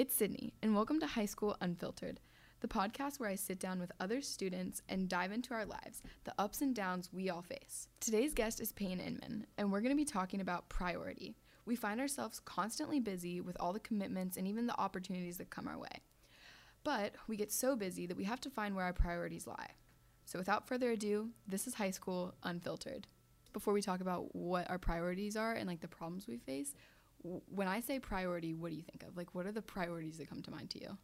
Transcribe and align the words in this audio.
It's 0.00 0.14
Sydney, 0.14 0.54
and 0.62 0.74
welcome 0.74 0.98
to 1.00 1.06
High 1.06 1.26
School 1.26 1.58
Unfiltered, 1.60 2.20
the 2.60 2.68
podcast 2.68 3.20
where 3.20 3.28
I 3.28 3.34
sit 3.34 3.60
down 3.60 3.78
with 3.78 3.92
other 4.00 4.22
students 4.22 4.80
and 4.88 5.10
dive 5.10 5.30
into 5.30 5.52
our 5.52 5.66
lives, 5.66 6.00
the 6.24 6.32
ups 6.38 6.62
and 6.62 6.74
downs 6.74 7.12
we 7.12 7.28
all 7.28 7.42
face. 7.42 7.86
Today's 8.00 8.32
guest 8.32 8.62
is 8.62 8.72
Peyton 8.72 8.98
Inman, 8.98 9.44
and 9.58 9.70
we're 9.70 9.82
going 9.82 9.94
to 9.94 10.02
be 10.02 10.06
talking 10.06 10.40
about 10.40 10.70
priority. 10.70 11.36
We 11.66 11.76
find 11.76 12.00
ourselves 12.00 12.40
constantly 12.40 12.98
busy 12.98 13.42
with 13.42 13.58
all 13.60 13.74
the 13.74 13.78
commitments 13.78 14.38
and 14.38 14.48
even 14.48 14.66
the 14.66 14.80
opportunities 14.80 15.36
that 15.36 15.50
come 15.50 15.68
our 15.68 15.76
way. 15.76 16.00
But 16.82 17.16
we 17.28 17.36
get 17.36 17.52
so 17.52 17.76
busy 17.76 18.06
that 18.06 18.16
we 18.16 18.24
have 18.24 18.40
to 18.40 18.48
find 18.48 18.74
where 18.74 18.86
our 18.86 18.94
priorities 18.94 19.46
lie. 19.46 19.72
So 20.24 20.38
without 20.38 20.66
further 20.66 20.92
ado, 20.92 21.28
this 21.46 21.66
is 21.66 21.74
High 21.74 21.90
School 21.90 22.32
Unfiltered. 22.42 23.06
Before 23.52 23.74
we 23.74 23.82
talk 23.82 24.00
about 24.00 24.34
what 24.34 24.70
our 24.70 24.78
priorities 24.78 25.36
are 25.36 25.52
and 25.52 25.68
like 25.68 25.82
the 25.82 25.88
problems 25.88 26.26
we 26.26 26.38
face, 26.38 26.74
when 27.22 27.68
I 27.68 27.80
say 27.80 27.98
priority, 27.98 28.54
what 28.54 28.70
do 28.70 28.76
you 28.76 28.82
think 28.82 29.02
of? 29.02 29.16
Like, 29.16 29.34
what 29.34 29.46
are 29.46 29.52
the 29.52 29.62
priorities 29.62 30.18
that 30.18 30.28
come 30.28 30.42
to 30.42 30.50
mind 30.50 30.70
to 30.70 30.80
you? 30.80 30.96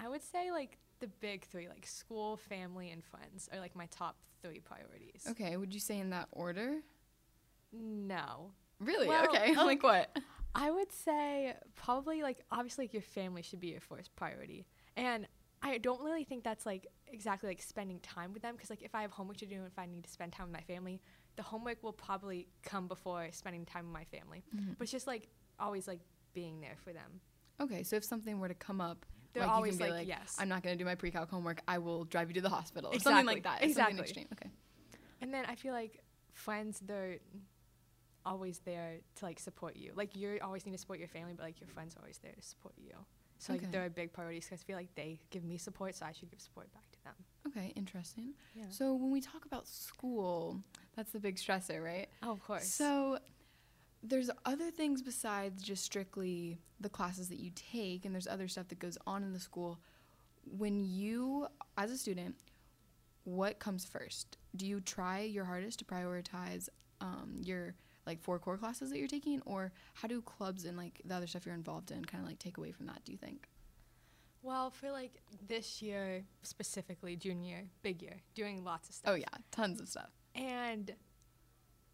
I 0.00 0.08
would 0.08 0.22
say 0.22 0.50
like 0.50 0.78
the 1.00 1.06
big 1.06 1.44
three, 1.44 1.68
like 1.68 1.86
school, 1.86 2.36
family, 2.36 2.90
and 2.90 3.04
friends, 3.04 3.48
are 3.52 3.60
like 3.60 3.76
my 3.76 3.86
top 3.86 4.16
three 4.42 4.60
priorities. 4.60 5.26
Okay, 5.30 5.56
would 5.56 5.72
you 5.72 5.80
say 5.80 5.98
in 5.98 6.10
that 6.10 6.28
order? 6.32 6.80
No, 7.72 8.52
Really? 8.80 9.08
Well, 9.08 9.24
okay. 9.26 9.54
um, 9.56 9.66
like 9.66 9.82
what? 9.82 10.16
I 10.54 10.70
would 10.70 10.90
say 10.90 11.54
probably 11.76 12.22
like 12.22 12.42
obviously 12.50 12.84
like 12.84 12.92
your 12.92 13.02
family 13.02 13.42
should 13.42 13.60
be 13.60 13.68
your 13.68 13.80
first 13.80 14.14
priority, 14.16 14.66
and 14.96 15.28
I 15.62 15.78
don't 15.78 16.00
really 16.02 16.24
think 16.24 16.42
that's 16.42 16.66
like 16.66 16.86
exactly 17.06 17.48
like 17.48 17.62
spending 17.62 18.00
time 18.00 18.32
with 18.32 18.42
them 18.42 18.54
because 18.54 18.70
like 18.70 18.82
if 18.82 18.94
I 18.94 19.02
have 19.02 19.12
homework 19.12 19.36
to 19.38 19.46
do 19.46 19.56
and 19.56 19.66
if 19.66 19.78
I 19.78 19.86
need 19.86 20.04
to 20.04 20.10
spend 20.10 20.32
time 20.32 20.46
with 20.46 20.54
my 20.54 20.62
family, 20.62 21.00
the 21.36 21.42
homework 21.42 21.82
will 21.82 21.92
probably 21.92 22.48
come 22.62 22.88
before 22.88 23.28
spending 23.32 23.64
time 23.64 23.84
with 23.84 23.92
my 23.92 24.04
family. 24.04 24.42
Mm-hmm. 24.56 24.72
But 24.78 24.84
it's 24.84 24.92
just 24.92 25.06
like 25.06 25.28
always 25.60 25.86
like 25.86 26.00
being 26.34 26.60
there 26.60 26.76
for 26.82 26.92
them. 26.92 27.20
Okay, 27.60 27.82
so 27.82 27.96
if 27.96 28.04
something 28.04 28.40
were 28.40 28.48
to 28.48 28.54
come 28.54 28.80
up, 28.80 29.04
They're 29.32 29.42
like 29.42 29.52
always 29.52 29.74
you 29.74 29.78
can 29.78 29.86
be 29.86 29.92
like, 29.92 29.98
like, 30.00 30.08
yes. 30.08 30.36
I'm 30.38 30.48
not 30.48 30.62
going 30.62 30.76
to 30.76 30.78
do 30.82 30.86
my 30.86 30.94
pre-calc 30.94 31.30
homework. 31.30 31.60
I 31.68 31.78
will 31.78 32.04
drive 32.04 32.28
you 32.28 32.34
to 32.34 32.40
the 32.40 32.48
hospital. 32.48 32.90
Or 32.92 32.98
something 32.98 33.26
like 33.26 33.42
that. 33.44 33.62
Exactly, 33.62 34.00
extreme. 34.00 34.28
Okay. 34.32 34.50
And 35.20 35.32
then 35.32 35.44
I 35.46 35.54
feel 35.54 35.74
like 35.74 36.02
friends, 36.32 36.80
they're 36.84 37.18
always 38.24 38.60
there 38.60 38.98
to 39.16 39.24
like 39.24 39.38
support 39.38 39.76
you. 39.76 39.92
Like 39.94 40.16
you 40.16 40.38
always 40.42 40.64
need 40.64 40.72
to 40.72 40.78
support 40.78 40.98
your 40.98 41.08
family, 41.08 41.34
but 41.36 41.44
like 41.44 41.60
your 41.60 41.68
friends 41.68 41.96
are 41.96 42.00
always 42.00 42.18
there 42.18 42.32
to 42.32 42.42
support 42.42 42.74
you. 42.78 42.92
So 43.38 43.54
like 43.54 43.70
they're 43.70 43.86
a 43.86 43.90
big 43.90 44.12
priority 44.12 44.38
because 44.40 44.52
I 44.52 44.56
feel 44.56 44.76
like 44.76 44.94
they 44.94 45.18
give 45.30 45.44
me 45.44 45.56
support, 45.56 45.94
so 45.94 46.04
I 46.04 46.12
should 46.12 46.30
give 46.30 46.42
support 46.42 46.70
back 46.74 46.90
to 46.92 47.04
them. 47.04 47.14
Okay, 47.46 47.72
interesting. 47.74 48.34
Yeah. 48.54 48.64
So 48.68 48.94
when 48.94 49.10
we 49.10 49.22
talk 49.22 49.46
about 49.46 49.66
school, 49.66 50.62
that's 50.94 51.12
the 51.12 51.20
big 51.20 51.36
stressor, 51.36 51.82
right? 51.82 52.08
oh, 52.22 52.32
of 52.32 52.44
course. 52.44 52.66
So 52.66 53.18
there's 54.02 54.30
other 54.44 54.70
things 54.70 55.02
besides 55.02 55.62
just 55.62 55.84
strictly 55.84 56.58
the 56.80 56.88
classes 56.88 57.28
that 57.28 57.38
you 57.38 57.50
take, 57.54 58.04
and 58.04 58.14
there's 58.14 58.26
other 58.26 58.48
stuff 58.48 58.68
that 58.68 58.78
goes 58.78 58.96
on 59.06 59.22
in 59.22 59.32
the 59.32 59.40
school. 59.40 59.78
When 60.56 60.80
you, 60.80 61.46
as 61.76 61.90
a 61.90 61.98
student, 61.98 62.36
what 63.24 63.58
comes 63.58 63.84
first? 63.84 64.38
Do 64.56 64.66
you 64.66 64.80
try 64.80 65.20
your 65.20 65.44
hardest 65.44 65.78
to 65.80 65.84
prioritize 65.84 66.68
um, 67.00 67.40
your 67.42 67.74
like 68.06 68.20
four 68.20 68.38
core 68.38 68.56
classes 68.56 68.90
that 68.90 68.98
you're 68.98 69.06
taking, 69.06 69.42
or 69.44 69.72
how 69.94 70.08
do 70.08 70.22
clubs 70.22 70.64
and 70.64 70.76
like 70.76 71.00
the 71.04 71.14
other 71.14 71.26
stuff 71.26 71.44
you're 71.44 71.54
involved 71.54 71.90
in 71.90 72.04
kind 72.04 72.22
of 72.22 72.28
like 72.28 72.38
take 72.38 72.58
away 72.58 72.72
from 72.72 72.86
that? 72.86 73.04
Do 73.04 73.12
you 73.12 73.18
think? 73.18 73.48
well, 74.42 74.70
for 74.70 74.90
like 74.90 75.20
this 75.46 75.82
year 75.82 76.24
specifically, 76.42 77.16
junior 77.16 77.64
big 77.82 78.02
year, 78.02 78.20
doing 78.34 78.64
lots 78.64 78.88
of 78.88 78.94
stuff. 78.94 79.12
Oh 79.12 79.16
yeah, 79.16 79.26
tons 79.50 79.80
of 79.80 79.88
stuff. 79.88 80.10
And 80.34 80.92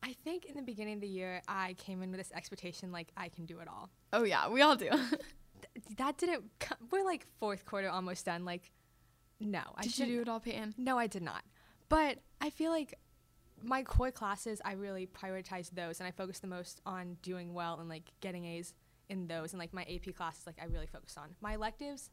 I 0.07 0.13
think 0.25 0.45
in 0.45 0.55
the 0.55 0.63
beginning 0.63 0.95
of 0.95 1.01
the 1.01 1.09
year, 1.09 1.43
I 1.49 1.75
came 1.79 2.01
in 2.01 2.11
with 2.11 2.21
this 2.21 2.31
expectation 2.33 2.93
like 2.93 3.09
I 3.17 3.29
can 3.29 3.45
do 3.45 3.59
it 3.59 3.67
all. 3.67 3.91
Oh 4.13 4.23
yeah, 4.23 4.49
we 4.49 4.63
all 4.63 4.77
do. 4.77 4.89
Th- 4.91 5.97
that 5.97 6.17
didn't. 6.17 6.45
Co- 6.61 6.77
we're 6.93 7.05
like 7.05 7.27
fourth 7.41 7.65
quarter 7.65 7.89
almost 7.89 8.25
done. 8.25 8.45
Like, 8.45 8.71
no, 9.41 9.63
I 9.75 9.83
Did 9.83 9.99
you 9.99 10.07
do 10.07 10.23
it 10.23 10.29
all, 10.29 10.39
Peyton? 10.39 10.75
No, 10.79 10.97
I 10.97 11.09
did 11.09 11.23
not. 11.23 11.43
But 11.89 12.19
I 12.41 12.51
feel 12.51 12.71
like 12.71 12.95
my 13.63 13.83
core 13.83 14.13
classes, 14.13 14.61
I 14.65 14.73
really 14.75 15.09
prioritize 15.09 15.71
those, 15.71 15.99
and 15.99 16.07
I 16.07 16.13
focus 16.13 16.39
the 16.39 16.47
most 16.47 16.81
on 16.87 17.17
doing 17.23 17.53
well 17.53 17.81
and 17.81 17.89
like 17.89 18.13
getting 18.21 18.45
A's 18.45 18.75
in 19.09 19.27
those, 19.27 19.53
and 19.55 19.59
like 19.59 19.73
my 19.73 19.83
AP 19.83 20.15
classes, 20.15 20.47
like 20.47 20.59
I 20.63 20.67
really 20.67 20.87
focus 20.87 21.17
on. 21.17 21.35
My 21.41 21.55
electives, 21.55 22.11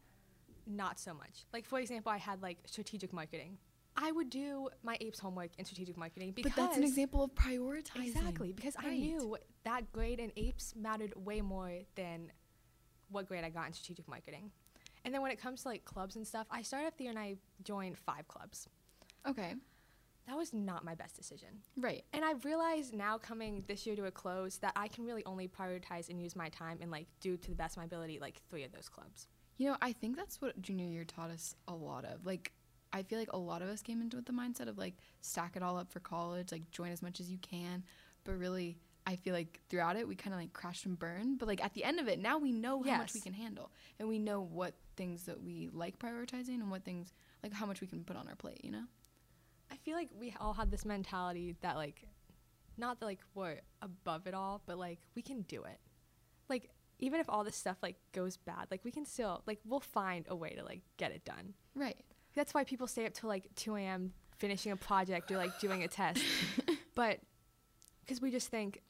not 0.66 1.00
so 1.00 1.14
much. 1.14 1.46
Like 1.54 1.68
for 1.68 1.80
example, 1.80 2.12
I 2.12 2.18
had 2.18 2.42
like 2.42 2.58
strategic 2.66 3.14
marketing. 3.14 3.60
I 3.96 4.12
would 4.12 4.30
do 4.30 4.70
my 4.84 4.98
APES 5.00 5.20
homework 5.20 5.52
in 5.58 5.66
strategic 5.66 5.98
marketing 5.98 6.32
because 6.32 6.52
But 6.56 6.62
that's 6.66 6.78
an 6.78 6.84
example 6.84 7.24
of 7.24 7.34
prioritizing. 7.36 8.08
exactly 8.08 8.52
because 8.52 8.76
I 8.78 8.90
knew 8.98 9.38
that 9.64 9.92
grade 9.92 10.20
in 10.20 10.32
APES 10.36 10.76
mattered 10.76 11.14
way 11.16 11.42
more 11.42 11.72
than 11.96 12.32
what 13.10 13.28
grade 13.28 13.44
I 13.44 13.50
got 13.50 13.68
in 13.68 13.74
strategic 13.74 14.08
marketing. 14.08 14.52
And 15.06 15.14
then 15.14 15.22
when 15.22 15.32
it 15.32 15.40
comes 15.40 15.64
to 15.64 15.68
like 15.70 15.86
clubs 15.86 16.16
and 16.16 16.26
stuff, 16.26 16.48
I 16.50 16.62
started 16.62 16.88
off 16.88 16.98
the 16.98 17.04
year 17.06 17.12
and 17.12 17.20
I 17.20 17.36
joined 17.64 17.98
five 17.98 18.28
clubs. 18.28 18.68
Okay, 19.28 19.54
That 20.28 20.38
was 20.38 20.54
not 20.54 20.84
my 20.84 20.96
best 20.96 21.16
decision. 21.16 21.50
right. 21.78 22.04
And 22.14 22.24
I've 22.26 22.46
realized 22.46 22.94
now 22.94 23.18
coming 23.18 23.64
this 23.68 23.86
year 23.86 23.96
to 23.98 24.06
a 24.06 24.12
close 24.12 24.58
that 24.60 24.74
I 24.76 24.88
can 24.88 25.06
really 25.06 25.24
only 25.26 25.48
prioritize 25.48 26.10
and 26.10 26.20
use 26.22 26.36
my 26.36 26.50
time 26.50 26.80
and 26.82 26.90
like 26.90 27.08
do 27.20 27.38
to 27.38 27.50
the 27.50 27.56
best 27.56 27.74
of 27.74 27.78
my 27.80 27.84
ability 27.86 28.20
like 28.20 28.42
three 28.50 28.64
of 28.64 28.72
those 28.72 28.90
clubs. 28.90 29.28
You 29.58 29.68
know, 29.70 29.78
I 29.82 29.92
think 29.94 30.16
that's 30.18 30.42
what 30.42 30.60
junior 30.62 30.86
year 30.88 31.04
taught 31.06 31.30
us 31.30 31.56
a 31.68 31.76
lot 31.76 32.06
of. 32.06 32.26
Like, 32.26 32.52
I 32.94 33.02
feel 33.02 33.18
like 33.18 33.34
a 33.34 33.38
lot 33.38 33.62
of 33.62 33.70
us 33.70 33.82
came 33.82 34.02
into 34.02 34.18
it 34.18 34.20
with 34.20 34.26
the 34.28 34.34
mindset 34.34 34.70
of 34.70 34.78
like 34.78 34.94
stack 35.22 35.56
it 35.56 35.64
all 35.64 35.78
up 35.78 35.92
for 35.92 36.00
college, 36.00 36.52
like 36.52 36.70
join 36.72 36.92
as 36.92 37.02
much 37.02 37.20
as 37.20 37.30
you 37.30 37.40
can. 37.40 37.84
But 38.24 38.38
really, 38.38 38.78
I 39.06 39.16
feel 39.16 39.34
like 39.34 39.60
throughout 39.70 39.98
it, 39.98 40.08
we 40.08 40.16
kind 40.16 40.34
of 40.34 40.40
like 40.40 40.54
crashed 40.54 40.86
and 40.86 40.98
burned. 40.98 41.40
But 41.40 41.48
like 41.48 41.64
at 41.64 41.74
the 41.74 41.84
end 41.84 42.00
of 42.00 42.08
it, 42.08 42.20
now 42.20 42.38
we 42.38 42.52
know 42.52 42.84
how 42.84 42.98
much 42.98 43.14
we 43.14 43.20
can 43.20 43.34
handle, 43.34 43.72
and 44.00 44.08
we 44.08 44.20
know 44.20 44.42
what 44.42 44.76
things 44.96 45.24
that 45.24 45.42
we 45.42 45.70
like 45.74 45.98
prioritizing 45.98 46.62
and 46.62 46.70
what 46.70 46.86
things 46.86 47.14
like 47.42 47.52
how 47.52 47.66
much 47.66 47.82
we 47.82 47.88
can 47.88 48.04
put 48.04 48.16
on 48.16 48.28
our 48.28 48.36
plate. 48.36 48.62
You 48.64 48.72
know? 48.72 48.84
I 49.72 49.78
feel 49.78 49.96
like 49.96 50.10
we 50.18 50.36
all 50.40 50.54
had 50.54 50.70
this 50.70 50.86
mentality 50.86 51.56
that 51.62 51.76
like 51.76 52.08
not 52.78 53.00
that 53.00 53.06
like 53.06 53.22
we're 53.34 53.60
above 53.82 54.28
it 54.28 54.36
all, 54.36 54.62
but 54.66 54.78
like 54.78 55.00
we 55.16 55.24
can 55.24 55.42
do 55.42 55.64
it. 55.64 55.80
Like 56.48 56.70
even 57.00 57.20
if 57.20 57.30
all 57.30 57.44
this 57.44 57.56
stuff 57.56 57.78
like 57.82 57.98
goes 58.12 58.38
bad, 58.38 58.68
like 58.70 58.86
we 58.86 58.92
can 58.92 59.06
still 59.06 59.42
like 59.48 59.60
we'll 59.66 59.80
find 59.80 60.26
a 60.30 60.36
way 60.36 60.52
to 60.52 60.64
like 60.64 60.82
get 60.98 61.12
it 61.12 61.26
done. 61.26 61.56
Right. 61.76 61.98
That's 62.36 62.54
why 62.54 62.64
people 62.64 62.88
stay 62.88 63.06
up 63.06 63.14
till 63.14 63.30
like 63.30 63.48
2 63.56 63.76
a.m. 63.76 64.14
finishing 64.38 64.72
a 64.72 64.76
project 64.76 65.32
or 65.32 65.38
like 65.38 65.60
doing 65.60 65.84
a 65.84 65.88
test. 65.88 66.24
but 66.96 67.20
because 68.02 68.22
we 68.22 68.32
just 68.32 68.50
think 68.50 68.82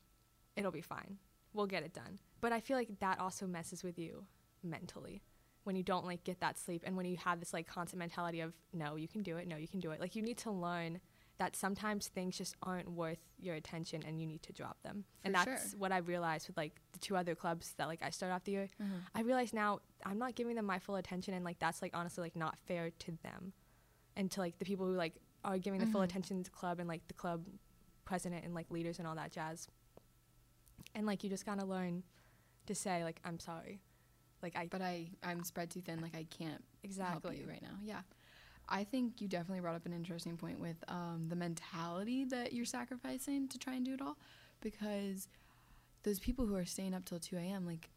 it'll 0.56 0.72
be 0.72 0.82
fine, 0.82 1.18
we'll 1.54 1.68
get 1.68 1.84
it 1.84 1.94
done. 1.94 2.20
But 2.42 2.52
I 2.52 2.60
feel 2.60 2.78
like 2.78 3.00
that 3.00 3.20
also 3.20 3.46
messes 3.48 3.84
with 3.84 3.98
you 4.00 4.26
mentally 4.64 5.22
when 5.64 5.76
you 5.76 5.84
don't 5.84 6.06
like 6.06 6.24
get 6.24 6.40
that 6.42 6.58
sleep 6.58 6.84
and 6.86 6.96
when 6.98 7.06
you 7.06 7.18
have 7.18 7.40
this 7.40 7.54
like 7.54 7.68
constant 7.68 8.00
mentality 8.00 8.42
of 8.42 8.54
no, 8.74 8.96
you 8.96 9.08
can 9.08 9.24
do 9.24 9.38
it, 9.38 9.48
no, 9.48 9.56
you 9.56 9.68
can 9.68 9.80
do 9.80 9.92
it. 9.92 10.00
Like 10.00 10.16
you 10.16 10.22
need 10.22 10.38
to 10.40 10.52
learn 10.52 11.00
that 11.40 11.56
sometimes 11.56 12.08
things 12.10 12.38
just 12.38 12.56
aren't 12.62 12.90
worth 12.92 13.18
your 13.40 13.56
attention 13.56 14.04
and 14.06 14.22
you 14.22 14.28
need 14.28 14.44
to 14.44 14.54
drop 14.54 14.78
them. 14.84 15.04
and 15.24 15.34
that's 15.34 15.72
sure. 15.72 15.80
what 15.80 15.92
I 15.92 15.98
realized 15.98 16.48
with 16.48 16.58
like 16.58 16.80
the 16.92 17.00
two 17.00 17.16
other 17.18 17.34
clubs 17.36 17.74
that 17.78 17.88
like 17.88 18.02
I 18.04 18.10
started 18.12 18.36
off 18.36 18.44
the 18.44 18.52
year. 18.52 18.70
Mhm. 18.82 19.02
I 19.16 19.22
realize 19.22 19.52
now 19.54 19.80
I'm 20.06 20.20
not 20.20 20.36
giving 20.36 20.56
them 20.56 20.66
my 20.66 20.80
full 20.80 20.96
attention 20.96 21.34
and 21.34 21.44
like 21.44 21.60
that's 21.60 21.82
like 21.82 21.92
honestly 21.96 22.22
like 22.24 22.36
not 22.36 22.58
fair 22.68 22.92
to 22.92 23.12
them 23.24 23.54
and 24.16 24.30
to 24.32 24.40
like 24.42 24.60
the 24.60 24.66
people 24.66 24.86
who 24.86 24.94
like 24.94 25.16
are 25.44 25.58
giving 25.58 25.80
the 25.80 25.88
full 25.88 26.02
Mhm. 26.02 26.06
attention 26.06 26.38
to 26.44 26.44
the 26.52 26.56
club 26.56 26.80
and 26.80 26.88
like 26.88 27.08
the 27.08 27.14
club 27.16 27.46
president 28.06 28.46
and 28.46 28.54
like 28.54 28.70
leaders 28.70 29.00
and 29.00 29.08
all 29.08 29.16
that 29.16 29.32
jazz. 29.32 29.68
And 30.96 31.06
like 31.08 31.24
you 31.24 31.30
just 31.30 31.46
gotta 31.46 31.66
learn 31.66 32.04
to 32.68 32.76
say 32.76 33.04
like 33.04 33.20
I'm 33.26 33.40
sorry. 33.40 33.82
Like 34.42 34.56
I 34.56 34.68
But 34.68 34.82
I 34.82 35.10
I'm 35.24 35.44
spread 35.44 35.72
too 35.72 35.82
thin. 35.82 36.00
Like 36.02 36.16
I 36.16 36.26
can't 36.26 36.64
exactly 36.84 37.38
help 37.38 37.44
you 37.46 37.50
right 37.52 37.62
now. 37.62 37.78
Yeah. 37.84 38.02
I 38.70 38.84
think 38.84 39.22
you 39.22 39.28
definitely 39.28 39.62
brought 39.62 39.76
up 39.76 39.86
an 39.86 39.94
interesting 39.94 40.38
point 40.38 40.60
with 40.60 40.78
um, 40.88 41.26
the 41.30 41.36
mentality 41.36 42.26
that 42.26 42.54
you're 42.54 42.66
sacrificing 42.66 43.48
to 43.50 43.60
try 43.60 43.76
and 43.76 43.86
do 43.86 43.94
it 43.94 44.02
all 44.02 44.18
because 44.62 45.28
those 46.04 46.20
people 46.20 46.46
who 46.46 46.56
are 46.56 46.66
staying 46.66 46.94
up 46.94 47.06
till 47.06 47.20
2 47.20 47.38
a.m., 47.38 47.66
like, 47.66 47.90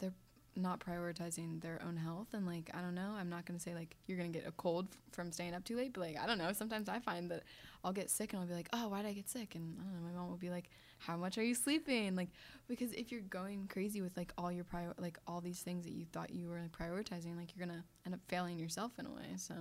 they're 0.00 0.12
not 0.56 0.80
prioritizing 0.80 1.60
their 1.60 1.80
own 1.86 1.96
health. 1.96 2.28
And, 2.32 2.46
like, 2.46 2.70
I 2.74 2.80
don't 2.80 2.94
know. 2.94 3.14
I'm 3.16 3.28
not 3.28 3.46
to 3.58 3.62
say, 3.62 3.74
like, 3.74 3.96
you're 4.06 4.18
to 4.32 4.38
get 4.38 4.48
a 4.48 4.52
cold 4.52 4.88
f- 4.90 4.98
from 5.12 5.32
staying 5.32 5.54
up 5.54 5.64
too 5.64 5.76
late, 5.76 5.92
but, 5.92 6.00
like, 6.00 6.18
I 6.18 6.26
don't 6.26 6.38
know. 6.38 6.52
Sometimes 6.52 6.88
I 6.88 6.98
find 6.98 7.30
that 7.30 7.44
I'll 7.84 7.92
get 7.92 8.10
sick 8.10 8.32
and 8.32 8.40
I'll 8.42 8.48
be 8.48 8.54
like, 8.54 8.68
oh, 8.72 8.88
why 8.88 9.02
did 9.02 9.08
I 9.08 9.12
get 9.12 9.28
sick? 9.28 9.54
And 9.54 9.76
I 9.80 9.84
don't 9.84 9.94
know. 9.94 10.08
My 10.08 10.18
mom 10.18 10.30
will 10.30 10.36
be 10.36 10.50
like, 10.50 10.70
how 10.98 11.16
much 11.16 11.38
are 11.38 11.44
you 11.44 11.54
sleeping? 11.54 12.16
Like, 12.16 12.30
because 12.68 12.92
if 12.92 13.12
you're 13.12 13.20
going 13.22 13.68
crazy 13.68 14.00
with, 14.00 14.16
like, 14.16 14.32
all 14.36 14.50
your 14.50 14.64
prior, 14.64 14.94
like, 14.98 15.18
all 15.26 15.40
these 15.40 15.60
things 15.60 15.84
that 15.84 15.92
you 15.92 16.06
thought 16.12 16.30
you 16.30 16.48
were 16.48 16.60
like, 16.60 16.72
prioritizing, 16.72 17.36
like, 17.36 17.56
you're 17.56 17.66
to 17.66 17.84
end 18.04 18.14
up 18.14 18.20
failing 18.28 18.58
yourself 18.58 18.92
in 18.98 19.06
a 19.06 19.10
way. 19.10 19.36
So, 19.36 19.54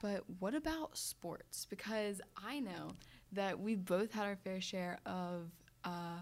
but 0.00 0.24
what 0.38 0.54
about 0.54 0.96
sports? 0.96 1.66
Because 1.68 2.20
I 2.36 2.60
know 2.60 2.90
that 3.32 3.58
we've 3.58 3.84
both 3.84 4.12
had 4.12 4.24
our 4.24 4.36
fair 4.36 4.60
share 4.60 4.98
of 5.06 5.50
uh, 5.84 6.20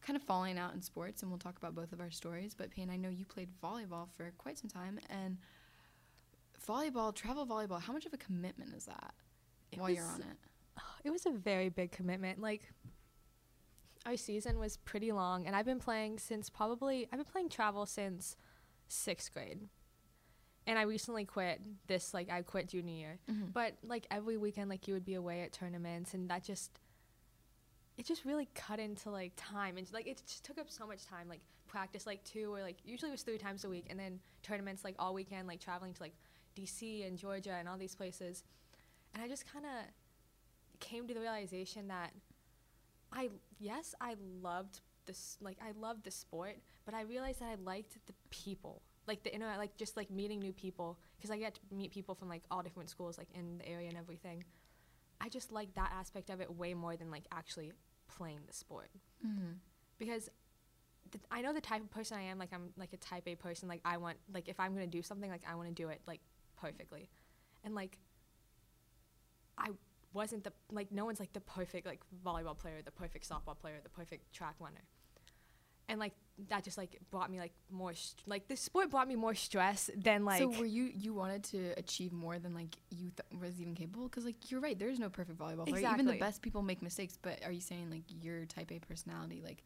kind 0.00 0.16
of 0.16 0.22
falling 0.22 0.58
out 0.58 0.74
in 0.74 0.82
sports, 0.82 1.22
and 1.22 1.30
we'll 1.30 1.38
talk 1.38 1.56
about 1.56 1.74
both 1.74 1.92
of 1.92 2.00
our 2.00 2.10
stories. 2.10 2.54
But 2.54 2.70
Peyton, 2.70 2.90
I 2.90 2.96
know 2.96 3.08
you 3.08 3.24
played 3.24 3.48
volleyball 3.62 4.08
for 4.16 4.32
quite 4.38 4.58
some 4.58 4.70
time, 4.70 4.98
and 5.10 5.38
volleyball, 6.66 7.14
travel 7.14 7.46
volleyball, 7.46 7.80
how 7.80 7.92
much 7.92 8.06
of 8.06 8.12
a 8.12 8.18
commitment 8.18 8.74
is 8.74 8.84
that 8.86 9.14
It 9.70 9.78
while 9.78 9.90
you're 9.90 10.06
on 10.06 10.20
it? 10.20 10.82
it 11.04 11.10
was 11.10 11.26
a 11.26 11.30
very 11.30 11.68
big 11.68 11.92
commitment. 11.92 12.40
Like 12.40 12.72
our 14.06 14.16
season 14.16 14.58
was 14.58 14.76
pretty 14.78 15.12
long, 15.12 15.46
and 15.46 15.54
I've 15.54 15.66
been 15.66 15.78
playing 15.80 16.18
since 16.18 16.48
probably 16.50 17.08
I've 17.12 17.18
been 17.18 17.24
playing 17.24 17.48
travel 17.50 17.86
since 17.86 18.36
sixth 18.88 19.32
grade. 19.32 19.68
And 20.66 20.78
I 20.78 20.82
recently 20.82 21.24
quit 21.24 21.60
this, 21.88 22.14
like, 22.14 22.30
I 22.30 22.42
quit 22.42 22.68
junior 22.68 22.94
year. 22.94 23.18
Mhm. 23.28 23.52
But, 23.52 23.76
like, 23.82 24.06
every 24.10 24.36
weekend, 24.36 24.70
like, 24.70 24.86
you 24.86 24.94
would 24.94 25.04
be 25.04 25.14
away 25.14 25.42
at 25.42 25.52
tournaments, 25.52 26.14
and 26.14 26.30
that 26.30 26.44
just, 26.44 26.78
it 27.96 28.06
just 28.06 28.24
really 28.24 28.48
cut 28.54 28.78
into, 28.78 29.10
like, 29.10 29.32
time. 29.36 29.76
And, 29.76 29.92
like, 29.92 30.06
it 30.06 30.22
just 30.24 30.44
took 30.44 30.58
up 30.58 30.70
so 30.70 30.86
much 30.86 31.04
time. 31.04 31.28
Like, 31.28 31.40
practice, 31.66 32.06
like, 32.06 32.22
two 32.24 32.54
or, 32.54 32.60
like, 32.62 32.76
usually 32.84 33.10
it 33.10 33.12
was 33.12 33.22
three 33.22 33.38
times 33.38 33.64
a 33.64 33.68
week, 33.68 33.86
and 33.90 33.98
then 33.98 34.20
tournaments, 34.42 34.84
like, 34.84 34.94
all 34.98 35.14
weekend, 35.14 35.48
like, 35.48 35.60
traveling 35.60 35.94
to, 35.94 36.02
like, 36.02 36.14
DC 36.54 37.02
and 37.04 37.18
Georgia 37.18 37.54
and 37.54 37.68
all 37.68 37.78
these 37.78 37.94
places. 37.94 38.44
And 39.14 39.22
I 39.22 39.28
just 39.28 39.46
kind 39.46 39.64
of 39.64 39.86
came 40.80 41.06
to 41.06 41.14
the 41.14 41.20
realization 41.20 41.88
that 41.88 42.12
I 43.12 43.30
yes, 43.58 43.94
I 44.00 44.16
loved 44.40 44.80
this 45.06 45.36
like 45.40 45.58
I 45.62 45.72
loved 45.72 46.04
the 46.04 46.10
sport, 46.10 46.56
but 46.84 46.94
I 46.94 47.02
realized 47.02 47.40
that 47.40 47.48
I 47.48 47.54
liked 47.54 47.98
the 48.06 48.14
people. 48.30 48.82
Like 49.06 49.22
the 49.24 49.34
inner 49.34 49.46
like 49.58 49.76
just 49.76 49.96
like 49.96 50.10
meeting 50.10 50.38
new 50.38 50.52
people 50.52 50.98
because 51.16 51.30
I 51.30 51.36
get 51.38 51.54
to 51.56 51.60
meet 51.74 51.90
people 51.90 52.14
from 52.14 52.28
like 52.28 52.42
all 52.50 52.62
different 52.62 52.88
schools 52.88 53.18
like 53.18 53.28
in 53.34 53.58
the 53.58 53.68
area 53.68 53.88
and 53.88 53.98
everything. 53.98 54.44
I 55.20 55.28
just 55.28 55.52
like 55.52 55.74
that 55.74 55.92
aspect 55.92 56.30
of 56.30 56.40
it 56.40 56.54
way 56.56 56.74
more 56.74 56.96
than 56.96 57.10
like 57.10 57.24
actually 57.32 57.72
playing 58.08 58.40
the 58.46 58.52
sport 58.52 58.90
Mhm. 59.26 59.58
because 59.98 60.28
th- 61.10 61.24
I 61.30 61.42
know 61.42 61.52
the 61.52 61.60
type 61.60 61.82
of 61.82 61.90
person 61.90 62.16
I 62.18 62.22
am. 62.22 62.38
Like 62.38 62.52
I'm 62.52 62.72
like 62.76 62.92
a 62.92 62.96
type 62.96 63.26
A 63.26 63.34
person. 63.34 63.68
Like 63.68 63.80
I 63.84 63.96
want 63.96 64.18
like 64.32 64.48
if 64.48 64.58
I'm 64.60 64.72
gonna 64.72 64.86
do 64.86 65.02
something, 65.02 65.30
like 65.30 65.42
I 65.48 65.54
want 65.54 65.68
to 65.68 65.74
do 65.74 65.88
it 65.88 66.00
like 66.06 66.20
perfectly, 66.56 67.08
and 67.64 67.74
like 67.74 67.98
I 69.58 69.70
wasn't 70.12 70.44
the 70.44 70.52
like 70.70 70.90
no 70.92 71.04
one's 71.04 71.20
like 71.20 71.32
the 71.32 71.40
perfect 71.40 71.86
like 71.86 72.00
volleyball 72.24 72.56
player, 72.56 72.82
the 72.84 72.90
perfect 72.90 73.28
softball 73.28 73.58
player, 73.58 73.76
the 73.82 73.88
perfect 73.88 74.32
track 74.32 74.54
runner, 74.60 74.82
and 75.88 75.98
like 75.98 76.12
that 76.48 76.64
just 76.64 76.78
like 76.78 76.98
brought 77.10 77.30
me 77.30 77.38
like 77.38 77.52
more 77.70 77.92
st- 77.94 78.26
like 78.26 78.48
the 78.48 78.56
sport 78.56 78.90
brought 78.90 79.06
me 79.06 79.16
more 79.16 79.34
stress 79.34 79.90
than 79.96 80.24
like 80.24 80.40
so 80.40 80.48
were 80.48 80.64
you 80.64 80.90
you 80.94 81.12
wanted 81.12 81.44
to 81.44 81.72
achieve 81.76 82.12
more 82.12 82.38
than 82.38 82.54
like 82.54 82.76
you 82.90 83.10
th- 83.10 83.40
was 83.40 83.60
even 83.60 83.74
capable? 83.74 84.04
Because 84.04 84.24
like 84.24 84.50
you're 84.50 84.60
right, 84.60 84.78
there 84.78 84.88
is 84.88 84.98
no 84.98 85.08
perfect 85.10 85.38
volleyball 85.38 85.66
player. 85.66 85.88
Even 85.92 86.06
the 86.06 86.14
best 86.14 86.42
people 86.42 86.62
make 86.62 86.82
mistakes. 86.82 87.18
But 87.20 87.44
are 87.44 87.52
you 87.52 87.60
saying 87.60 87.90
like 87.90 88.02
your 88.22 88.46
type 88.46 88.72
A 88.72 88.78
personality 88.78 89.42
like 89.44 89.62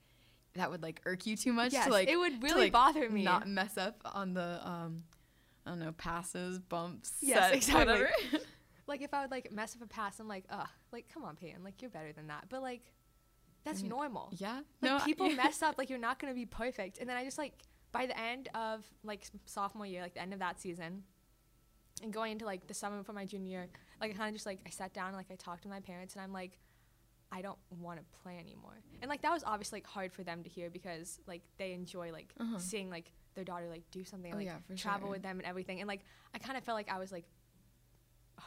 that 0.54 0.70
would 0.70 0.82
like 0.82 1.00
irk 1.06 1.26
you 1.26 1.36
too 1.36 1.52
much 1.52 1.72
yes, 1.72 1.86
to 1.86 1.92
like 1.92 2.08
it 2.08 2.16
would 2.16 2.40
to, 2.40 2.46
really 2.46 2.60
like, 2.62 2.72
bother 2.72 3.08
me. 3.08 3.22
not 3.22 3.46
mess 3.48 3.76
up 3.78 4.00
on 4.04 4.34
the 4.34 4.60
um 4.68 5.04
I 5.64 5.70
don't 5.70 5.80
know 5.80 5.92
passes 5.92 6.58
bumps 6.58 7.12
Yes, 7.20 7.38
sets, 7.38 7.56
exactly. 7.56 7.92
whatever. 7.92 8.10
like 8.86 9.02
if 9.02 9.12
I 9.14 9.22
would 9.22 9.30
like 9.30 9.52
mess 9.52 9.74
up 9.76 9.82
a 9.82 9.86
pass, 9.86 10.18
I'm 10.20 10.28
like, 10.28 10.44
ugh, 10.50 10.68
like 10.92 11.06
come 11.12 11.24
on, 11.24 11.36
Peyton, 11.36 11.62
like 11.64 11.80
you're 11.82 11.90
better 11.90 12.12
than 12.12 12.26
that. 12.28 12.46
But 12.48 12.62
like 12.62 12.82
that's 13.66 13.82
mean, 13.82 13.90
normal. 13.90 14.32
yeah, 14.38 14.60
Like 14.80 14.92
no, 14.92 14.98
people 15.04 15.28
mess 15.44 15.60
up. 15.62 15.76
Like 15.78 15.90
you're 15.90 15.98
not 15.98 16.18
gonna 16.18 16.34
be 16.34 16.46
perfect. 16.46 16.98
And 16.98 17.08
then 17.08 17.16
I 17.16 17.24
just 17.24 17.36
like 17.38 17.52
by 17.92 18.06
the 18.06 18.18
end 18.18 18.48
of 18.54 18.84
like 19.04 19.26
sophomore 19.44 19.86
year, 19.86 20.00
like 20.02 20.14
the 20.14 20.22
end 20.22 20.32
of 20.32 20.38
that 20.38 20.60
season, 20.60 21.02
and 22.02 22.12
going 22.12 22.32
into 22.32 22.44
like 22.46 22.66
the 22.66 22.74
summer 22.74 23.02
for 23.02 23.12
my 23.12 23.24
junior 23.24 23.50
year, 23.50 23.68
like 24.00 24.10
I 24.12 24.14
kind 24.14 24.28
of 24.28 24.34
just 24.34 24.46
like 24.46 24.60
I 24.66 24.70
sat 24.70 24.92
down 24.94 25.08
and 25.08 25.16
like 25.16 25.30
I 25.30 25.36
talked 25.36 25.62
to 25.64 25.68
my 25.68 25.80
parents 25.80 26.14
and 26.14 26.22
I'm 26.22 26.32
like, 26.32 26.58
I 27.32 27.42
don't 27.42 27.58
want 27.70 27.98
to 27.98 28.04
play 28.22 28.38
anymore. 28.38 28.78
And 29.02 29.08
like 29.08 29.22
that 29.22 29.32
was 29.32 29.42
obviously 29.44 29.78
like 29.78 29.86
hard 29.86 30.12
for 30.12 30.22
them 30.22 30.42
to 30.42 30.48
hear 30.48 30.70
because 30.70 31.18
like 31.26 31.42
they 31.58 31.72
enjoy 31.72 32.12
like 32.12 32.32
Uh-huh. 32.40 32.58
seeing 32.58 32.88
like 32.90 33.12
their 33.34 33.44
daughter 33.44 33.68
like 33.68 33.82
do 33.90 34.04
something 34.04 34.32
Oh, 34.32 34.36
like 34.36 34.46
yeah, 34.46 34.58
travel 34.76 35.08
sure. 35.08 35.12
with 35.12 35.22
them 35.22 35.38
and 35.38 35.46
everything. 35.46 35.80
And 35.80 35.88
like 35.88 36.02
I 36.34 36.38
kind 36.38 36.56
of 36.56 36.64
felt 36.64 36.76
like 36.76 36.90
I 36.90 36.98
was 36.98 37.12
like 37.12 37.26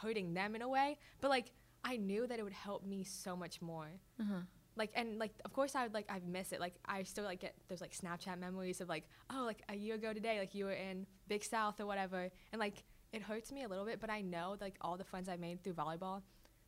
hurting 0.02 0.34
them 0.34 0.54
in 0.54 0.62
a 0.62 0.68
way, 0.68 0.98
but 1.20 1.28
like 1.30 1.50
I 1.84 1.96
knew 1.96 2.26
that 2.26 2.38
it 2.38 2.42
would 2.42 2.52
help 2.52 2.84
me 2.86 3.04
so 3.04 3.34
much 3.36 3.60
more 3.60 3.88
Uh-huh. 4.20 4.40
Like 4.80 4.90
and 4.94 5.18
like 5.18 5.32
of 5.44 5.52
course 5.52 5.74
I 5.74 5.82
would 5.84 5.94
like 5.94 6.06
I 6.10 6.20
miss 6.26 6.52
it 6.52 6.60
like 6.60 6.74
I 6.86 7.02
still 7.02 7.24
like 7.24 7.40
get 7.40 7.54
those 7.68 7.80
like 7.80 7.94
Snapchat 7.96 8.38
memories 8.38 8.80
of 8.80 8.88
like 8.88 9.04
oh 9.32 9.42
like 9.44 9.62
a 9.68 9.76
year 9.76 9.94
ago 9.94 10.12
today 10.12 10.38
like 10.38 10.54
you 10.54 10.64
were 10.64 10.72
in 10.72 11.06
Big 11.28 11.44
South 11.44 11.80
or 11.80 11.86
whatever 11.86 12.30
and 12.52 12.58
like 12.58 12.82
it 13.12 13.22
hurts 13.22 13.52
me 13.52 13.62
a 13.62 13.68
little 13.68 13.84
bit 13.84 14.00
but 14.00 14.10
I 14.10 14.22
know 14.22 14.56
like 14.60 14.76
all 14.80 14.96
the 14.96 15.04
friends 15.04 15.28
I 15.28 15.36
made 15.36 15.62
through 15.62 15.74
volleyball 15.74 16.22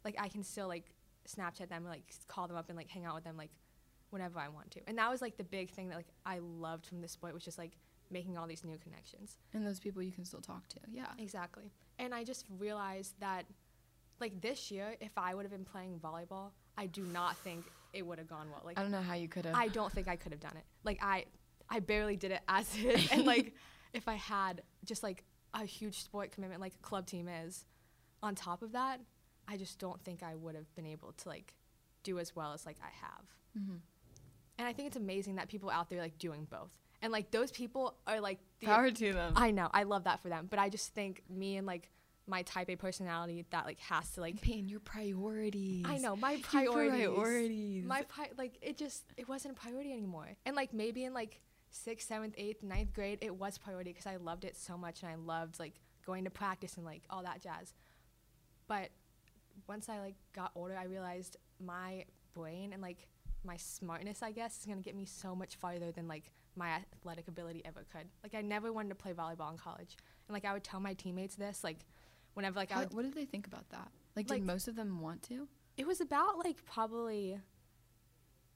like 0.05 0.14
I 0.19 0.29
can 0.29 0.43
still 0.43 0.69
like 0.69 0.94
Snapchat 1.26 1.69
them 1.69 1.85
like 1.85 2.12
call 2.29 2.47
them 2.47 2.56
up 2.56 2.69
and 2.69 2.76
like 2.76 2.88
hang 2.88 3.06
out 3.06 3.14
with 3.14 3.25
them 3.25 3.37
like 3.37 3.50
whenever 4.11 4.38
I 4.38 4.49
want 4.49 4.70
to 4.73 4.81
and 4.87 4.99
that 4.99 5.11
was 5.11 5.23
like 5.23 5.38
the 5.38 5.44
big 5.44 5.70
thing 5.70 5.88
that 5.88 5.97
like 5.97 6.12
I 6.26 6.38
loved 6.41 6.87
from 6.87 7.00
this 7.00 7.12
sport 7.12 7.32
was 7.32 7.44
just 7.44 7.59
like 7.59 7.73
making 8.11 8.37
all 8.37 8.47
these 8.47 8.64
new 8.64 8.76
connections 8.79 9.38
And 9.55 9.67
those 9.67 9.81
people 9.81 10.03
you 10.03 10.12
can 10.12 10.25
still 10.25 10.41
talk 10.41 10.69
to. 10.69 10.81
Yeah. 10.91 11.06
Exactly. 11.19 11.73
And 11.99 12.14
I 12.14 12.25
just 12.25 12.47
realized 12.59 13.14
that, 13.20 13.47
like 14.22 14.40
this 14.40 14.70
year, 14.70 14.96
if 15.00 15.12
I 15.19 15.34
would 15.34 15.42
have 15.44 15.52
been 15.52 15.64
playing 15.64 15.98
volleyball, 16.02 16.52
I 16.78 16.86
do 16.86 17.02
not 17.02 17.36
think 17.38 17.64
it 17.92 18.06
would 18.06 18.19
have 18.19 18.28
gone 18.28 18.48
well. 18.50 18.62
Like 18.64 18.78
I 18.78 18.82
don't 18.82 18.90
know 18.90 19.02
how 19.02 19.14
you 19.14 19.28
could 19.28 19.44
have. 19.44 19.54
I 19.54 19.69
don't 19.69 19.92
think 19.92 20.08
I 20.08 20.16
could 20.16 20.32
have 20.32 20.40
done 20.40 20.56
it. 20.56 20.64
Like 20.84 20.98
I, 21.02 21.26
I 21.69 21.80
barely 21.80 22.16
did 22.16 22.30
it 22.32 22.40
as 22.48 22.74
is, 22.76 23.10
and 23.10 23.26
like 23.26 23.54
if 23.92 24.08
I 24.08 24.14
had 24.14 24.62
just 24.84 25.02
like 25.02 25.24
a 25.52 25.64
huge 25.64 26.02
sport 26.02 26.32
commitment 26.32 26.60
like 26.60 26.74
a 26.74 26.78
club 26.78 27.06
team 27.06 27.28
is, 27.28 27.66
on 28.22 28.34
top 28.34 28.62
of 28.62 28.72
that, 28.72 29.00
I 29.46 29.56
just 29.56 29.78
don't 29.78 30.02
think 30.02 30.22
I 30.22 30.34
would 30.34 30.54
have 30.54 30.72
been 30.75 30.86
able 30.86 31.12
to 31.12 31.28
like 31.28 31.54
do 32.02 32.18
as 32.18 32.34
well 32.34 32.52
as 32.52 32.64
like 32.64 32.78
I 32.82 32.90
have. 33.04 33.26
Mhm. 33.58 33.80
And 34.58 34.68
I 34.68 34.72
think 34.72 34.86
it's 34.86 34.96
amazing 34.96 35.34
that 35.36 35.48
people 35.48 35.68
out 35.70 35.90
there 35.90 36.00
like 36.00 36.18
doing 36.18 36.46
both. 36.48 36.72
And 37.02 37.10
like 37.10 37.32
those 37.32 37.50
people 37.50 37.96
are 38.06 38.20
like 38.20 38.38
the 38.60 38.66
Power 38.66 38.90
to 38.90 39.12
them. 39.12 39.32
I 39.34 39.50
know. 39.50 39.68
I 39.75 39.82
love 39.82 40.04
that 40.04 40.22
for 40.22 40.28
them. 40.28 40.46
But 40.48 40.60
I 40.60 40.68
just 40.68 40.94
think 40.94 41.22
me 41.28 41.56
and 41.56 41.66
like 41.66 41.90
my 42.26 42.42
type 42.42 42.70
A 42.70 42.76
personality 42.76 43.44
that 43.50 43.66
like 43.66 43.80
has 43.80 44.10
to 44.12 44.20
like 44.20 44.40
Pain 44.40 44.69
your 44.69 44.80
priorities. 44.80 45.84
I 45.88 45.98
know 45.98 46.14
my 46.16 46.32
Your 46.32 46.42
priorities. 46.42 47.06
priorities. 47.08 47.84
My 47.84 48.02
pri- 48.02 48.30
like 48.38 48.58
it 48.62 48.76
just 48.76 49.04
it 49.16 49.28
wasn't 49.28 49.56
a 49.56 49.60
priority 49.60 49.92
anymore. 49.92 50.28
And 50.46 50.54
like 50.54 50.72
maybe 50.72 51.04
in 51.04 51.14
like 51.14 51.40
sixth, 51.70 52.06
seventh, 52.08 52.34
eighth, 52.36 52.62
ninth 52.62 52.92
grade, 52.92 53.19
it 53.22 53.34
was 53.34 53.58
priority 53.58 53.90
because 53.90 54.06
I 54.06 54.16
loved 54.16 54.44
it 54.44 54.56
so 54.56 54.76
much 54.76 55.02
and 55.02 55.10
I 55.10 55.16
loved 55.16 55.58
like 55.58 55.74
going 56.06 56.24
to 56.24 56.30
practice 56.30 56.76
and 56.76 56.84
like 56.86 57.02
all 57.10 57.22
that 57.24 57.40
jazz. 57.42 57.74
But 58.68 58.90
once 59.68 59.88
I 59.88 59.98
like 59.98 60.14
got 60.34 60.52
older, 60.54 60.76
I 60.76 60.84
realized 60.84 61.36
my 61.64 62.04
brain 62.34 62.72
and 62.72 62.80
like 62.82 63.06
my 63.44 63.56
smartness, 63.56 64.22
I 64.22 64.30
guess, 64.30 64.58
is 64.60 64.66
gonna 64.66 64.80
get 64.80 64.94
me 64.94 65.04
so 65.04 65.34
much 65.34 65.56
farther 65.56 65.90
than 65.90 66.06
like 66.06 66.30
my 66.54 66.68
athletic 66.68 67.26
ability 67.28 67.62
ever 67.64 67.84
could. 67.92 68.08
Like 68.22 68.34
I 68.34 68.42
never 68.42 68.72
wanted 68.72 68.90
to 68.90 68.94
play 68.94 69.12
volleyball 69.12 69.50
in 69.50 69.58
college, 69.58 69.96
and 70.28 70.34
like 70.34 70.44
I 70.44 70.52
would 70.52 70.62
tell 70.64 70.78
my 70.80 70.94
teammates 70.94 71.34
this, 71.34 71.64
like 71.64 71.78
whenever 72.34 72.58
like 72.58 72.70
I 72.70 72.75
How- 72.75 72.81
would 72.81 72.94
what 72.94 73.02
did 73.02 73.14
they 73.14 73.25
think 73.26 73.46
about 73.46 73.69
that? 73.70 73.90
Like, 74.16 74.28
Like- 74.30 74.40
did 74.40 74.47
most 74.47 74.68
of 74.68 74.75
them 74.76 75.00
want 75.00 75.23
to? 75.25 75.49
it 75.76 75.87
was 75.87 76.00
about 76.00 76.38
like 76.38 76.64
probably 76.66 77.40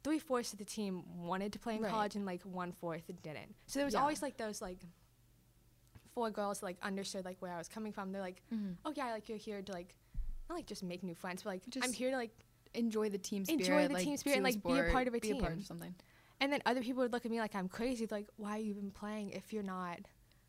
three 0.05 0.19
fourths 0.19 0.53
of 0.53 0.59
the 0.59 0.65
team 0.65 1.03
wanted 1.27 1.53
to 1.55 1.59
play 1.59 1.77
in 1.77 1.83
Right. 1.83 1.91
college 1.91 2.15
and 2.15 2.25
like 2.27 2.43
one 2.43 2.73
fourth 2.73 3.07
didn't. 3.23 3.55
So 3.67 3.79
there 3.79 3.87
was 3.87 3.95
Yeah. 3.95 4.01
always 4.03 4.23
like 4.23 4.37
those 4.37 4.61
like 4.63 4.85
four 6.15 6.31
girls 6.31 6.61
that, 6.61 6.67
like 6.67 6.79
understood 6.83 7.25
like 7.25 7.41
where 7.41 7.53
I 7.53 7.59
was 7.59 7.69
coming 7.69 7.93
from. 7.93 8.13
They're 8.13 8.23
like, 8.23 8.43
Mm-hmm. 8.53 8.73
oh 8.85 8.93
yeah, 8.97 9.13
like 9.13 9.29
you're 9.29 9.39
here 9.39 9.63
to 9.63 9.73
like 9.73 9.97
not 10.49 10.55
like 10.57 10.67
just 10.67 10.83
make 10.83 11.03
new 11.03 11.15
friends, 11.15 11.43
but 11.43 11.51
like 11.51 11.69
just 11.69 11.85
I'm 11.87 11.93
here 11.93 12.11
to 12.11 12.17
like. 12.17 12.33
Enjoy 12.75 13.09
the 13.09 13.17
team 13.17 13.43
spirit, 13.47 13.61
Enjoy 13.63 13.89
the 13.89 13.95
like, 13.95 14.05
team 14.05 14.17
spirit 14.19 14.37
and, 14.37 14.45
like, 14.45 14.63
be 14.63 14.79
a 14.79 14.93
part 14.93 15.09
of 15.09 15.15
a 15.15 15.19
be 15.19 15.31
a 15.31 15.37
part 15.37 15.53
team. 15.53 15.61
of 15.61 15.67
something. 15.67 15.95
And 16.41 16.53
then 16.53 16.61
other 16.67 16.83
people 16.83 17.03
would 17.03 17.13
look 17.13 17.25
at 17.25 17.31
me 17.31 17.39
like 17.41 17.55
I'm 17.55 17.71
crazy. 17.71 18.07
Like, 18.11 18.29
why 18.37 18.59
are 18.59 18.61
you 18.61 18.71
even 18.73 18.91
playing 18.91 19.31
if 19.31 19.51
you're 19.55 19.63
not? 19.63 20.01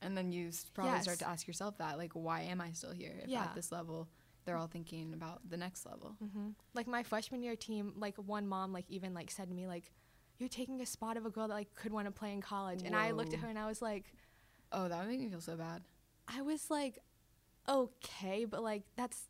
And 0.02 0.16
then 0.16 0.32
you 0.32 0.52
probably 0.74 1.02
start 1.02 1.20
to 1.20 1.28
ask 1.28 1.48
yourself 1.48 1.78
that, 1.80 1.98
like, 1.98 2.14
why 2.14 2.42
am 2.42 2.62
I 2.62 2.72
still 2.72 2.92
here? 2.92 3.20
If 3.24 3.30
Yeah. 3.30 3.44
at 3.44 3.56
this 3.56 3.72
level, 3.72 4.08
they're 4.46 4.56
all 4.58 4.68
thinking 4.68 5.14
about 5.14 5.42
the 5.50 5.58
next 5.58 5.86
level. 5.86 6.16
Mm-hmm. 6.24 6.50
Like 6.74 6.88
my 6.88 7.04
freshman 7.04 7.42
year 7.44 7.56
team, 7.56 7.94
like 7.98 8.16
one 8.18 8.48
mom 8.48 8.72
like 8.74 8.86
even 8.90 9.14
like 9.14 9.30
said 9.32 9.50
to 9.50 9.54
me 9.54 9.68
like, 9.68 9.92
"You're 10.38 10.48
taking 10.50 10.80
a 10.82 10.86
spot 10.86 11.18
of 11.18 11.26
a 11.26 11.30
girl 11.30 11.48
that 11.50 11.54
like 11.54 11.74
could 11.76 11.92
want 11.92 12.06
to 12.08 12.12
play 12.12 12.32
in 12.32 12.42
college." 12.42 12.84
And 12.84 12.96
I 12.96 13.12
looked 13.12 13.34
at 13.34 13.40
her 13.40 13.48
and 13.50 13.60
I 13.60 13.66
was 13.68 13.82
like, 13.82 14.14
Oh, 14.72 14.88
that 14.88 15.00
would 15.00 15.08
make 15.10 15.20
me 15.20 15.30
feel 15.30 15.42
so 15.42 15.56
bad. 15.58 15.82
I 16.28 16.42
was 16.42 16.70
like, 16.70 17.00
okay, 17.68 18.46
but 18.46 18.64
like 18.64 18.84
that's 18.96 19.28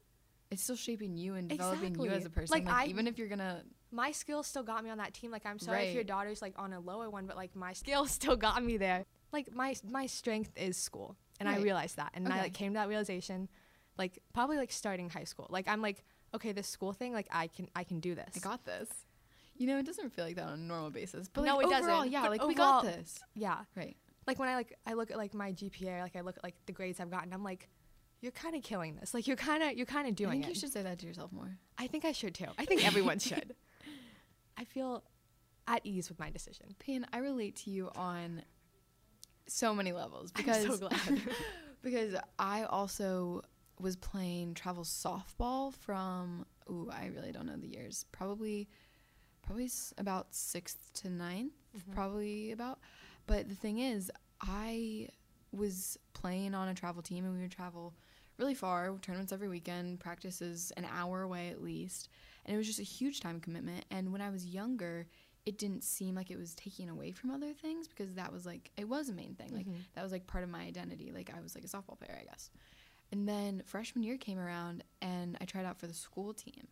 It's 0.49 0.63
still 0.63 0.75
shaping 0.75 1.17
you 1.17 1.35
and 1.35 1.49
developing 1.49 1.99
you 1.99 2.09
as 2.09 2.25
a 2.25 2.29
person. 2.29 2.53
Like, 2.53 2.65
Like, 2.65 2.73
I- 2.73 2.85
even 2.87 3.07
if 3.07 3.17
you're 3.17 3.27
gonna, 3.27 3.63
my 3.91 4.11
skills 4.11 4.47
still 4.47 4.63
got 4.63 4.83
me 4.83 4.89
on 4.89 4.97
that 4.99 5.13
team. 5.13 5.31
Like 5.31 5.45
I'm 5.45 5.59
sorry 5.59 5.87
if 5.87 5.95
your 5.95 6.03
daughter's 6.03 6.41
like 6.41 6.53
on 6.57 6.73
a 6.73 6.79
lower 6.79 7.09
one, 7.09 7.25
but 7.25 7.35
like 7.35 7.55
my 7.55 7.73
skills 7.73 8.11
still 8.19 8.35
got 8.37 8.63
me 8.63 8.77
there. 8.77 9.05
Like 9.33 9.53
my 9.53 9.75
my 9.89 10.05
strength 10.05 10.51
is 10.55 10.77
school, 10.77 11.15
and 11.39 11.47
I 11.49 11.57
realized 11.57 11.97
that, 11.97 12.11
and 12.13 12.27
I 12.31 12.41
like 12.43 12.53
came 12.53 12.73
to 12.73 12.79
that 12.79 12.87
realization, 12.87 13.49
like 13.97 14.19
probably 14.33 14.57
like 14.57 14.71
starting 14.71 15.09
high 15.09 15.25
school. 15.25 15.47
Like 15.49 15.67
I'm 15.67 15.81
like, 15.81 16.03
okay, 16.35 16.51
this 16.53 16.67
school 16.67 16.93
thing, 16.93 17.13
like 17.13 17.27
I 17.31 17.47
can 17.47 17.67
I 17.75 17.83
can 17.83 17.99
do 17.99 18.15
this. 18.15 18.33
I 18.35 18.39
got 18.39 18.65
this. 18.65 18.89
You 19.55 19.65
know, 19.67 19.79
it 19.79 19.85
doesn't 19.85 20.11
feel 20.13 20.23
like 20.25 20.35
that 20.35 20.45
on 20.47 20.53
a 20.53 20.57
normal 20.57 20.91
basis. 20.91 21.27
But 21.27 21.43
No, 21.43 21.57
like, 21.57 21.65
it 21.65 21.73
overall, 21.73 21.97
doesn't. 21.97 22.11
Yeah, 22.11 22.21
But 22.21 22.31
like 22.31 22.47
we 22.47 22.53
got 22.53 22.83
this. 22.83 23.19
yeah. 23.33 23.57
Right. 23.75 23.97
Like 24.27 24.37
when 24.39 24.49
I 24.49 24.55
like 24.55 24.77
I 24.85 24.93
look 24.93 25.09
at 25.11 25.17
like 25.17 25.33
my 25.33 25.51
GPA, 25.51 26.01
like 26.01 26.15
I 26.15 26.21
look 26.21 26.37
at 26.37 26.43
like 26.43 26.55
the 26.67 26.73
grades 26.73 26.99
I've 26.99 27.09
gotten, 27.09 27.33
I'm 27.33 27.43
like, 27.43 27.67
you're 28.21 28.31
kind 28.31 28.55
of 28.55 28.61
killing 28.63 28.95
this. 28.95 29.13
Like 29.13 29.25
you're 29.27 29.35
kind 29.35 29.63
of 29.63 29.73
you're 29.73 29.85
kind 29.87 30.07
of 30.07 30.11
I 30.11 30.15
doing 30.15 30.31
think 30.41 30.45
it. 30.45 30.49
you 30.49 30.55
should 30.55 30.71
say 30.71 30.83
that 30.83 30.99
to 30.99 31.05
yourself 31.07 31.31
more. 31.31 31.57
I 31.77 31.87
think 31.87 32.05
I 32.05 32.11
should 32.11 32.35
too. 32.35 32.45
I 32.57 32.65
think 32.65 32.85
everyone 32.85 33.19
should. 33.29 33.55
I 34.57 34.63
feel 34.63 35.03
at 35.67 35.81
ease 35.85 36.07
with 36.09 36.19
my 36.19 36.29
decision. 36.29 36.67
Pan, 36.79 37.05
I 37.11 37.17
relate 37.17 37.55
to 37.57 37.71
you 37.71 37.89
on 37.95 38.43
so 39.47 39.73
many 39.73 39.91
levels 39.91 40.31
I'm 40.35 40.43
because 40.43 40.65
so 40.65 40.77
glad. 40.77 41.21
because 41.81 42.15
I 42.39 42.63
also 42.63 43.41
was 43.79 43.95
playing 43.95 44.53
travel 44.55 44.83
softball 44.83 45.73
from 45.73 46.45
ooh 46.69 46.89
I 46.91 47.07
really 47.15 47.31
don't 47.31 47.45
know 47.45 47.55
the 47.57 47.67
years 47.67 48.05
probably 48.11 48.67
probably 49.43 49.65
s- 49.65 49.93
about 49.97 50.33
sixth 50.33 50.91
to 51.01 51.09
ninth 51.09 51.53
Mhm. 51.77 51.93
probably 51.93 52.51
about 52.51 52.79
but 53.27 53.47
the 53.49 53.55
thing 53.55 53.79
is 53.79 54.11
I 54.41 55.09
was 55.51 55.97
playing 56.13 56.55
on 56.55 56.67
a 56.69 56.73
travel 56.73 57.01
team 57.01 57.23
and 57.25 57.33
we 57.35 57.41
would 57.41 57.51
travel 57.51 57.93
really 58.37 58.53
far, 58.53 58.95
tournaments 59.01 59.31
every 59.31 59.47
weekend, 59.47 59.99
practices 59.99 60.71
an 60.77 60.85
hour 60.91 61.23
away 61.23 61.49
at 61.49 61.61
least. 61.63 62.09
And 62.45 62.53
it 62.53 62.57
was 62.57 62.67
just 62.67 62.79
a 62.79 62.83
huge 62.83 63.19
time 63.19 63.39
commitment. 63.39 63.83
And 63.89 64.11
when 64.11 64.21
I 64.21 64.29
was 64.29 64.45
younger, 64.45 65.07
it 65.47 65.57
didn't 65.57 65.83
seem 65.83 66.13
like 66.13 66.29
it 66.29 66.37
was 66.37 66.53
taking 66.55 66.89
away 66.89 67.11
from 67.11 67.31
other 67.31 67.53
things 67.53 67.87
because 67.87 68.13
that 68.15 68.31
was 68.33 68.45
like 68.45 68.69
it 68.77 68.87
was 68.87 69.07
a 69.09 69.13
main 69.13 69.33
thing. 69.33 69.51
Like 69.55 69.65
Mhm. 69.65 69.77
that 69.95 70.03
was 70.03 70.11
like 70.11 70.27
part 70.27 70.43
of 70.43 70.49
my 70.49 70.61
identity. 70.61 71.11
Like 71.11 71.31
I 71.35 71.39
was 71.41 71.55
like 71.55 71.63
a 71.63 71.67
softball 71.67 71.97
player, 71.97 72.17
I 72.21 72.25
guess. 72.25 72.49
And 73.11 73.27
then 73.27 73.63
freshman 73.65 74.03
year 74.03 74.17
came 74.17 74.37
around 74.37 74.83
and 75.01 75.37
I 75.39 75.45
tried 75.45 75.65
out 75.65 75.77
for 75.79 75.87
the 75.87 75.93
school 75.93 76.33
team. 76.33 76.67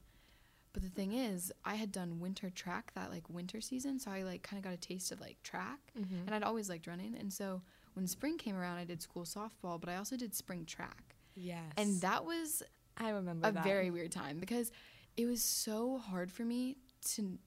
But 0.74 0.84
the 0.84 0.90
thing 0.90 1.14
is, 1.14 1.54
I 1.64 1.76
had 1.76 1.94
done 1.94 2.20
winter 2.20 2.50
track 2.50 2.92
that 2.96 3.10
like 3.10 3.30
winter 3.30 3.62
season, 3.62 3.98
so 3.98 4.12
I 4.12 4.24
like 4.24 4.44
kind 4.44 4.58
of 4.60 4.64
got 4.66 4.74
a 4.74 4.78
taste 4.78 5.10
of 5.14 5.22
like 5.22 5.42
track. 5.42 5.80
Mhm. 5.98 6.26
And 6.26 6.36
I'd 6.36 6.44
always 6.44 6.68
liked 6.70 6.86
running. 6.86 7.16
And 7.16 7.32
so 7.32 7.62
when 7.94 8.06
spring 8.08 8.38
came 8.38 8.58
around, 8.58 8.76
I 8.78 8.84
did 8.84 9.02
school 9.02 9.24
softball, 9.24 9.80
but 9.80 9.88
I 9.88 9.96
also 9.96 10.18
did 10.18 10.36
spring 10.36 10.66
track. 10.66 11.16
yes. 11.34 11.72
And 11.78 12.02
that 12.02 12.26
was 12.26 12.62
I 12.98 13.10
remember 13.12 13.48
a 13.48 13.52
that. 13.54 13.64
very 13.64 13.90
weird 13.90 14.12
time 14.12 14.38
because 14.40 14.72
it 15.16 15.26
was 15.26 15.42
so 15.42 15.98
hard 15.98 16.30
for 16.32 16.44
me 16.44 16.76
to 17.14 17.40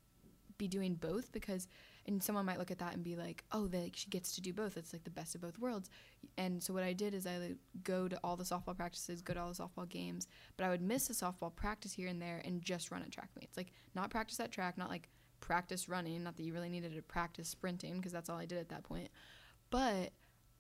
be 0.59 0.69
doing 0.69 0.95
both 0.95 1.33
because 1.33 1.69
and 2.07 2.23
someone 2.23 2.47
might 2.47 2.59
look 2.59 2.71
at 2.71 2.79
that 2.79 2.95
and 2.95 3.05
be 3.05 3.17
like 3.17 3.45
oh 3.53 3.69
like 3.73 3.93
she 3.95 4.09
gets 4.11 4.35
to 4.35 4.41
do 4.41 4.53
both. 4.53 4.77
It's 4.77 4.93
like 4.93 5.05
the 5.05 5.11
best 5.11 5.35
of 5.35 5.41
both 5.41 5.59
worlds. 5.59 5.89
And 6.37 6.63
so 6.63 6.73
what 6.73 6.83
i 6.83 6.93
did 6.93 7.15
is 7.15 7.27
i 7.27 7.37
like, 7.39 7.57
go 7.83 8.09
to 8.09 8.19
all 8.25 8.37
the 8.37 8.45
softball 8.45 8.77
practices 8.77 9.23
go 9.23 9.35
to 9.35 9.41
all 9.41 9.53
the 9.53 9.63
softball 9.63 9.89
games 9.89 10.27
but 10.57 10.65
i 10.65 10.69
would 10.69 10.83
miss 10.83 11.11
a 11.11 11.13
softball 11.13 11.55
practice 11.55 11.93
here 11.93 12.09
and 12.09 12.21
there 12.21 12.43
and 12.45 12.63
just 12.63 12.91
run 12.91 13.03
at 13.03 13.11
track 13.11 13.31
meets. 13.41 13.57
Like 13.57 13.73
not 13.95 14.11
practice 14.11 14.41
at 14.41 14.53
track 14.53 14.77
not 14.77 14.91
like 14.91 15.09
practice 15.41 15.89
running 15.89 16.25
not 16.25 16.37
that 16.37 16.43
you 16.43 16.53
really 16.53 16.69
needed 16.69 16.95
to 16.95 17.03
practice 17.03 17.49
sprinting 17.49 17.97
because 17.97 18.13
that's 18.13 18.29
all 18.29 18.39
i 18.39 18.47
did 18.47 18.59
at 18.59 18.69
that 18.69 18.83
point. 18.83 19.09
But 19.71 20.13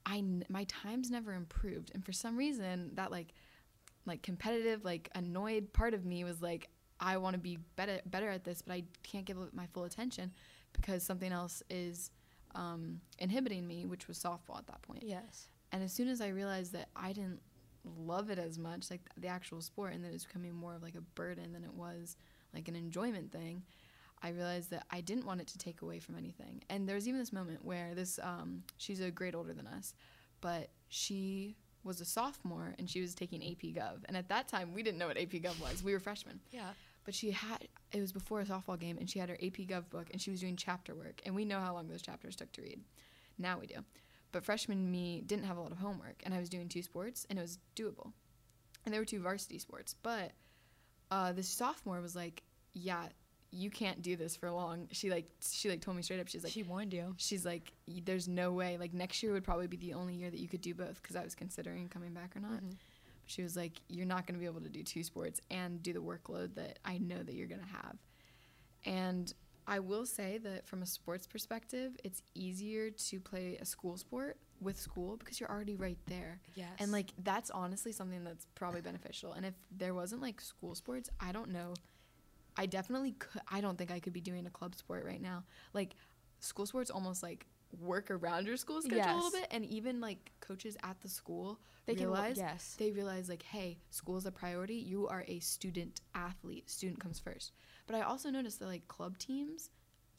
i 0.06 0.18
n- 0.18 0.44
my 0.48 0.64
times 0.64 1.10
never 1.10 1.32
improved. 1.34 1.90
And 1.94 2.04
for 2.04 2.12
some 2.12 2.36
reason 2.36 2.92
that 2.94 3.10
like 3.10 3.34
like 4.06 4.22
competitive 4.22 4.84
like 4.84 5.10
annoyed 5.14 5.72
part 5.72 5.94
of 5.94 6.04
me 6.04 6.24
was 6.24 6.40
like 6.40 6.70
i 7.00 7.16
want 7.16 7.34
to 7.34 7.38
be 7.38 7.58
better 7.76 8.00
better 8.06 8.28
at 8.28 8.44
this 8.44 8.62
but 8.62 8.72
i 8.74 8.82
can't 9.02 9.24
give 9.24 9.36
it 9.38 9.54
my 9.54 9.66
full 9.66 9.84
attention 9.84 10.32
because 10.72 11.02
something 11.02 11.32
else 11.32 11.62
is 11.70 12.10
um, 12.54 13.00
inhibiting 13.18 13.66
me 13.66 13.84
which 13.86 14.08
was 14.08 14.18
softball 14.18 14.58
at 14.58 14.66
that 14.66 14.80
point. 14.82 15.02
Yes. 15.02 15.48
and 15.72 15.82
as 15.82 15.92
soon 15.92 16.08
as 16.08 16.20
i 16.20 16.28
realized 16.28 16.72
that 16.72 16.88
i 16.96 17.12
didn't 17.12 17.40
love 17.96 18.30
it 18.30 18.38
as 18.38 18.58
much 18.58 18.90
like 18.90 19.00
the 19.16 19.28
actual 19.28 19.60
sport 19.60 19.92
and 19.94 20.04
that 20.04 20.08
it 20.08 20.14
was 20.14 20.24
becoming 20.24 20.54
more 20.54 20.74
of 20.74 20.82
like 20.82 20.94
a 20.94 21.00
burden 21.00 21.52
than 21.52 21.64
it 21.64 21.72
was 21.72 22.16
like 22.54 22.68
an 22.68 22.74
enjoyment 22.76 23.30
thing 23.30 23.62
i 24.22 24.30
realized 24.30 24.70
that 24.70 24.84
i 24.90 25.00
didn't 25.00 25.24
want 25.26 25.40
it 25.40 25.46
to 25.46 25.58
take 25.58 25.82
away 25.82 25.98
from 25.98 26.16
anything. 26.16 26.62
And 26.70 26.88
there 26.88 26.96
was 26.96 27.06
even 27.06 27.20
this 27.20 27.32
moment 27.32 27.64
where 27.64 27.94
this 27.94 28.18
um, 28.22 28.62
she's 28.78 29.00
a 29.00 29.10
grade 29.10 29.34
older 29.34 29.52
than 29.54 29.66
us 29.66 29.94
but 30.40 30.70
she 30.88 31.56
was 31.84 32.00
a 32.00 32.04
sophomore 32.04 32.74
and 32.78 32.88
she 32.90 33.00
was 33.00 33.14
taking 33.14 33.42
ap 33.42 33.62
gov. 33.74 33.98
And 34.06 34.16
at 34.16 34.28
that 34.28 34.48
time 34.48 34.74
we 34.74 34.82
didn't 34.82 34.98
know 34.98 35.06
what 35.06 35.16
ap 35.16 35.30
gov 35.30 35.60
was. 35.60 35.82
We 35.82 35.92
were 35.92 36.00
freshmen. 36.00 36.40
Yeah. 36.50 36.70
But 37.08 37.14
she 37.14 37.30
had 37.30 37.66
it 37.90 38.02
was 38.02 38.12
before 38.12 38.40
a 38.42 38.44
softball 38.44 38.78
game 38.78 38.98
and 38.98 39.08
she 39.08 39.18
had 39.18 39.30
her 39.30 39.36
ap 39.36 39.56
gov 39.66 39.88
book 39.88 40.08
and 40.12 40.20
she 40.20 40.30
was 40.30 40.40
doing 40.40 40.56
chapter 40.56 40.94
work 40.94 41.22
and 41.24 41.34
we 41.34 41.42
know 41.42 41.58
how 41.58 41.72
long 41.72 41.88
those 41.88 42.02
chapters 42.02 42.36
took 42.36 42.52
to 42.52 42.60
read. 42.60 42.78
Now 43.38 43.58
we 43.58 43.66
do. 43.66 43.76
But 44.30 44.44
freshman 44.44 44.90
me 44.90 45.22
didn't 45.24 45.46
have 45.46 45.56
a 45.56 45.60
lot 45.62 45.72
of 45.72 45.78
homework 45.78 46.20
and 46.24 46.34
i 46.34 46.38
was 46.38 46.50
doing 46.50 46.68
two 46.68 46.82
sports 46.82 47.26
and 47.30 47.38
it 47.38 47.40
was 47.42 47.58
doable. 47.74 48.12
And 48.84 48.92
there 48.92 49.00
were 49.00 49.06
two 49.06 49.22
varsity 49.22 49.58
sports 49.58 49.94
but 50.02 50.32
uh, 51.10 51.32
this 51.32 51.48
sophomore 51.48 52.02
was 52.02 52.14
like 52.14 52.42
yeah 52.74 53.06
you 53.50 53.70
can't 53.70 54.02
do 54.02 54.14
this 54.14 54.36
for 54.36 54.50
long. 54.50 54.88
She 54.92 55.08
like 55.08 55.30
she 55.40 55.70
like 55.70 55.80
told 55.80 55.96
me 55.96 56.02
straight 56.02 56.20
up 56.20 56.28
she's 56.28 56.44
like 56.44 56.52
she 56.52 56.62
warned 56.62 56.92
you. 56.92 57.14
she's 57.16 57.46
like 57.46 57.72
there's 58.04 58.28
no 58.28 58.52
way 58.52 58.76
like 58.76 58.92
next 58.92 59.22
year 59.22 59.32
would 59.32 59.44
probably 59.44 59.66
be 59.66 59.78
the 59.78 59.94
only 59.94 60.14
year 60.14 60.28
that 60.30 60.40
you 60.40 60.48
could 60.48 60.60
do 60.60 60.74
both 60.74 61.00
because 61.00 61.16
i 61.16 61.24
was 61.24 61.34
considering 61.34 61.88
coming 61.88 62.12
back 62.12 62.36
or 62.36 62.40
not. 62.40 62.60
Mhm. 62.62 62.74
She 63.28 63.42
was 63.42 63.56
like 63.56 63.74
you're 63.88 64.06
not 64.06 64.26
going 64.26 64.34
to 64.34 64.40
be 64.40 64.46
able 64.46 64.60
to 64.60 64.70
do 64.70 64.82
two 64.82 65.04
sports 65.04 65.40
and 65.50 65.82
do 65.82 65.92
the 65.92 66.00
workload 66.00 66.54
that 66.54 66.78
i 66.84 66.98
know 66.98 67.22
that 67.22 67.34
you're 67.34 67.46
going 67.46 67.60
to 67.60 67.66
have. 67.66 67.96
And 68.84 69.32
i 69.66 69.78
will 69.78 70.06
say 70.06 70.38
that 70.38 70.66
from 70.66 70.82
a 70.82 70.86
sports 70.86 71.26
perspective 71.26 71.92
it's 72.02 72.22
easier 72.34 72.90
to 72.90 73.20
play 73.20 73.58
a 73.60 73.64
school 73.64 73.96
sport 73.98 74.38
with 74.60 74.80
school 74.80 75.16
because 75.16 75.38
you're 75.38 75.50
already 75.50 75.76
right 75.76 75.98
there. 76.06 76.40
Yes. 76.56 76.70
and 76.80 76.90
like 76.90 77.12
that's 77.22 77.50
honestly 77.50 77.92
something 77.92 78.24
that's 78.24 78.46
probably 78.54 78.80
beneficial. 78.80 79.34
And 79.34 79.46
if 79.46 79.54
there 79.70 79.94
wasn't 79.94 80.22
like 80.22 80.40
school 80.40 80.74
sports 80.74 81.10
i 81.20 81.30
don't 81.32 81.50
know. 81.50 81.74
I 82.56 82.66
definitely 82.66 83.12
could 83.12 83.42
i 83.50 83.60
don't 83.60 83.76
think 83.78 83.90
i 83.90 84.00
could 84.00 84.14
be 84.14 84.20
doing 84.22 84.46
a 84.46 84.50
club 84.50 84.74
sport 84.74 85.04
right 85.04 85.20
now. 85.20 85.44
Like 85.74 85.94
school 86.40 86.66
sports 86.66 86.90
almost 86.90 87.22
like 87.22 87.46
work 87.80 88.10
around 88.10 88.46
your 88.46 88.56
school 88.56 88.80
schedule 88.80 89.02
a 89.02 89.14
little 89.14 89.30
bit 89.30 89.46
and 89.50 89.64
even 89.66 90.00
like 90.00 90.30
coaches 90.40 90.76
at 90.82 91.00
the 91.00 91.08
school 91.08 91.60
they 91.88 91.94
can 91.94 92.04
realize 92.04 92.36
yes. 92.36 92.76
they 92.78 92.90
realize 92.90 93.28
like 93.28 93.42
hey 93.42 93.78
school 93.90 94.18
is 94.18 94.26
a 94.26 94.32
priority. 94.32 94.74
You 94.74 95.08
are 95.08 95.24
a 95.26 95.38
student 95.40 96.02
athlete. 96.14 96.68
Student 96.68 97.00
comes 97.00 97.18
first. 97.18 97.52
But 97.86 97.96
i 97.96 98.02
also 98.02 98.30
noticed 98.30 98.58
that 98.60 98.66
like 98.66 98.86
club 98.88 99.16
teams 99.18 99.70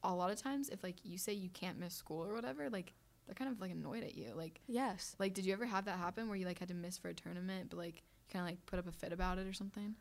a 0.03 0.13
lot 0.13 0.31
of 0.31 0.41
times 0.41 0.69
if 0.69 0.83
like 0.83 0.95
you 1.03 1.17
say 1.17 1.33
you 1.33 1.49
can't 1.49 1.77
miss 1.77 1.93
school 1.93 2.23
or 2.23 2.33
whatever 2.33 2.69
like 2.69 2.93
they're 3.25 3.35
kind 3.35 3.51
of 3.51 3.61
like 3.61 3.71
annoyed 3.71 4.03
at 4.03 4.15
you. 4.15 4.31
Like 4.35 4.61
yes. 4.67 5.15
like 5.19 5.35
did 5.35 5.45
you 5.45 5.53
ever 5.53 5.65
have 5.65 5.85
that 5.85 5.99
happen 5.99 6.27
where 6.27 6.37
you 6.37 6.47
like 6.47 6.57
had 6.57 6.69
to 6.69 6.73
miss 6.73 6.97
for 6.97 7.09
a 7.09 7.13
tournament 7.13 7.69
but 7.69 7.77
like 7.77 8.01
kind 8.33 8.43
of 8.43 8.49
like 8.49 8.65
put 8.65 8.79
up 8.79 8.87
a 8.87 8.91
fit 8.91 9.13
about 9.13 9.37
it 9.37 9.45
or 9.45 9.53
something? 9.53 9.93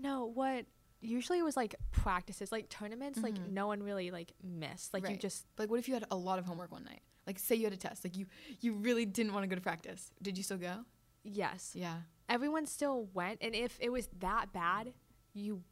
No, 0.00 0.26
what 0.26 0.66
usually 1.02 1.38
it 1.38 1.42
was 1.42 1.56
like 1.56 1.74
practices, 1.90 2.50
like 2.52 2.68
tournaments, 2.70 3.20
like 3.22 3.34
Mhm. 3.34 3.50
no 3.50 3.66
one 3.66 3.82
really 3.82 4.10
like 4.10 4.32
missed. 4.42 4.94
Like 4.94 5.02
you 5.02 5.08
Right. 5.10 5.20
just 5.20 5.46
like 5.58 5.68
what 5.70 5.78
if 5.78 5.88
you 5.88 5.94
had 5.94 6.04
a 6.10 6.16
lot 6.16 6.38
of 6.38 6.46
homework 6.46 6.72
one 6.72 6.84
night 6.84 7.02
like 7.26 7.38
say 7.38 7.54
you 7.54 7.64
had 7.64 7.72
a 7.72 7.76
test 7.76 8.02
like 8.04 8.16
you 8.16 8.26
you 8.60 8.72
really 8.72 9.04
didn't 9.06 9.32
want 9.32 9.44
to 9.44 9.46
go 9.48 9.54
to 9.54 9.60
practice 9.60 10.10
did 10.20 10.36
you 10.36 10.42
still 10.42 10.56
go 10.58 10.84
yes. 11.22 11.72
yeah 11.74 11.98
Everyone 12.28 12.64
still 12.66 13.08
went, 13.12 13.38
and 13.42 13.54
if 13.54 13.76
it 13.78 13.90
was 13.90 14.08
that 14.20 14.52
bad, 14.54 14.94
you. 15.34 15.62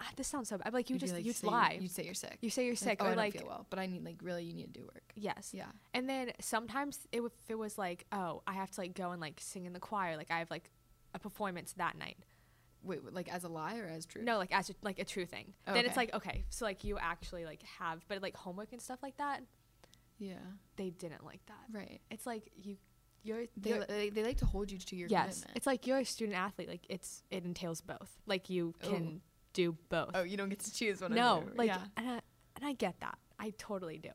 Ah, 0.00 0.10
this 0.16 0.26
sounds 0.26 0.48
so 0.48 0.58
bad. 0.58 0.72
Like 0.74 0.90
you 0.90 0.94
You'd 0.94 1.00
just 1.00 1.14
like, 1.14 1.24
you'd 1.24 1.42
lie. 1.44 1.78
you'd 1.80 1.90
say 1.90 2.04
you're 2.04 2.12
sick 2.14 2.38
You 2.42 2.50
say 2.50 2.64
you're 2.64 2.72
Like, 2.72 2.78
sick, 2.78 2.98
oh, 3.00 3.04
or 3.04 3.06
I 3.06 3.10
don't 3.10 3.16
like 3.18 3.32
feel 3.34 3.46
well 3.46 3.66
but 3.70 3.78
i 3.78 3.86
need 3.86 4.04
like 4.04 4.16
really 4.20 4.44
you 4.44 4.52
need 4.52 4.74
to 4.74 4.80
do 4.80 4.84
work 4.84 5.12
yes. 5.14 5.52
yeah 5.54 5.70
And 5.94 6.08
then 6.08 6.32
sometimes 6.40 7.06
it, 7.12 7.22
if 7.22 7.32
it 7.48 7.54
was 7.58 7.78
like, 7.78 8.04
oh, 8.12 8.42
I 8.46 8.52
have 8.54 8.70
to 8.72 8.80
like 8.82 8.94
go 8.94 9.12
and 9.12 9.20
like 9.20 9.38
sing 9.40 9.64
in 9.64 9.72
the 9.72 9.80
choir, 9.80 10.16
like 10.18 10.30
I 10.30 10.38
have 10.40 10.50
like 10.50 10.70
a 11.14 11.18
performance 11.18 11.72
that 11.78 11.96
night. 11.96 12.18
Wait 12.86 13.00
like 13.12 13.32
as 13.32 13.44
a 13.44 13.48
lie 13.48 13.78
or 13.78 13.86
as 13.86 14.06
true 14.06 14.22
No, 14.22 14.38
like 14.38 14.54
as 14.54 14.70
a, 14.70 14.74
like 14.82 14.98
a 14.98 15.04
true 15.04 15.26
thing. 15.26 15.54
Oh, 15.66 15.74
Then 15.74 15.84
it's 15.84 15.96
like 15.96 16.14
okay, 16.14 16.44
so 16.48 16.64
like 16.64 16.84
you 16.84 16.98
actually 16.98 17.44
like 17.44 17.62
have, 17.78 18.04
but 18.08 18.22
like 18.22 18.36
homework 18.36 18.72
and 18.72 18.80
stuff 18.80 18.98
like 19.02 19.16
that, 19.18 19.42
yeah 20.18 20.34
they 20.76 20.90
didn't 20.90 21.24
like 21.24 21.40
that. 21.46 21.64
right 21.72 22.00
It's 22.10 22.26
like 22.26 22.50
you, 22.56 22.76
you're, 23.22 23.44
they, 23.56 23.70
you're 23.70 23.84
they, 23.84 24.10
they 24.10 24.22
like 24.22 24.38
to 24.38 24.46
hold 24.46 24.70
you 24.70 24.78
to 24.78 24.96
your 24.96 25.08
yes, 25.08 25.40
commitment 25.40 25.56
it's 25.56 25.66
like 25.66 25.86
you're 25.86 25.98
a 25.98 26.04
student 26.04 26.38
athlete. 26.38 26.68
Like 26.68 26.86
it's 26.88 27.22
it 27.30 27.44
entails 27.44 27.80
both. 27.80 28.10
Like 28.26 28.48
you 28.50 28.74
oh. 28.82 28.88
can 28.88 29.20
do 29.52 29.76
both. 29.88 30.10
oh 30.14 30.22
you 30.22 30.36
don't 30.36 30.48
get 30.48 30.60
to 30.60 30.72
choose 30.72 31.00
what 31.00 31.10
no, 31.10 31.44
like 31.54 31.68
yeah. 31.68 31.80
and 31.96 32.08
I, 32.08 32.20
and 32.56 32.64
I 32.64 32.72
get 32.72 33.00
that. 33.00 33.18
I 33.38 33.52
totally 33.58 33.98
do. 33.98 34.10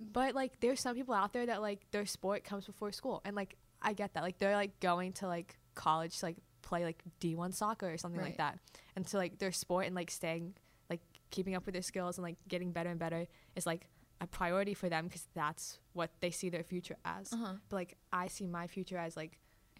But 0.00 0.34
like 0.34 0.60
there's 0.60 0.80
some 0.80 0.96
people 0.96 1.14
out 1.14 1.32
there 1.32 1.46
that 1.46 1.62
like 1.62 1.90
their 1.92 2.06
sport 2.06 2.44
comes 2.44 2.66
before 2.66 2.92
school 2.92 3.22
and 3.24 3.36
like 3.36 3.56
I 3.80 3.92
get 3.92 4.14
that. 4.14 4.22
Like 4.22 4.38
they're 4.38 4.56
like 4.56 4.78
going 4.80 5.12
to 5.14 5.26
like 5.26 5.56
college 5.74 6.18
to 6.18 6.26
like 6.26 6.36
play 6.62 6.84
like 6.84 7.02
D1 7.20 7.54
soccer 7.54 7.92
or 7.92 7.98
something 7.98 8.20
Right. 8.20 8.28
like 8.28 8.38
that. 8.38 8.58
And 8.96 9.06
so 9.06 9.18
like 9.18 9.38
their 9.38 9.52
sport 9.52 9.86
and 9.86 9.94
like 9.94 10.10
staying 10.10 10.54
like 10.88 11.00
keeping 11.30 11.54
up 11.54 11.66
with 11.66 11.74
their 11.74 11.82
skills 11.82 12.18
and 12.18 12.22
like 12.24 12.36
getting 12.48 12.72
better 12.72 12.90
and 12.90 12.98
better 12.98 13.26
is 13.56 13.66
like 13.66 13.88
a 14.20 14.26
priority 14.26 14.74
for 14.74 14.88
them 14.88 15.06
because 15.06 15.26
that's 15.34 15.78
what 15.94 16.10
they 16.20 16.30
see 16.30 16.48
their 16.48 16.62
future 16.62 16.96
as. 17.04 17.32
uh-huh 17.32 17.54
But 17.68 17.76
like 17.76 17.96
I 18.12 18.28
see 18.28 18.46
my 18.46 18.66
future 18.68 18.98
as 18.98 19.16
like 19.16 19.38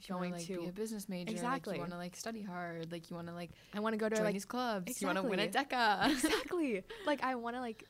you 0.09 0.15
wanna, 0.17 0.31
going 0.31 0.33
like, 0.39 0.47
to 0.49 0.61
be 0.63 0.67
a 0.67 0.73
business 0.73 1.09
major 1.09 1.31
Exactly. 1.31 1.73
like 1.73 1.77
you 1.77 1.81
want 1.83 1.93
to 1.93 1.99
like 1.99 2.17
study 2.17 2.43
hard 2.43 2.91
like 2.91 3.09
you 3.09 3.15
want 3.15 3.29
to 3.29 3.35
like 3.35 3.51
I 3.73 3.79
want 3.81 3.93
to 3.93 3.99
go 3.99 4.09
to 4.09 4.17
join 4.17 4.25
like 4.25 4.35
these 4.35 4.45
clubs 4.45 4.91
Exactly. 4.91 5.07
you 5.09 5.15
want 5.15 5.25
to 5.25 5.31
win 5.31 5.39
a 5.39 5.49
DECA 5.49 6.11
exactly 6.11 6.83
like 7.07 7.23
I 7.23 7.37
want 7.37 7.55
to 7.57 7.61
like 7.61 7.85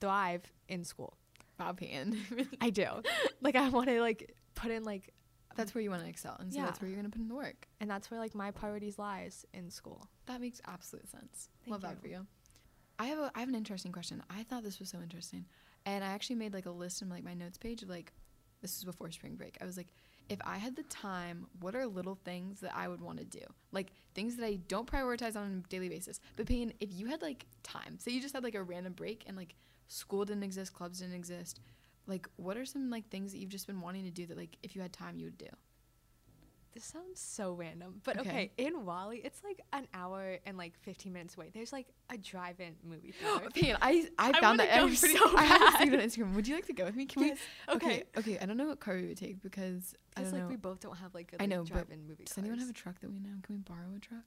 thrive 0.00 0.42
in 0.68 0.84
school. 0.84 1.16
bob 1.56 1.80
hand 1.80 2.16
I 2.60 2.70
do. 2.70 2.86
like 3.40 3.56
I 3.56 3.68
want 3.70 3.88
to 3.88 4.00
like 4.00 4.34
put 4.54 4.70
in 4.70 4.82
like 4.84 5.12
that's 5.56 5.74
where 5.74 5.82
you 5.82 5.90
want 5.90 6.02
to 6.02 6.08
excel 6.08 6.36
and 6.38 6.52
so 6.52 6.60
that's 6.60 6.80
where 6.80 6.88
you're 6.88 6.96
gonna 6.96 7.10
put 7.10 7.20
in 7.20 7.28
the 7.28 7.34
work. 7.34 7.66
And 7.80 7.90
that's 7.90 8.10
where 8.10 8.20
like 8.20 8.34
my 8.34 8.50
priorities 8.50 8.98
lies 8.98 9.44
in 9.54 9.70
school. 9.70 10.08
that 10.26 10.40
makes 10.40 10.60
absolute 10.66 11.08
sense. 11.10 11.48
Thank 11.64 11.72
love 11.72 11.82
that 11.82 12.00
for 12.00 12.08
you. 12.08 12.26
I 12.98 13.06
have 13.06 13.18
a 13.18 13.30
I 13.34 13.40
have 13.40 13.48
an 13.48 13.54
interesting 13.54 13.92
question. 13.92 14.22
I 14.30 14.42
thought 14.42 14.62
this 14.62 14.78
was 14.78 14.88
so 14.88 15.00
interesting 15.00 15.44
and 15.84 16.02
I 16.04 16.08
actually 16.08 16.36
made 16.36 16.52
like 16.54 16.66
a 16.66 16.70
list 16.70 17.02
in 17.02 17.08
like 17.08 17.24
my 17.24 17.34
notes 17.34 17.58
page 17.58 17.82
of 17.82 17.88
like 17.88 18.12
this 18.62 18.76
is 18.76 18.84
before 18.84 19.10
spring 19.10 19.34
break. 19.36 19.58
I 19.60 19.64
was 19.66 19.76
like 19.76 19.88
if 20.28 20.40
I 20.44 20.58
had 20.58 20.74
the 20.74 20.82
time 20.84 21.46
what 21.60 21.74
are 21.76 21.86
little 21.86 22.18
things 22.24 22.60
that 22.60 22.72
I 22.74 22.88
would 22.88 23.00
want 23.00 23.18
to 23.18 23.24
do? 23.24 23.44
Like 23.72 23.92
things 24.14 24.36
that 24.36 24.46
I 24.46 24.56
don't 24.68 24.90
prioritize 24.90 25.36
on 25.36 25.62
a 25.64 25.68
daily 25.68 25.88
basis. 25.88 26.20
But 26.36 26.46
Peyton 26.46 26.72
if 26.80 26.90
you 26.92 27.06
had 27.06 27.22
like 27.22 27.46
time 27.62 27.98
say 27.98 28.12
you 28.12 28.20
just 28.20 28.34
had 28.34 28.44
like 28.44 28.54
a 28.54 28.62
random 28.62 28.92
break 28.92 29.24
and 29.26 29.36
like 29.36 29.54
school 29.88 30.24
didn't 30.24 30.42
exist 30.42 30.72
clubs 30.72 30.98
didn't 31.00 31.14
exist 31.14 31.60
like 32.06 32.28
what 32.36 32.56
are 32.56 32.64
some 32.64 32.90
like 32.90 33.08
things 33.08 33.32
that 33.32 33.38
you've 33.38 33.50
just 33.50 33.66
been 33.66 33.80
wanting 33.80 34.04
to 34.04 34.10
do 34.10 34.26
that 34.26 34.36
like 34.36 34.56
if 34.62 34.74
you 34.76 34.82
had 34.82 34.92
time 34.92 35.18
you 35.18 35.26
would 35.26 35.38
do 35.38 35.46
This 36.74 36.84
sounds 36.84 37.18
so 37.20 37.52
random, 37.54 38.02
but 38.04 38.18
Okay. 38.18 38.28
okay. 38.30 38.50
In 38.58 38.84
Wally, 38.84 39.22
it's 39.24 39.42
like 39.42 39.60
an 39.72 39.86
hour 39.94 40.38
and 40.44 40.58
like 40.58 40.74
15 40.82 41.10
minutes 41.10 41.34
away. 41.34 41.50
There's 41.54 41.72
like 41.72 41.86
a 42.10 42.18
drive-in 42.18 42.74
movie 42.84 43.12
theater. 43.54 43.78
I 43.80 44.06
I 44.18 44.28
I 44.30 44.40
found 44.40 44.60
that 44.60 44.68
go 44.78 44.86
I, 44.86 44.94
so 44.94 45.36
I 45.38 45.44
haven't 45.44 45.78
seen 45.78 45.94
it 45.94 46.00
on 46.00 46.06
Instagram. 46.06 46.34
Would 46.34 46.46
you 46.46 46.54
like 46.54 46.66
to 46.66 46.74
go 46.74 46.84
with 46.84 46.94
me? 46.94 47.06
Can 47.06 47.22
we? 47.22 47.30
Okay. 47.32 47.38
okay. 47.76 48.02
Okay. 48.18 48.38
I 48.40 48.44
don't 48.44 48.58
know 48.58 48.66
what 48.66 48.78
car 48.78 48.94
we 48.96 49.06
would 49.06 49.16
take 49.16 49.40
because 49.42 49.94
I 50.18 50.20
don't 50.22 50.32
like 50.32 50.42
know. 50.42 50.48
we 50.48 50.56
both 50.56 50.80
don't 50.80 50.98
have 50.98 51.14
like 51.14 51.32
a 51.32 51.36
I 51.36 51.44
like, 51.44 51.50
know, 51.50 51.62
but 51.64 51.72
drive-in 51.72 52.06
movie. 52.06 52.24
Does 52.24 52.36
anyone 52.36 52.58
have 52.58 52.68
a 52.68 52.74
truck 52.74 53.00
that 53.00 53.10
we 53.10 53.20
know? 53.20 53.36
Can 53.42 53.56
we 53.56 53.60
borrow 53.62 53.88
a 53.96 53.98
truck? 53.98 54.24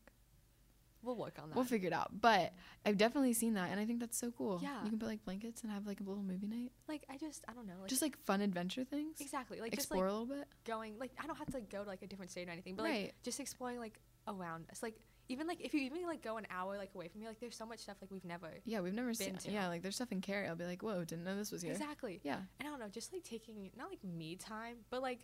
We'll 1.01 1.15
work 1.15 1.37
on 1.41 1.49
that. 1.49 1.55
We'll 1.55 1.65
figure 1.65 1.87
it 1.87 1.93
out. 1.93 2.19
But 2.19 2.53
I've 2.85 2.97
definitely 2.97 3.33
seen 3.33 3.53
that, 3.53 3.69
and 3.71 3.79
I 3.79 3.85
think 3.85 3.99
that's 3.99 4.17
so 4.17 4.31
cool. 4.31 4.59
Yeah. 4.61 4.83
You 4.83 4.89
can 4.89 4.99
put 4.99 5.07
like 5.07 5.23
blankets 5.23 5.61
and 5.63 5.71
have 5.71 5.87
like 5.87 5.99
a 5.99 6.03
little 6.03 6.23
movie 6.23 6.47
night, 6.47 6.71
like 6.87 7.03
I 7.09 7.17
just 7.17 7.43
I 7.47 7.53
don't 7.53 7.67
know. 7.67 7.75
Like, 7.81 7.89
just 7.89 8.01
like 8.01 8.17
fun 8.25 8.41
adventure 8.41 8.83
things. 8.83 9.19
exactly 9.19 9.61
like 9.61 9.73
Explore 9.73 10.05
just 10.05 10.11
a 10.11 10.19
little 10.19 10.25
bit. 10.27 10.39
like 10.39 10.63
going 10.65 10.99
like 10.99 11.11
I 11.21 11.27
don't 11.27 11.37
have 11.37 11.47
to 11.47 11.53
like, 11.53 11.69
go 11.69 11.83
to 11.83 11.89
like 11.89 12.01
a 12.01 12.07
different 12.07 12.31
state 12.31 12.47
or 12.47 12.51
anything, 12.51 12.75
but 12.75 12.83
like 12.83 12.91
right. 12.91 13.13
just 13.23 13.39
exploring 13.39 13.79
like 13.79 13.99
around 14.27 14.65
us. 14.71 14.83
Like 14.83 14.95
even 15.29 15.47
like 15.47 15.61
if 15.61 15.73
you 15.73 15.81
even 15.81 16.03
like 16.05 16.21
go 16.23 16.37
an 16.37 16.47
hour 16.49 16.77
like 16.77 16.89
away 16.95 17.07
from 17.07 17.21
me, 17.21 17.27
like 17.27 17.39
there's 17.39 17.55
so 17.55 17.65
much 17.65 17.79
stuff 17.79 17.97
like 18.01 18.11
we've 18.11 18.25
never 18.25 18.49
Yeah, 18.65 18.81
we've 18.81 18.93
never 18.93 19.13
seen. 19.13 19.35
to. 19.35 19.51
Yeah, 19.51 19.67
like 19.67 19.83
there's 19.83 19.95
stuff 19.95 20.11
in 20.11 20.21
Cary. 20.21 20.47
I'll 20.47 20.55
be 20.55 20.65
like, 20.65 20.81
whoa, 20.81 21.03
didn't 21.05 21.23
know 21.23 21.35
this 21.35 21.51
was 21.51 21.61
here. 21.61 21.71
exactly. 21.71 22.19
Yeah, 22.23 22.39
And 22.59 22.67
I 22.67 22.71
don't 22.71 22.79
know, 22.79 22.87
just 22.89 23.13
like 23.13 23.23
taking 23.23 23.69
not 23.77 23.89
like 23.89 24.03
me 24.03 24.35
time, 24.35 24.77
but 24.89 25.01
like 25.01 25.19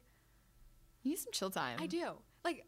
you 1.06 1.12
need 1.12 1.20
some 1.20 1.32
chill 1.32 1.52
time. 1.52 1.78
I 1.80 1.86
do. 1.86 2.14
Like, 2.44 2.66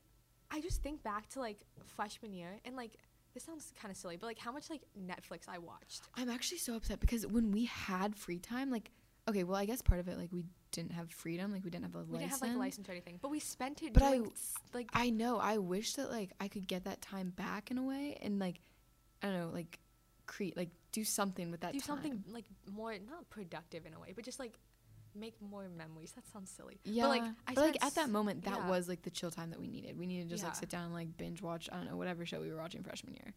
I 0.52 0.62
just 0.62 0.82
think 0.82 1.04
back 1.04 1.28
to 1.30 1.40
like 1.40 1.60
freshman 1.86 2.34
year, 2.34 2.60
and 2.66 2.76
like 2.76 2.98
this 3.34 3.44
sounds 3.44 3.74
kind 3.80 3.92
of 3.92 3.98
silly, 3.98 4.18
but 4.18 4.28
like 4.28 4.40
how 4.40 4.52
much 4.52 4.70
like 4.70 4.82
Netflix 5.00 5.48
I 5.48 5.58
watched. 5.60 6.04
I'm 6.16 6.30
actually 6.30 6.58
so 6.60 6.76
upset 6.76 7.00
because 7.00 7.28
when 7.28 7.52
we 7.52 7.66
had 7.66 8.16
free 8.16 8.40
time, 8.40 8.72
like, 8.72 8.92
okay, 9.28 9.44
well, 9.44 9.56
I 9.58 9.66
guess 9.66 9.82
part 9.82 10.00
of 10.00 10.08
it, 10.08 10.18
like, 10.18 10.32
we 10.32 10.46
didn't 10.72 10.94
have 10.94 11.12
freedom, 11.12 11.52
like, 11.52 11.64
we 11.64 11.70
didn't 11.70 11.86
have 11.86 11.96
a 11.96 12.00
We 12.00 12.14
license. 12.14 12.20
didn't 12.20 12.32
have 12.32 12.42
like 12.42 12.56
a 12.56 12.60
license 12.60 12.90
or 12.90 12.92
anything, 12.94 13.20
but 13.22 13.30
we 13.30 13.40
spent 13.40 13.84
it 13.84 13.94
But 13.94 14.04
I- 14.04 14.18
doing 14.18 14.32
s- 14.32 14.54
like 14.74 14.90
I 14.94 15.10
know. 15.10 15.38
I 15.38 15.58
wish 15.58 15.94
that 15.96 16.10
like 16.10 16.32
I 16.40 16.48
could 16.48 16.66
get 16.68 16.86
that 16.86 17.02
time 17.02 17.30
back 17.32 17.70
in 17.72 17.78
a 17.78 17.84
way, 17.84 18.18
and 18.22 18.40
like, 18.40 18.60
I 19.22 19.28
don't 19.28 19.38
know, 19.40 19.50
like, 19.54 19.80
create, 20.26 20.56
like, 20.58 20.70
do 20.92 21.04
something 21.04 21.52
with 21.52 21.60
that. 21.62 21.74
do 21.74 21.80
time. 21.80 21.86
something 21.88 22.24
like 22.30 22.46
more 22.72 22.94
not 22.94 23.30
productive 23.30 23.86
in 23.86 23.94
a 23.94 24.00
way, 24.00 24.14
but 24.16 24.24
just 24.26 24.40
like 24.40 24.58
make 25.20 25.36
more 25.42 25.68
memories. 25.70 26.12
That 26.14 26.28
sounds 26.32 26.50
silly. 26.50 26.80
Yeah, 26.84 27.04
but 27.04 27.10
like 27.10 27.24
I 27.48 27.54
but 27.54 27.66
like 27.66 27.84
at 27.86 27.96
that 27.96 28.10
moment, 28.10 28.46
that 28.46 28.56
yeah. 28.58 28.70
was 28.70 28.88
like 28.88 29.02
the 29.02 29.10
chill 29.10 29.32
time 29.32 29.50
that 29.52 29.60
we 29.60 29.68
needed. 29.68 29.98
We 29.98 30.06
needed 30.06 30.26
to 30.26 30.30
just 30.30 30.44
like 30.44 30.56
sit 30.56 30.70
down 30.70 30.86
and 30.86 30.94
like 30.94 31.16
binge 31.18 31.42
watch. 31.42 31.70
I 31.72 31.78
don't 31.78 31.90
know 31.90 31.98
whatever 31.98 32.26
show 32.26 32.40
we 32.42 32.52
were 32.52 32.58
watching 32.58 32.84
freshman 32.84 33.14
year. 33.14 33.34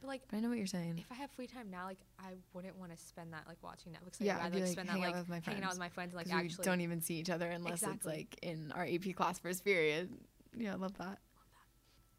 But 0.00 0.08
like 0.08 0.22
But 0.30 0.36
I 0.36 0.40
know 0.40 0.48
what 0.48 0.58
you're 0.58 0.66
saying. 0.66 0.98
if 0.98 1.10
I 1.10 1.14
have 1.14 1.30
free 1.32 1.46
time 1.48 1.70
now, 1.70 1.84
like 1.86 1.98
I 2.20 2.34
wouldn't 2.52 2.78
want 2.78 2.92
to 2.92 2.98
spend 2.98 3.32
that 3.32 3.44
like 3.48 3.58
watching 3.62 3.92
Netflix. 3.92 4.16
Yeah, 4.20 4.36
I'd 4.36 4.38
I'd 4.38 4.42
rather 4.44 4.50
be, 4.50 4.60
like, 4.60 4.64
like, 4.66 4.72
spend 4.72 4.88
that 4.88 4.94
out 4.96 5.00
like 5.00 5.14
with 5.16 5.28
my 5.28 5.40
hanging 5.44 5.62
out 5.64 5.70
with 5.70 5.78
my 5.80 5.88
friends, 5.88 6.14
like 6.14 6.26
Because 6.26 6.40
we 6.40 6.46
actually. 6.46 6.64
don't 6.64 6.80
even 6.82 7.00
see 7.00 7.14
each 7.14 7.30
other 7.30 7.46
unless 7.48 7.82
it's 7.82 8.06
like 8.06 8.38
in 8.42 8.72
our 8.72 8.84
AP 8.86 9.14
class 9.16 9.38
first 9.38 9.64
period. 9.64 10.10
Yeah, 10.56 10.72
I 10.72 10.76
love 10.76 10.96
that. 10.98 11.18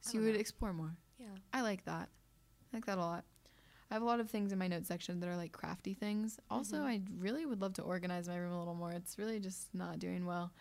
So 0.01 0.17
you 0.17 0.25
would 0.25 0.33
know. 0.33 0.39
explore 0.39 0.73
more. 0.73 0.95
yeah. 1.17 1.27
I 1.53 1.61
like 1.61 1.83
that. 1.85 2.09
I 2.73 2.77
like 2.77 2.85
that 2.85 2.97
a 2.97 3.01
lot. 3.01 3.25
I 3.89 3.95
have 3.95 4.03
a 4.03 4.05
lot 4.05 4.19
of 4.19 4.29
things 4.29 4.51
in 4.51 4.59
my 4.59 4.67
notes 4.67 4.87
section 4.87 5.19
that 5.19 5.27
are 5.29 5.35
like 5.35 5.51
crafty 5.51 5.93
things. 5.93 6.39
Also, 6.49 6.77
Mhm. 6.77 6.85
I 6.85 7.01
really 7.17 7.45
would 7.45 7.59
love 7.61 7.73
to 7.75 7.81
organize 7.81 8.27
my 8.27 8.37
room 8.37 8.53
a 8.53 8.59
little 8.59 8.75
more. 8.75 8.91
It's 8.91 9.17
really 9.17 9.39
just 9.39 9.73
not 9.73 9.97
doing 9.99 10.25
well. 10.25 10.51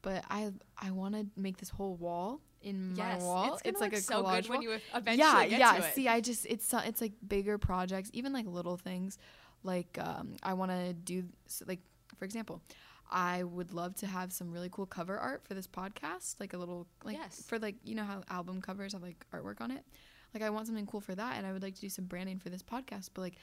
But 0.00 0.24
I 0.30 0.52
I 0.76 0.90
want 0.92 1.14
to 1.14 1.26
make 1.40 1.56
this 1.58 1.68
whole 1.70 1.96
wall 1.96 2.40
in 2.62 2.94
Yes, 2.96 3.20
my 3.20 3.24
wall. 3.26 3.54
it's, 3.54 3.62
gonna 3.62 3.78
like 3.78 3.92
a 3.92 4.00
so 4.00 4.22
collage 4.22 4.42
good 4.42 4.48
wall. 4.48 4.58
when 4.58 4.62
you 4.62 4.70
eventually 4.94 5.18
yeah, 5.18 5.42
yeah. 5.44 5.90
See, 5.92 6.08
I 6.08 6.20
just 6.20 6.46
it's 6.46 6.72
it's 6.72 7.00
like 7.00 7.12
bigger 7.26 7.58
projects, 7.58 8.08
even 8.12 8.32
like 8.32 8.46
little 8.46 8.76
things. 8.76 9.18
Like 9.64 9.98
um, 10.00 10.36
I 10.42 10.54
want 10.54 10.70
to 10.70 10.92
do 10.94 11.24
like 11.66 11.80
for 12.16 12.24
example, 12.24 12.62
I 13.10 13.42
would 13.42 13.72
love 13.72 13.96
to 13.96 14.06
have 14.06 14.32
some 14.32 14.50
really 14.52 14.68
cool 14.70 14.86
cover 14.86 15.18
art 15.18 15.44
for 15.46 15.54
this 15.54 15.66
podcast, 15.66 16.38
like 16.40 16.52
a 16.54 16.58
little 16.58 16.86
like 17.04 17.16
Yes. 17.16 17.42
for 17.46 17.58
like 17.58 17.76
you 17.84 17.94
know 17.96 18.04
how 18.04 18.22
album 18.30 18.62
covers 18.62 18.92
have 18.92 19.02
like 19.02 19.26
artwork 19.32 19.60
on 19.60 19.70
it. 19.72 19.84
Like 20.34 20.42
I 20.42 20.50
want 20.50 20.66
something 20.66 20.86
cool 20.86 21.00
for 21.00 21.14
that, 21.14 21.36
and 21.36 21.46
I 21.46 21.52
would 21.52 21.62
like 21.62 21.74
to 21.76 21.80
do 21.80 21.88
some 21.88 22.04
branding 22.04 22.38
for 22.38 22.50
this 22.50 22.62
podcast. 22.62 23.10
But 23.14 23.22
like, 23.22 23.34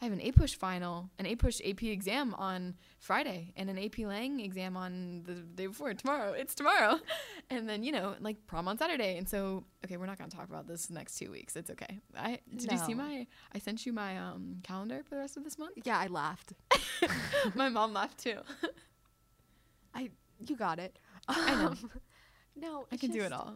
I 0.00 0.04
have 0.04 0.12
an 0.12 0.20
APUSH 0.20 0.56
final, 0.56 1.10
an 1.18 1.26
APUSH 1.26 1.60
AP 1.64 1.84
exam 1.84 2.34
on 2.34 2.74
Friday, 2.98 3.52
and 3.56 3.70
an 3.70 3.78
AP 3.78 3.98
Lang 4.00 4.40
exam 4.40 4.76
on 4.76 5.22
the 5.24 5.34
day 5.34 5.66
before 5.66 5.94
tomorrow. 5.94 6.32
It's 6.32 6.54
tomorrow, 6.54 6.98
and 7.50 7.68
then 7.68 7.82
you 7.84 7.92
know 7.92 8.14
like 8.20 8.46
prom 8.46 8.66
on 8.68 8.76
Saturday. 8.76 9.16
And 9.16 9.28
so 9.28 9.64
okay, 9.84 9.96
we're 9.96 10.06
not 10.06 10.18
gonna 10.18 10.30
talk 10.30 10.48
about 10.48 10.66
this 10.66 10.90
next 10.90 11.16
two 11.18 11.30
weeks. 11.30 11.54
It's 11.56 11.70
okay. 11.70 12.00
I 12.16 12.40
did 12.56 12.72
you 12.72 12.78
see 12.78 12.94
my? 12.94 13.26
I 13.52 13.58
sent 13.58 13.86
you 13.86 13.92
my 13.92 14.18
um 14.18 14.56
calendar 14.64 15.02
for 15.08 15.14
the 15.14 15.20
rest 15.20 15.36
of 15.36 15.44
this 15.44 15.58
month. 15.58 15.74
yeah, 15.84 15.98
I 15.98 16.08
laughed. 16.08 16.52
my 17.54 17.68
mom 17.68 17.92
laughed 17.92 18.18
too. 18.18 18.38
I 19.94 20.10
you 20.44 20.56
got 20.56 20.78
it. 20.80 20.98
I 21.28 21.54
know. 21.54 21.66
Um, 21.68 21.90
no, 22.56 22.86
I 22.92 22.96
can 22.96 23.10
do 23.10 23.22
it 23.22 23.32
all. 23.32 23.54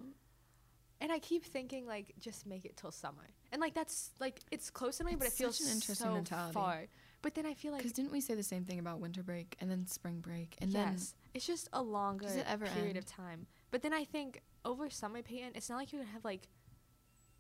And 1.01 1.13
I 1.13 1.19
keep 1.21 1.45
thinking 1.45 1.87
like 1.87 2.15
just 2.19 2.45
make 2.47 2.65
it 2.65 2.77
till 2.77 2.91
summer. 2.91 3.29
And 3.53 3.61
like 3.61 3.75
that's 3.75 4.11
like 4.19 4.41
it's 4.51 4.69
close 4.71 4.99
to 4.99 5.05
me, 5.05 5.15
but 5.15 5.27
it 5.27 5.33
feels 5.33 5.61
an 5.61 5.69
interesting 5.69 6.07
so 6.09 6.13
mentality. 6.15 6.55
far. 6.55 6.87
But 7.23 7.35
then 7.35 7.47
I 7.47 7.55
feel 7.55 7.73
like 7.73 7.79
Because 7.81 7.93
didn't 7.93 8.13
we 8.13 8.21
say 8.21 8.35
the 8.35 8.43
same 8.43 8.65
thing 8.65 8.79
about 8.79 9.01
winter 9.01 9.23
break 9.23 9.57
and 9.61 9.71
then 9.71 9.87
spring 9.87 10.21
break 10.21 10.57
and 10.61 10.71
yes, 10.73 11.15
it's 11.35 11.47
just 11.47 11.69
a 11.73 11.83
longer 11.83 12.27
it 12.29 12.47
period 12.47 12.91
end? 12.91 12.97
of 12.97 13.07
time. 13.07 13.47
But 13.71 13.83
then 13.83 13.93
I 13.93 14.05
think 14.05 14.41
over 14.65 14.89
summer, 14.91 15.23
Peyton, 15.23 15.53
it's 15.55 15.69
not 15.69 15.77
like 15.77 15.93
you're 15.93 16.03
gonna 16.03 16.13
have 16.13 16.25
like, 16.25 16.49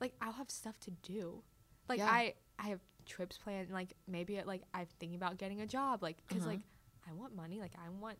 like 0.01 0.14
I'll 0.21 0.33
have 0.33 0.51
stuff 0.51 0.79
to 0.81 0.90
do. 0.90 1.42
Like 1.88 1.99
Yeah. 1.99 2.11
I 2.11 2.35
I 2.59 2.68
have 2.68 2.81
trips 3.07 3.38
planned. 3.38 3.71
Like 3.71 3.94
maybe 4.07 4.40
like 4.44 4.62
I'm 4.75 4.87
thinking 4.99 5.16
about 5.16 5.37
getting 5.38 5.61
a 5.61 5.66
job. 5.66 6.03
Like 6.03 6.16
because 6.29 6.42
Uh-huh. 6.42 6.53
like 6.53 6.61
I 7.09 7.12
want 7.12 7.35
money. 7.35 7.59
Like 7.61 7.73
I 7.85 7.88
want 7.88 8.18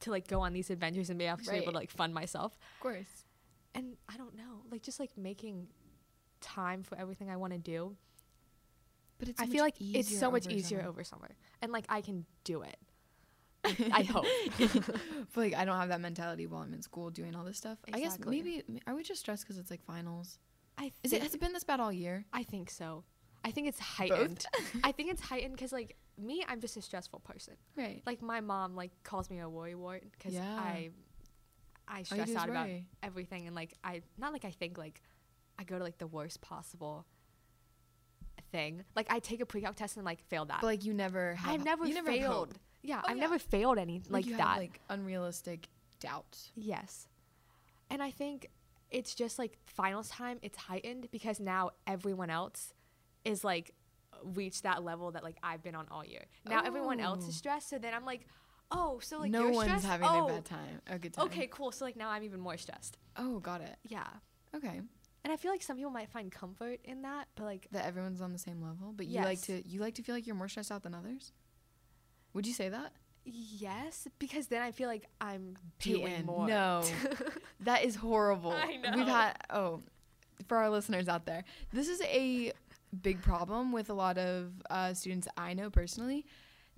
to 0.00 0.10
like 0.10 0.28
go 0.28 0.40
on 0.40 0.52
these 0.52 0.70
adventures 0.70 1.10
and 1.10 1.18
be 1.18 1.26
actually 1.26 1.58
able 1.58 1.72
to 1.72 1.78
like 1.78 1.90
fund 1.90 2.14
myself. 2.14 2.56
of 2.74 2.80
course. 2.80 3.24
And 3.74 3.96
I 4.08 4.16
don't 4.16 4.36
know, 4.36 4.62
like 4.70 4.82
just 4.82 5.00
like 5.00 5.10
making 5.16 5.68
time 6.40 6.82
for 6.82 6.98
everything 6.98 7.30
I 7.30 7.36
want 7.36 7.52
to 7.52 7.58
do. 7.58 7.96
But 9.18 9.28
it's 9.28 9.40
I 9.40 9.46
so 9.46 9.52
feel 9.52 9.64
like 9.64 9.74
it's 9.80 10.16
so 10.16 10.30
much 10.30 10.46
over 10.46 10.54
easier 10.54 10.78
summer. 10.78 10.88
over 10.88 11.04
summer, 11.04 11.30
and 11.60 11.72
like 11.72 11.84
I 11.88 12.00
can 12.00 12.24
do 12.44 12.62
it. 12.62 12.76
I 13.92 14.02
hope. 14.02 14.24
but 14.58 15.36
like 15.36 15.54
I 15.54 15.64
don't 15.64 15.76
have 15.76 15.88
that 15.88 16.00
mentality 16.00 16.46
while 16.46 16.62
I'm 16.62 16.72
in 16.72 16.82
school 16.82 17.10
doing 17.10 17.34
all 17.34 17.44
this 17.44 17.56
stuff. 17.58 17.78
I 17.92 17.98
guess 18.00 18.18
maybe 18.24 18.62
are 18.86 18.94
we 18.94 19.02
just 19.02 19.20
stressed 19.20 19.42
because 19.44 19.58
it's 19.58 19.70
like 19.70 19.82
finals? 19.82 20.38
I 20.78 20.92
Is 21.02 21.12
it 21.12 21.22
has 21.22 21.34
it 21.34 21.40
been 21.40 21.52
this 21.52 21.64
bad 21.64 21.80
all 21.80 21.92
year? 21.92 22.24
I 22.32 22.44
think 22.44 22.70
so. 22.70 23.04
I 23.44 23.50
think 23.50 23.68
it's 23.68 23.80
heightened. 23.80 24.46
I 24.84 24.92
think 24.92 25.10
it's 25.10 25.20
heightened 25.22 25.54
because 25.54 25.72
like 25.72 25.96
me, 26.16 26.44
I'm 26.48 26.60
just 26.60 26.76
a 26.76 26.82
stressful 26.82 27.20
person. 27.20 27.54
Right. 27.76 28.02
Like 28.06 28.22
my 28.22 28.40
mom 28.40 28.76
like 28.76 28.92
calls 29.02 29.30
me 29.30 29.40
a 29.40 29.48
worry 29.48 29.74
wart 29.74 30.04
because 30.12 30.34
Yeah. 30.34 30.56
I 30.56 30.90
I 31.90 32.02
stress 32.02 32.34
out 32.34 32.48
about 32.50 32.68
everything 33.02 33.46
and 33.46 33.56
like 33.56 33.74
I 33.82 34.02
not 34.18 34.32
like 34.32 34.44
I 34.44 34.50
think 34.50 34.78
like 34.78 35.00
I 35.58 35.64
go 35.64 35.78
to 35.78 35.84
like 35.84 35.98
the 35.98 36.06
worst 36.06 36.40
possible 36.40 37.06
thing. 38.52 38.84
Like 38.96 39.06
I 39.10 39.18
take 39.18 39.40
a 39.40 39.46
pre-calc 39.46 39.76
test 39.76 39.96
and 39.96 40.04
like 40.04 40.22
fail 40.28 40.44
that. 40.46 40.60
But 40.60 40.66
like 40.66 40.84
you 40.84 40.94
never 40.94 41.34
have. 41.34 41.54
I've 41.54 41.64
never 41.64 41.86
you 41.86 41.94
never 41.94 42.10
failed. 42.10 42.54
Yeah, 42.82 43.00
Oh, 43.04 43.08
I've 43.10 43.16
yeah. 43.16 43.22
never 43.22 43.38
failed 43.38 43.76
any 43.78 44.00
like, 44.08 44.24
you 44.26 44.36
that. 44.36 44.46
Have, 44.46 44.58
like 44.58 44.80
unrealistic 44.88 45.68
doubts. 46.00 46.52
yes. 46.54 47.08
And 47.90 48.02
I 48.02 48.10
think 48.10 48.48
it's 48.90 49.14
just 49.14 49.38
like 49.38 49.58
finals 49.66 50.08
time, 50.10 50.38
it's 50.42 50.56
heightened 50.58 51.08
because 51.10 51.40
now 51.40 51.70
everyone 51.86 52.30
else 52.30 52.72
is 53.24 53.42
like 53.42 53.72
reached 54.22 54.62
that 54.62 54.84
level 54.84 55.10
that 55.12 55.24
like 55.24 55.36
I've 55.42 55.62
been 55.62 55.74
on 55.74 55.86
all 55.90 56.04
year. 56.04 56.24
Now 56.46 56.62
everyone 56.64 57.00
else 57.00 57.24
Oh. 57.24 57.28
is 57.28 57.36
stressed, 57.36 57.68
so 57.70 57.78
then 57.78 57.94
I'm 57.94 58.04
like, 58.04 58.26
oh, 58.70 58.98
so 59.02 59.18
like 59.18 59.30
no 59.30 59.48
one's 59.48 59.68
stressed? 59.68 59.86
having 59.86 60.08
oh, 60.08 60.26
a 60.26 60.28
bad 60.28 60.44
time. 60.44 60.80
A 60.88 60.98
good 60.98 61.14
time. 61.14 61.26
Okay, 61.26 61.46
cool. 61.48 61.72
So 61.72 61.84
like 61.84 61.96
now 61.96 62.10
I'm 62.10 62.22
even 62.22 62.40
more 62.40 62.56
stressed. 62.56 62.98
Oh, 63.16 63.38
got 63.38 63.60
it. 63.60 63.76
Yeah. 63.86 64.06
Okay. 64.54 64.80
And 65.24 65.32
I 65.32 65.36
feel 65.36 65.50
like 65.50 65.62
some 65.62 65.76
people 65.76 65.90
might 65.90 66.08
find 66.08 66.30
comfort 66.30 66.80
in 66.84 67.02
that, 67.02 67.28
but 67.34 67.44
like 67.44 67.68
That 67.72 67.84
everyone's 67.86 68.20
on 68.20 68.32
the 68.32 68.38
same 68.38 68.62
level, 68.62 68.92
but 68.96 69.06
you 69.06 69.20
like 69.20 69.42
to 69.42 69.66
you 69.66 69.80
like 69.80 69.94
to 69.96 70.02
feel 70.02 70.14
like 70.14 70.26
you're 70.26 70.36
more 70.36 70.48
stressed 70.48 70.72
out 70.72 70.82
than 70.82 70.94
others. 70.94 71.32
Would 72.34 72.46
you 72.46 72.52
say 72.52 72.68
that? 72.68 72.92
yes, 73.30 74.08
because 74.18 74.46
then 74.46 74.62
I 74.62 74.70
feel 74.70 74.88
like 74.88 75.06
I'm 75.20 75.56
doing 75.80 76.24
more. 76.24 76.46
No, 76.46 76.82
that 77.60 77.84
is 77.84 77.96
horrible. 77.96 78.52
I 78.52 78.76
know. 78.76 78.96
We've 78.96 79.06
had 79.06 79.34
oh, 79.50 79.82
for 80.46 80.56
our 80.56 80.70
listeners 80.70 81.08
out 81.08 81.26
there, 81.26 81.44
this 81.72 81.88
is 81.88 82.00
a 82.02 82.52
big 83.02 83.20
problem 83.22 83.72
with 83.72 83.90
a 83.90 83.94
lot 83.94 84.18
of 84.18 84.52
uh, 84.70 84.94
students 84.94 85.28
I 85.36 85.54
know 85.54 85.70
personally 85.70 86.26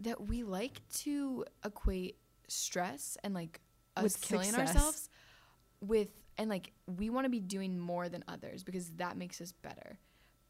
that 0.00 0.26
we 0.26 0.42
like 0.42 0.80
to 0.88 1.44
equate 1.64 2.16
stress 2.48 3.16
and 3.22 3.34
like 3.34 3.60
us 3.96 4.02
With 4.02 4.20
killing 4.20 4.50
success. 4.50 4.76
ourselves 4.76 5.08
with 5.80 6.08
and 6.36 6.48
like 6.48 6.72
we 6.86 7.10
want 7.10 7.24
to 7.26 7.30
be 7.30 7.40
doing 7.40 7.78
more 7.78 8.08
than 8.08 8.24
others 8.28 8.62
because 8.64 8.90
that 8.92 9.16
makes 9.16 9.40
us 9.40 9.52
better. 9.52 9.98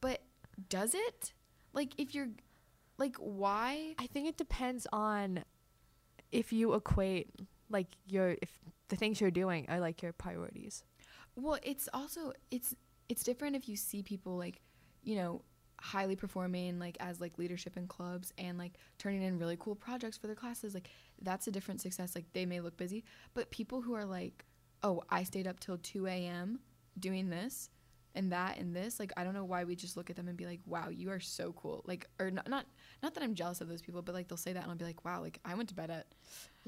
But 0.01 0.23
does 0.69 0.95
it? 0.95 1.35
Like 1.73 1.95
if 1.99 2.15
you're 2.15 2.29
like 2.99 3.17
why? 3.17 3.95
I 3.99 4.07
think 4.07 4.29
it 4.29 4.37
depends 4.37 4.87
on 4.93 5.45
if 6.33 6.53
you 6.53 6.75
equate 6.75 7.31
like 7.69 7.89
your 8.07 8.37
if 8.43 8.59
the 8.89 8.97
things 8.97 9.21
you're 9.21 9.31
doing 9.31 9.67
are 9.69 9.81
like 9.81 10.03
your 10.03 10.13
priorities. 10.13 10.85
Well, 11.37 11.59
it's 11.63 11.89
also 11.93 12.33
it's 12.51 12.75
it's 13.09 13.23
different 13.23 13.57
if 13.57 13.69
you 13.69 13.77
see 13.77 14.03
people 14.03 14.37
like, 14.37 14.61
you 15.03 15.17
know, 15.17 15.43
highly 15.81 16.15
performing 16.17 16.79
like 16.79 16.97
as 17.01 17.21
like 17.21 17.39
leadership 17.39 17.77
in 17.77 17.87
clubs 17.87 18.33
and 18.39 18.59
like 18.59 18.75
turning 18.99 19.23
in 19.23 19.39
really 19.39 19.57
cool 19.59 19.75
projects 19.75 20.17
for 20.17 20.27
their 20.27 20.37
classes. 20.37 20.75
Like 20.75 20.91
that's 21.23 21.47
a 21.47 21.51
different 21.51 21.81
success. 21.81 22.15
Like 22.15 22.33
they 22.33 22.47
may 22.47 22.61
look 22.61 22.77
busy, 22.77 23.05
but 23.35 23.51
people 23.51 23.81
who 23.81 23.95
are 23.95 24.05
like 24.05 24.45
oh, 24.83 25.03
I 25.11 25.25
stayed 25.25 25.47
up 25.47 25.61
till 25.61 25.79
2 25.79 26.07
a.m. 26.07 26.61
doing 26.99 27.31
this 27.31 27.71
and 28.15 28.33
that 28.33 28.59
and 28.59 28.75
this. 28.75 28.99
Like, 28.99 29.13
I 29.17 29.25
don't 29.25 29.35
know 29.35 29.45
why 29.45 29.65
we 29.65 29.77
just 29.77 29.97
look 29.97 30.11
at 30.11 30.17
them 30.17 30.29
and 30.29 30.37
be 30.37 30.47
like, 30.47 30.61
wow, 30.67 30.89
you 30.89 31.11
are 31.11 31.21
so 31.21 31.53
cool. 31.53 31.83
Like, 31.87 32.07
or 32.19 32.31
not, 32.31 32.49
not, 32.49 32.67
not 33.03 33.15
that 33.15 33.23
I'm 33.23 33.35
jealous 33.35 33.61
of 33.61 33.69
those 33.69 33.83
people, 33.83 34.03
but 34.03 34.15
like 34.15 34.29
they'll 34.29 34.37
say 34.37 34.53
that 34.53 34.63
and 34.63 34.71
I'll 34.71 34.77
be 34.77 34.85
like, 34.85 35.05
wow, 35.05 35.21
like 35.21 35.39
I 35.45 35.55
went 35.55 35.69
to 35.71 35.75
bed 35.75 35.91
at 35.91 36.07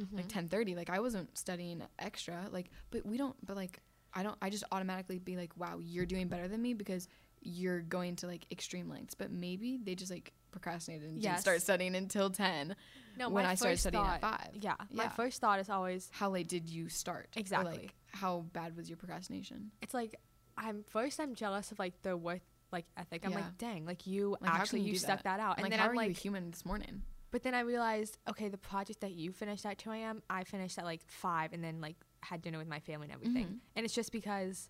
mm-hmm. 0.01 0.17
like 0.17 0.29
10:30. 0.29 0.77
Like 0.77 0.91
I 0.91 1.01
wasn't 1.01 1.37
studying 1.37 1.83
extra. 1.99 2.47
Like, 2.51 2.71
but 2.91 3.05
we 3.05 3.17
don't. 3.17 3.37
But 3.45 3.57
like, 3.57 3.81
I 4.15 4.23
don't. 4.23 4.37
I 4.43 4.51
just 4.51 4.65
automatically 4.71 5.19
be 5.19 5.37
like, 5.37 5.57
wow, 5.57 5.79
you're 5.81 6.07
doing 6.07 6.29
better 6.29 6.49
than 6.49 6.63
me 6.63 6.75
because 6.75 7.09
you're 7.43 7.81
going 7.81 8.17
to 8.17 8.27
like 8.27 8.47
extreme 8.51 8.89
lengths. 8.89 9.15
But 9.15 9.31
maybe 9.31 9.79
they 9.83 9.95
just 9.95 10.11
like 10.11 10.33
procrastinated 10.51 11.11
and 11.11 11.21
didn't 11.21 11.39
start 11.41 11.63
studying 11.63 11.95
until 11.95 12.29
10 12.31 12.77
No, 13.19 13.31
when 13.31 13.47
I 13.47 13.55
started 13.55 13.79
studying 13.79 14.05
thought, 14.05 14.15
at 14.17 14.21
five. 14.21 14.49
Yeah, 14.61 14.75
my 14.93 15.09
first 15.09 15.41
thought 15.41 15.59
is 15.61 15.71
always 15.71 16.09
How 16.13 16.29
late 16.31 16.49
did 16.49 16.69
you 16.69 16.89
start? 16.89 17.29
Or, 17.37 17.41
Exactly. 17.41 17.73
like, 17.73 17.95
how 18.09 18.45
bad 18.53 18.77
was 18.77 18.89
your 18.91 18.97
procrastination? 18.99 19.71
it's 19.81 19.95
like 19.95 20.17
I'm 20.59 20.85
first 20.89 21.19
I'm 21.21 21.35
jealous 21.35 21.73
of 21.73 21.79
like 21.79 22.01
the 22.03 22.17
work 22.17 22.43
like 22.71 22.85
ethic. 22.97 23.23
I'm 23.25 23.31
Yeah. 23.33 23.37
like, 23.39 23.59
dang, 23.59 23.85
like 23.87 24.07
you 24.07 24.37
Like, 24.41 24.51
actually 24.55 24.81
you, 24.83 24.93
you 24.93 24.99
stuck 24.99 25.23
that, 25.25 25.41
out. 25.41 25.57
And 25.59 25.63
like, 25.65 25.71
then 25.71 25.79
how 25.79 25.87
I'm 25.87 25.93
are 25.93 25.97
like, 25.97 26.09
you 26.11 26.15
human 26.15 26.51
this 26.51 26.65
morning? 26.65 27.03
but 27.31 27.43
then 27.43 27.55
I 27.55 27.61
realized, 27.61 28.19
okay, 28.29 28.49
the 28.51 28.59
project 28.59 29.01
that 29.01 29.13
you 29.13 29.33
finished 29.33 29.65
at 29.65 29.79
2 29.79 29.91
a.m. 29.91 30.23
I 30.29 30.45
finished 30.45 30.79
at 30.79 30.85
like 30.85 31.01
five, 31.07 31.55
and 31.55 31.65
then 31.65 31.81
like 31.81 31.97
had 32.21 32.43
dinner 32.43 32.59
with 32.59 32.69
my 32.69 32.81
family 32.81 33.07
and 33.07 33.15
everything. 33.15 33.47
Mhm. 33.47 33.59
And 33.77 33.85
it's 33.87 33.95
just 33.95 34.13
because 34.13 34.69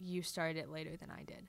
you 0.00 0.22
started 0.22 0.56
it 0.56 0.68
later 0.68 0.96
than 0.96 1.10
I 1.12 1.22
did. 1.22 1.46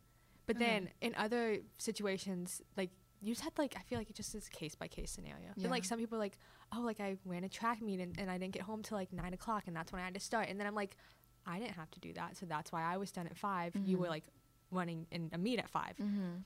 But 0.47 0.55
Okay. 0.55 0.65
then 0.65 0.89
in 1.01 1.13
other 1.15 1.59
situations, 1.77 2.61
like 2.75 2.89
you 3.21 3.33
just 3.33 3.41
had 3.43 3.53
like 3.57 3.75
I 3.77 3.81
feel 3.81 3.97
like 3.97 4.09
it 4.09 4.15
just 4.15 4.33
is 4.33 4.47
case 4.47 4.75
by 4.75 4.87
case 4.87 5.11
scenario. 5.11 5.49
And 5.61 5.69
like 5.69 5.83
some 5.85 5.99
people 5.99 6.17
are 6.17 6.21
like, 6.21 6.37
oh, 6.75 6.81
like 6.81 6.99
I 6.99 7.17
ran 7.25 7.43
a 7.43 7.49
track 7.49 7.81
meet 7.81 7.99
and, 7.99 8.17
and 8.19 8.31
I 8.31 8.37
didn't 8.37 8.53
get 8.53 8.63
home 8.63 8.81
till 8.81 8.97
like 8.97 9.11
nine 9.11 9.33
o'clock, 9.33 9.63
and 9.67 9.75
that's 9.75 9.91
when 9.91 10.01
I 10.01 10.05
had 10.05 10.13
to 10.13 10.19
start. 10.19 10.49
And 10.49 10.59
then 10.59 10.65
I'm 10.65 10.75
like, 10.75 10.95
I 11.45 11.59
didn't 11.59 11.75
have 11.75 11.91
to 11.91 11.99
do 11.99 12.13
that, 12.13 12.37
so 12.37 12.45
that's 12.45 12.71
why 12.71 12.83
I 12.83 12.97
was 12.97 13.11
done 13.11 13.27
at 13.27 13.37
5 13.37 13.73
You 13.85 13.97
were 13.97 14.09
like 14.09 14.25
running 14.71 15.07
in 15.11 15.29
a 15.33 15.37
meet 15.37 15.59
at 15.59 15.69
5 15.69 15.83
Mm-hmm. 16.01 16.37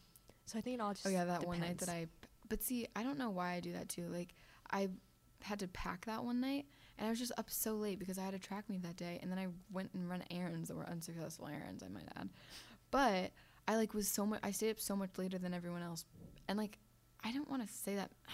So 0.45 0.57
I 0.57 0.61
think 0.61 0.75
it 0.75 0.81
all 0.81 0.93
just 0.93 1.05
Oh 1.05 1.09
yeah, 1.09 1.25
that 1.25 1.45
one 1.45 1.59
night 1.59 1.77
that. 1.79 1.89
I. 1.89 2.07
But 2.49 2.61
see, 2.63 2.87
I 2.95 3.03
don't 3.03 3.17
know 3.17 3.29
why 3.29 3.53
I 3.53 3.59
do 3.61 3.71
that 3.73 3.87
too. 3.87 4.07
Like, 4.09 4.33
I 4.71 4.89
had 5.43 5.59
to 5.59 5.67
pack 5.69 6.05
that 6.05 6.23
one 6.23 6.41
night, 6.41 6.65
and 6.97 7.07
I 7.07 7.09
was 7.09 7.19
just 7.19 7.31
up 7.37 7.49
so 7.49 7.73
late 7.75 7.97
because 7.99 8.17
I 8.17 8.23
had 8.23 8.33
a 8.33 8.39
track 8.39 8.69
meet 8.69 8.83
that 8.83 8.97
day, 8.97 9.19
and 9.21 9.31
then 9.31 9.39
I 9.39 9.47
went 9.71 9.91
and 9.93 10.09
run 10.09 10.23
errands 10.29 10.67
that 10.69 10.75
were 10.75 10.87
unsuccessful 10.89 11.47
errands, 11.47 11.83
I 11.83 11.87
might 11.87 12.07
add. 12.17 12.29
But 12.89 13.31
I 13.71 13.77
like 13.77 13.93
was 13.93 14.07
so 14.07 14.25
much. 14.25 14.39
I 14.43 14.51
stayed 14.51 14.71
up 14.71 14.79
so 14.79 14.95
much 14.95 15.11
later 15.17 15.37
than 15.37 15.53
everyone 15.53 15.81
else, 15.81 16.05
and 16.47 16.57
like, 16.57 16.77
I 17.23 17.31
don't 17.31 17.49
want 17.49 17.65
to 17.67 17.73
say 17.73 17.95
that. 17.95 18.11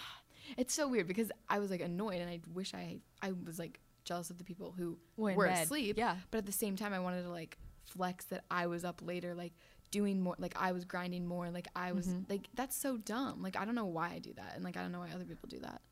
It's 0.56 0.72
so 0.72 0.88
weird 0.88 1.06
because 1.06 1.30
I 1.50 1.58
was 1.58 1.70
like 1.70 1.82
annoyed, 1.82 2.20
and 2.22 2.30
I 2.30 2.40
wish 2.54 2.72
I 2.72 3.00
I 3.20 3.32
was 3.32 3.58
like 3.58 3.80
jealous 4.04 4.30
of 4.30 4.38
the 4.38 4.44
people 4.44 4.72
who 4.78 4.98
Were 5.18 5.34
asleep. 5.62 5.98
Yeah. 5.98 6.16
But 6.30 6.38
at 6.38 6.46
the 6.46 6.52
same 6.52 6.74
time, 6.74 6.94
I 6.94 7.00
wanted 7.00 7.22
to 7.24 7.28
like 7.28 7.58
flex 7.84 8.24
that 8.26 8.44
I 8.50 8.66
was 8.66 8.82
up 8.82 9.02
later, 9.04 9.34
like 9.34 9.52
doing 9.90 10.22
more, 10.22 10.36
like 10.38 10.54
I 10.58 10.72
was 10.72 10.86
grinding 10.86 11.26
more, 11.26 11.50
like 11.50 11.68
I 11.76 11.92
was 11.92 12.06
Mhm. 12.08 12.30
like 12.30 12.48
that's 12.54 12.74
so 12.76 12.96
dumb. 12.96 13.42
Like 13.42 13.56
I 13.60 13.66
don't 13.66 13.74
know 13.74 13.84
why 13.98 14.08
I 14.16 14.20
do 14.20 14.32
that, 14.40 14.52
and 14.54 14.64
like 14.64 14.78
I 14.78 14.82
don't 14.82 14.90
know 14.92 15.00
why 15.00 15.10
other 15.14 15.26
people 15.26 15.48
do 15.50 15.58
that. 15.60 15.82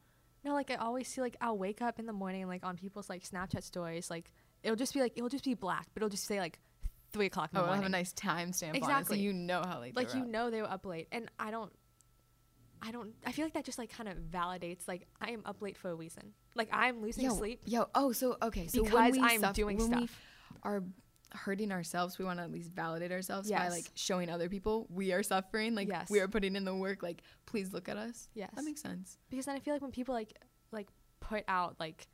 No, 0.42 0.54
like 0.54 0.70
I 0.70 0.76
always 0.76 1.06
see 1.08 1.20
like 1.20 1.36
I'll 1.42 1.58
wake 1.58 1.82
up 1.82 1.98
in 1.98 2.06
the 2.06 2.14
morning 2.14 2.48
like 2.48 2.64
on 2.64 2.76
people's 2.78 3.10
like 3.10 3.24
Snapchat 3.28 3.62
stories, 3.62 4.08
like 4.08 4.32
it'll 4.62 4.76
just 4.84 4.94
be 4.94 5.00
like 5.00 5.12
it'll 5.16 5.28
just 5.28 5.44
be 5.44 5.52
black, 5.54 5.86
but 5.92 5.98
it'll 6.02 6.08
just 6.16 6.24
say 6.24 6.40
like 6.40 6.58
three 7.12 7.26
o'clock 7.26 7.50
in 7.52 7.58
Oh, 7.58 7.62
the 7.62 7.66
it'll 7.68 7.76
have 7.76 7.84
a 7.84 7.88
nice 7.88 8.12
timestamp 8.12 8.70
on 8.70 8.76
it, 8.76 8.82
so 8.84 8.88
Exactly. 8.90 9.18
you 9.20 9.32
know 9.32 9.62
how 9.66 9.80
late. 9.80 9.96
like 9.96 10.14
you 10.14 10.20
up. 10.22 10.26
know 10.26 10.50
they 10.50 10.60
were 10.62 10.70
up 10.70 10.84
late, 10.86 11.08
and 11.12 11.28
I 11.38 11.50
don't. 11.50 11.72
I 12.82 12.90
don't. 12.90 13.14
I 13.24 13.32
feel 13.32 13.44
like 13.46 13.54
that 13.54 13.64
just 13.64 13.78
like 13.78 13.90
kind 13.90 14.08
of 14.08 14.16
validates 14.30 14.86
like 14.86 15.06
I 15.20 15.30
am 15.30 15.42
up 15.46 15.62
late 15.62 15.76
for 15.78 15.90
a 15.90 15.94
reason. 15.94 16.32
Like 16.54 16.68
I'm 16.72 17.00
losing 17.02 17.24
yo, 17.24 17.34
sleep. 17.34 17.62
Yo, 17.64 17.86
oh, 17.94 18.12
so 18.12 18.36
okay, 18.42 18.66
so 18.66 18.82
when 18.82 18.90
Because 18.90 19.12
we 19.12 19.20
I'm 19.20 19.40
suff- 19.40 19.54
doing 19.56 19.78
when 19.78 19.90
we 19.90 20.06
stuff. 20.06 20.20
are 20.62 20.82
hurting 21.32 21.72
ourselves, 21.72 22.18
we 22.18 22.24
want 22.24 22.38
to 22.38 22.42
at 22.44 22.52
least 22.52 22.70
validate 22.72 23.12
ourselves 23.12 23.50
by 23.50 23.68
like 23.68 23.86
showing 23.94 24.28
other 24.30 24.48
people 24.48 24.86
we 24.90 25.12
are 25.12 25.22
suffering, 25.22 25.74
like 25.74 25.88
Yes. 25.88 26.10
we 26.10 26.20
are 26.20 26.28
putting 26.28 26.54
in 26.54 26.64
the 26.64 26.74
work. 26.74 27.02
Like, 27.02 27.22
please 27.46 27.72
look 27.72 27.88
at 27.88 27.96
us. 27.96 28.28
Yes. 28.34 28.50
That 28.54 28.64
makes 28.64 28.82
sense. 28.82 29.16
because 29.30 29.46
then 29.46 29.56
I 29.56 29.60
feel 29.60 29.74
like 29.74 29.82
when 29.82 29.90
people 29.90 30.14
like 30.14 30.34
like 30.70 30.88
put 31.20 31.44
out 31.48 31.76
like 31.80 32.06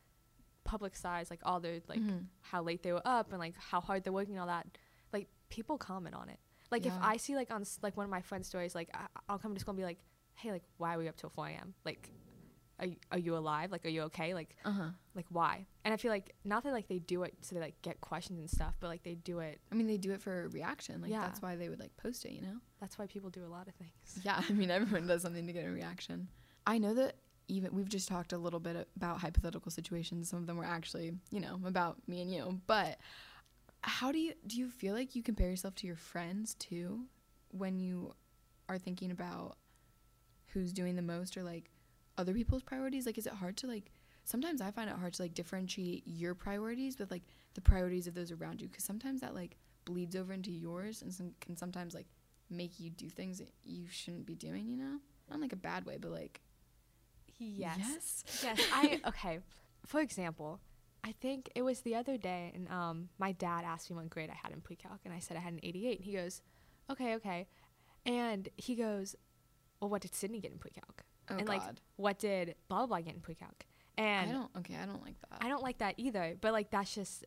publicize 0.72 1.30
like 1.30 1.40
all 1.44 1.60
their 1.60 1.78
like 1.88 2.00
Mhm. 2.00 2.26
how 2.40 2.62
late 2.62 2.82
they 2.82 2.92
were 2.92 3.06
up 3.18 3.30
and 3.32 3.38
like 3.46 3.54
how 3.70 3.80
hard 3.80 4.02
they're 4.04 4.12
working 4.20 4.34
and 4.34 4.40
all 4.40 4.46
that, 4.56 4.66
like 5.12 5.28
people 5.48 5.76
comment 5.78 6.14
on 6.14 6.28
it. 6.28 6.38
Like 6.70 6.86
if 6.86 6.94
I 7.00 7.16
see 7.18 7.34
like 7.36 7.50
on 7.50 7.62
s- 7.62 7.78
like 7.82 7.96
one 7.96 8.04
of 8.04 8.10
my 8.10 8.22
friends' 8.22 8.48
stories, 8.48 8.74
like 8.74 8.88
I, 8.94 9.06
I'll 9.28 9.38
come 9.38 9.52
to 9.54 9.60
school 9.60 9.72
and 9.72 9.78
be 9.78 9.84
like, 9.84 9.98
hey, 10.34 10.50
like 10.50 10.64
why 10.78 10.94
are 10.94 10.98
we 10.98 11.08
up 11.08 11.16
till 11.16 11.28
4 11.30 11.48
a.m. 11.48 11.74
Like, 11.84 12.10
are 12.80 12.86
y- 12.86 12.96
are 13.12 13.18
you 13.18 13.36
alive? 13.36 13.70
Like, 13.70 13.84
are 13.84 13.90
you 13.96 14.02
okay? 14.08 14.32
Like, 14.32 14.56
Uh 14.64 14.72
huh. 14.72 14.88
like 15.14 15.26
why? 15.28 15.66
And 15.84 15.92
I 15.92 15.98
feel 15.98 16.10
like 16.10 16.34
not 16.44 16.64
that 16.64 16.72
like 16.72 16.88
they 16.88 16.98
do 16.98 17.22
it 17.24 17.34
so 17.42 17.54
they 17.54 17.60
like 17.60 17.80
get 17.82 18.00
questions 18.00 18.38
and 18.40 18.48
stuff, 18.50 18.74
but 18.80 18.86
like 18.88 19.02
they 19.02 19.14
do 19.16 19.40
it. 19.40 19.60
I 19.70 19.74
mean, 19.74 19.86
they 19.86 19.98
do 19.98 20.12
it 20.12 20.22
for 20.22 20.44
a 20.44 20.48
reaction. 20.48 21.02
Like 21.02 21.10
Yeah. 21.10 21.20
that's 21.20 21.42
why 21.42 21.56
they 21.56 21.68
would 21.68 21.78
like 21.80 21.94
post 21.98 22.24
it. 22.24 22.32
You 22.32 22.40
know. 22.42 22.56
That's 22.80 22.98
why 22.98 23.06
people 23.06 23.28
do 23.30 23.44
a 23.44 23.52
lot 23.56 23.68
of 23.68 23.74
things. 23.74 24.20
Yeah, 24.24 24.42
I 24.48 24.52
mean, 24.54 24.70
everyone 24.70 25.06
does 25.06 25.20
something 25.22 25.46
to 25.46 25.52
get 25.52 25.66
a 25.66 25.70
reaction. 25.70 26.28
I 26.66 26.78
know 26.78 26.94
that 26.94 27.16
even 27.52 27.74
we've 27.74 27.88
just 27.88 28.08
talked 28.08 28.32
a 28.32 28.38
little 28.38 28.60
bit 28.60 28.88
about 28.96 29.20
hypothetical 29.20 29.70
situations. 29.70 30.30
Some 30.30 30.38
of 30.38 30.46
them 30.46 30.56
were 30.56 30.64
actually, 30.64 31.12
you 31.30 31.40
know, 31.40 31.60
about 31.66 31.96
me 32.08 32.22
and 32.22 32.32
you. 32.32 32.60
But 32.66 32.98
how 33.82 34.10
do 34.10 34.18
you 34.18 34.32
do 34.46 34.56
you 34.56 34.70
feel 34.70 34.94
like 34.94 35.14
you 35.14 35.22
compare 35.22 35.50
yourself 35.50 35.74
to 35.76 35.86
your 35.86 35.96
friends 35.96 36.54
too 36.54 37.04
when 37.50 37.78
you 37.78 38.14
are 38.68 38.78
thinking 38.78 39.10
about 39.10 39.58
who's 40.46 40.72
doing 40.72 40.96
the 40.96 41.02
most 41.02 41.36
or 41.36 41.42
like 41.42 41.70
other 42.16 42.32
people's 42.32 42.62
priorities? 42.62 43.04
Like 43.04 43.18
is 43.18 43.26
it 43.26 43.34
hard 43.34 43.56
to 43.58 43.66
like 43.66 43.92
sometimes 44.24 44.62
I 44.62 44.70
find 44.70 44.88
it 44.88 44.96
hard 44.96 45.12
to 45.14 45.22
like 45.22 45.34
differentiate 45.34 46.04
your 46.06 46.34
priorities 46.34 46.98
with 46.98 47.10
like 47.10 47.22
the 47.54 47.60
priorities 47.60 48.06
of 48.06 48.14
those 48.14 48.32
around 48.32 48.62
you 48.62 48.68
cuz 48.68 48.84
sometimes 48.84 49.20
that 49.20 49.34
like 49.34 49.56
bleeds 49.84 50.16
over 50.16 50.32
into 50.32 50.50
yours 50.50 51.02
and 51.02 51.12
some 51.12 51.34
can 51.40 51.56
sometimes 51.56 51.92
like 51.92 52.06
make 52.48 52.80
you 52.80 52.88
do 52.88 53.08
things 53.10 53.38
that 53.38 53.50
you 53.64 53.86
shouldn't 53.88 54.26
be 54.26 54.34
doing, 54.34 54.68
you 54.68 54.76
know? 54.76 55.00
Not 55.28 55.36
in 55.36 55.40
like 55.40 55.52
a 55.52 55.56
bad 55.56 55.84
way, 55.84 55.98
but 55.98 56.10
like 56.10 56.40
Yes. 57.42 57.78
yes. 57.78 58.24
yes 58.44 58.60
i 58.72 59.00
okay 59.06 59.40
for 59.86 60.00
example 60.00 60.60
i 61.04 61.12
think 61.20 61.50
it 61.54 61.62
was 61.62 61.80
the 61.80 61.94
other 61.94 62.16
day 62.16 62.52
and 62.54 62.68
um 62.70 63.08
my 63.18 63.32
dad 63.32 63.64
asked 63.64 63.90
me 63.90 63.96
what 63.96 64.08
grade 64.10 64.30
i 64.30 64.34
had 64.42 64.52
in 64.52 64.60
pre-calc 64.60 65.00
and 65.04 65.12
i 65.14 65.18
said 65.18 65.36
i 65.36 65.40
had 65.40 65.52
an 65.52 65.60
88 65.62 65.96
and 65.98 66.04
he 66.04 66.12
goes 66.12 66.42
okay 66.90 67.14
okay 67.16 67.46
and 68.06 68.48
he 68.56 68.74
goes 68.74 69.16
well 69.80 69.90
what 69.90 70.02
did 70.02 70.14
sydney 70.14 70.40
get 70.40 70.52
in 70.52 70.58
pre-calc 70.58 71.04
Oh 71.30 71.36
and 71.36 71.46
god. 71.46 71.52
like 71.52 71.62
what 71.96 72.18
did 72.18 72.54
blah 72.68 72.78
blah 72.78 72.86
blah 72.86 73.00
get 73.00 73.14
in 73.14 73.20
pre-calc 73.20 73.66
and 73.98 74.30
I 74.30 74.32
don't 74.32 74.50
okay, 74.56 74.74
I 74.82 74.86
don't 74.86 75.02
like 75.04 75.16
that. 75.20 75.38
I 75.44 75.48
don't 75.50 75.62
like 75.62 75.78
that 75.78 75.94
either. 75.98 76.34
But 76.40 76.52
like 76.54 76.70
that's 76.70 76.94
just 76.94 77.26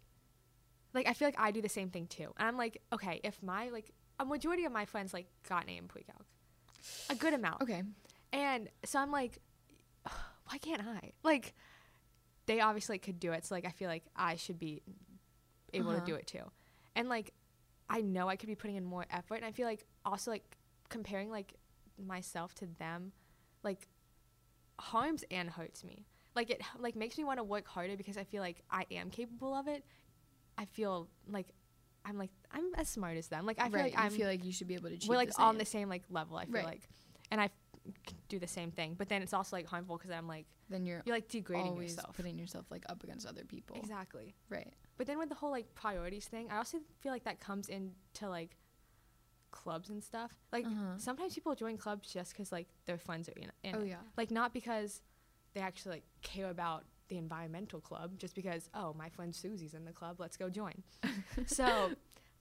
like 0.95 1.07
I 1.07 1.13
feel 1.13 1.27
like 1.27 1.39
I 1.39 1.51
do 1.51 1.61
the 1.61 1.69
same 1.69 1.91
thing 1.91 2.07
too. 2.07 2.33
And 2.37 2.47
I'm 2.47 2.57
like, 2.57 2.81
okay, 2.91 3.21
if 3.23 3.41
my 3.43 3.69
like 3.69 3.91
a 4.19 4.25
majority 4.25 4.65
of 4.65 4.71
my 4.71 4.85
friends 4.85 5.13
like 5.13 5.27
got 5.47 5.63
an 5.65 5.69
A 5.69 5.77
in 5.77 5.87
pre-calc, 5.87 6.25
a 7.11 7.13
good 7.15 7.35
amount. 7.35 7.61
okay. 7.61 7.83
And 8.33 8.67
so 8.83 8.97
I'm 8.99 9.11
like, 9.11 9.37
why 10.49 10.57
can't 10.57 10.81
I? 10.81 11.11
Like, 11.23 11.53
they 12.45 12.59
obviously 12.61 12.97
could 12.99 13.19
do 13.19 13.31
it. 13.31 13.45
So 13.45 13.55
like 13.55 13.65
I 13.65 13.71
feel 13.71 13.89
like 13.89 14.03
I 14.15 14.35
should 14.35 14.59
be 14.59 14.81
able 15.73 15.91
Uh-huh. 15.91 15.99
to 15.99 16.05
do 16.05 16.15
it 16.15 16.27
too. 16.27 16.43
And 16.95 17.09
like 17.09 17.33
I 17.89 18.01
know 18.01 18.27
I 18.29 18.35
could 18.35 18.47
be 18.47 18.55
putting 18.55 18.75
in 18.75 18.83
more 18.83 19.05
effort. 19.09 19.35
And 19.35 19.45
I 19.45 19.51
feel 19.51 19.67
like 19.67 19.85
also 20.05 20.31
like 20.31 20.57
comparing 20.89 21.29
like 21.31 21.53
myself 22.03 22.53
to 22.55 22.67
them, 22.79 23.11
like 23.63 23.87
harms 24.79 25.23
and 25.31 25.49
hurts 25.49 25.83
me. 25.83 26.05
Like 26.35 26.49
it 26.49 26.61
like 26.79 26.95
makes 26.95 27.17
me 27.17 27.23
want 27.23 27.39
to 27.39 27.43
work 27.43 27.67
harder 27.67 27.95
because 27.97 28.17
I 28.17 28.23
feel 28.23 28.41
like 28.41 28.61
I 28.69 28.85
am 28.91 29.09
capable 29.09 29.53
of 29.53 29.67
it. 29.67 29.83
I 30.57 30.65
feel 30.65 31.09
like 31.27 31.47
I'm 32.05 32.17
like 32.17 32.31
I'm 32.51 32.73
as 32.75 32.89
smart 32.89 33.17
as 33.17 33.27
them. 33.27 33.45
Like 33.45 33.59
I 33.59 33.69
feel 33.69 33.79
right. 33.81 33.93
like 33.95 34.03
you 34.11 34.17
feel 34.17 34.27
like 34.27 34.43
you 34.45 34.51
should 34.51 34.67
be 34.67 34.75
able 34.75 34.89
to 34.89 34.97
we're 35.07 35.15
like 35.15 35.33
the 35.33 35.41
on 35.41 35.57
the 35.57 35.65
same 35.65 35.89
like 35.89 36.03
level. 36.09 36.37
I 36.37 36.45
feel 36.45 36.55
Right. 36.55 36.65
like, 36.65 36.89
and 37.31 37.41
I 37.41 37.49
do 38.29 38.39
the 38.39 38.47
same 38.47 38.71
thing. 38.71 38.95
But 38.97 39.09
then 39.09 39.21
it's 39.21 39.33
also 39.33 39.55
like 39.55 39.67
harmful 39.67 39.97
because 39.97 40.11
I'm 40.11 40.27
like 40.27 40.45
then 40.69 40.85
you're 40.85 41.01
you're 41.05 41.15
like 41.15 41.27
degrading 41.27 41.71
always 41.71 41.91
yourself. 41.95 42.15
putting 42.15 42.37
yourself 42.39 42.65
like 42.71 42.83
up 42.89 43.03
against 43.03 43.25
other 43.27 43.43
people. 43.45 43.75
Exactly. 43.77 44.35
Right. 44.49 44.73
But 44.97 45.07
then 45.07 45.17
with 45.19 45.29
the 45.29 45.35
whole 45.35 45.51
like 45.51 45.73
priorities 45.75 46.25
thing, 46.25 46.47
I 46.51 46.57
also 46.57 46.77
feel 47.01 47.11
like 47.11 47.23
that 47.25 47.39
comes 47.39 47.69
into 47.69 48.27
like 48.29 48.57
clubs 49.51 49.89
and 49.89 50.03
stuff. 50.03 50.31
Like 50.51 50.65
Uh-huh. 50.65 50.97
sometimes 50.97 51.33
people 51.35 51.55
join 51.55 51.77
clubs 51.77 52.11
just 52.11 52.31
because 52.33 52.51
like 52.51 52.67
their 52.85 52.97
friends 52.97 53.29
are 53.29 53.33
in, 53.33 53.51
in 53.63 53.75
Oh 53.75 53.79
it. 53.81 53.87
yeah. 53.87 53.97
Like 54.17 54.31
not 54.31 54.53
because 54.53 55.01
they 55.53 55.61
actually 55.61 55.95
like 55.95 56.03
care 56.21 56.49
about 56.49 56.83
the 57.07 57.17
environmental 57.17 57.79
club, 57.79 58.17
just 58.17 58.33
because 58.35 58.69
oh 58.73 58.93
my 58.97 59.09
friend 59.09 59.33
Susie's 59.35 59.73
in 59.75 59.85
the 59.85 59.91
club, 59.93 60.19
let's 60.19 60.37
go 60.37 60.49
join. 60.49 60.81
so 61.45 61.91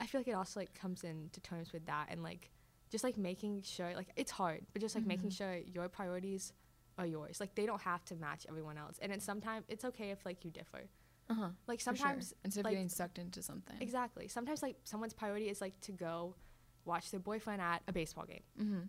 I 0.01 0.07
feel 0.07 0.21
like 0.21 0.29
it 0.29 0.33
also 0.33 0.59
like 0.61 0.75
comes 0.75 1.05
into 1.05 1.41
terms 1.41 1.73
with 1.73 1.85
that 1.87 2.07
and 2.11 2.23
like 2.23 2.51
just 2.95 3.03
like 3.09 3.17
making 3.31 3.63
sure 3.63 3.91
like 3.97 4.11
it's 4.15 4.31
hard, 4.31 4.61
but 4.73 4.81
just 4.81 4.95
like 4.95 5.05
making 5.15 5.31
Mhm. 5.31 5.37
sure 5.39 5.55
your 5.77 5.89
priorities 5.89 6.53
are 6.97 7.07
yours. 7.17 7.41
Like 7.41 7.53
they 7.57 7.67
don't 7.67 7.83
have 7.83 8.03
to 8.11 8.15
match 8.15 8.47
everyone 8.49 8.79
else. 8.79 8.97
And 9.03 9.11
it's 9.15 9.25
sometimes 9.25 9.65
it's 9.69 9.85
okay 9.91 10.11
if 10.11 10.25
like 10.25 10.45
you 10.45 10.51
differ. 10.53 10.83
Uh-huh. 11.29 11.49
Like 11.67 11.81
for 11.81 11.85
sure. 11.87 11.97
sometimes 11.97 12.35
instead 12.45 12.61
of 12.61 12.65
like- 12.67 12.75
getting 12.75 12.89
sucked 13.01 13.19
into 13.19 13.43
something. 13.43 13.77
Exactly. 13.81 14.29
Sometimes 14.29 14.63
like 14.63 14.77
someone's 14.85 15.13
priority 15.13 15.49
is 15.49 15.61
like 15.61 15.77
to 15.89 15.93
go 15.93 16.37
watch 16.85 17.11
their 17.11 17.19
boyfriend 17.31 17.61
at 17.61 17.83
a 17.89 17.93
baseball 17.93 18.27
game. 18.27 18.45
Mm-hmm. 18.61 18.81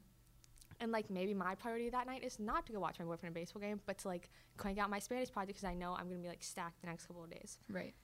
And 0.82 0.92
like 0.92 1.10
maybe 1.10 1.34
my 1.34 1.56
priority 1.56 1.90
that 1.90 2.06
night 2.06 2.24
is 2.24 2.38
not 2.40 2.68
to 2.68 2.74
go 2.74 2.80
watch 2.80 3.00
my 3.00 3.06
boyfriend 3.06 3.36
at 3.36 3.40
a 3.40 3.42
baseball 3.42 3.62
game, 3.62 3.82
but 3.88 3.98
to 4.00 4.08
like 4.08 4.30
crank 4.58 4.78
out 4.78 4.92
my 4.92 5.00
Spanish 5.00 5.32
project 5.32 5.56
because 5.58 5.64
I 5.64 5.74
know 5.74 5.96
I'm 5.98 6.08
gonna 6.10 6.22
be 6.22 6.28
like 6.28 6.44
stacked 6.44 6.80
the 6.82 6.88
next 6.88 7.08
couple 7.08 7.24
of 7.24 7.32
days. 7.32 7.58
Right. 7.70 7.96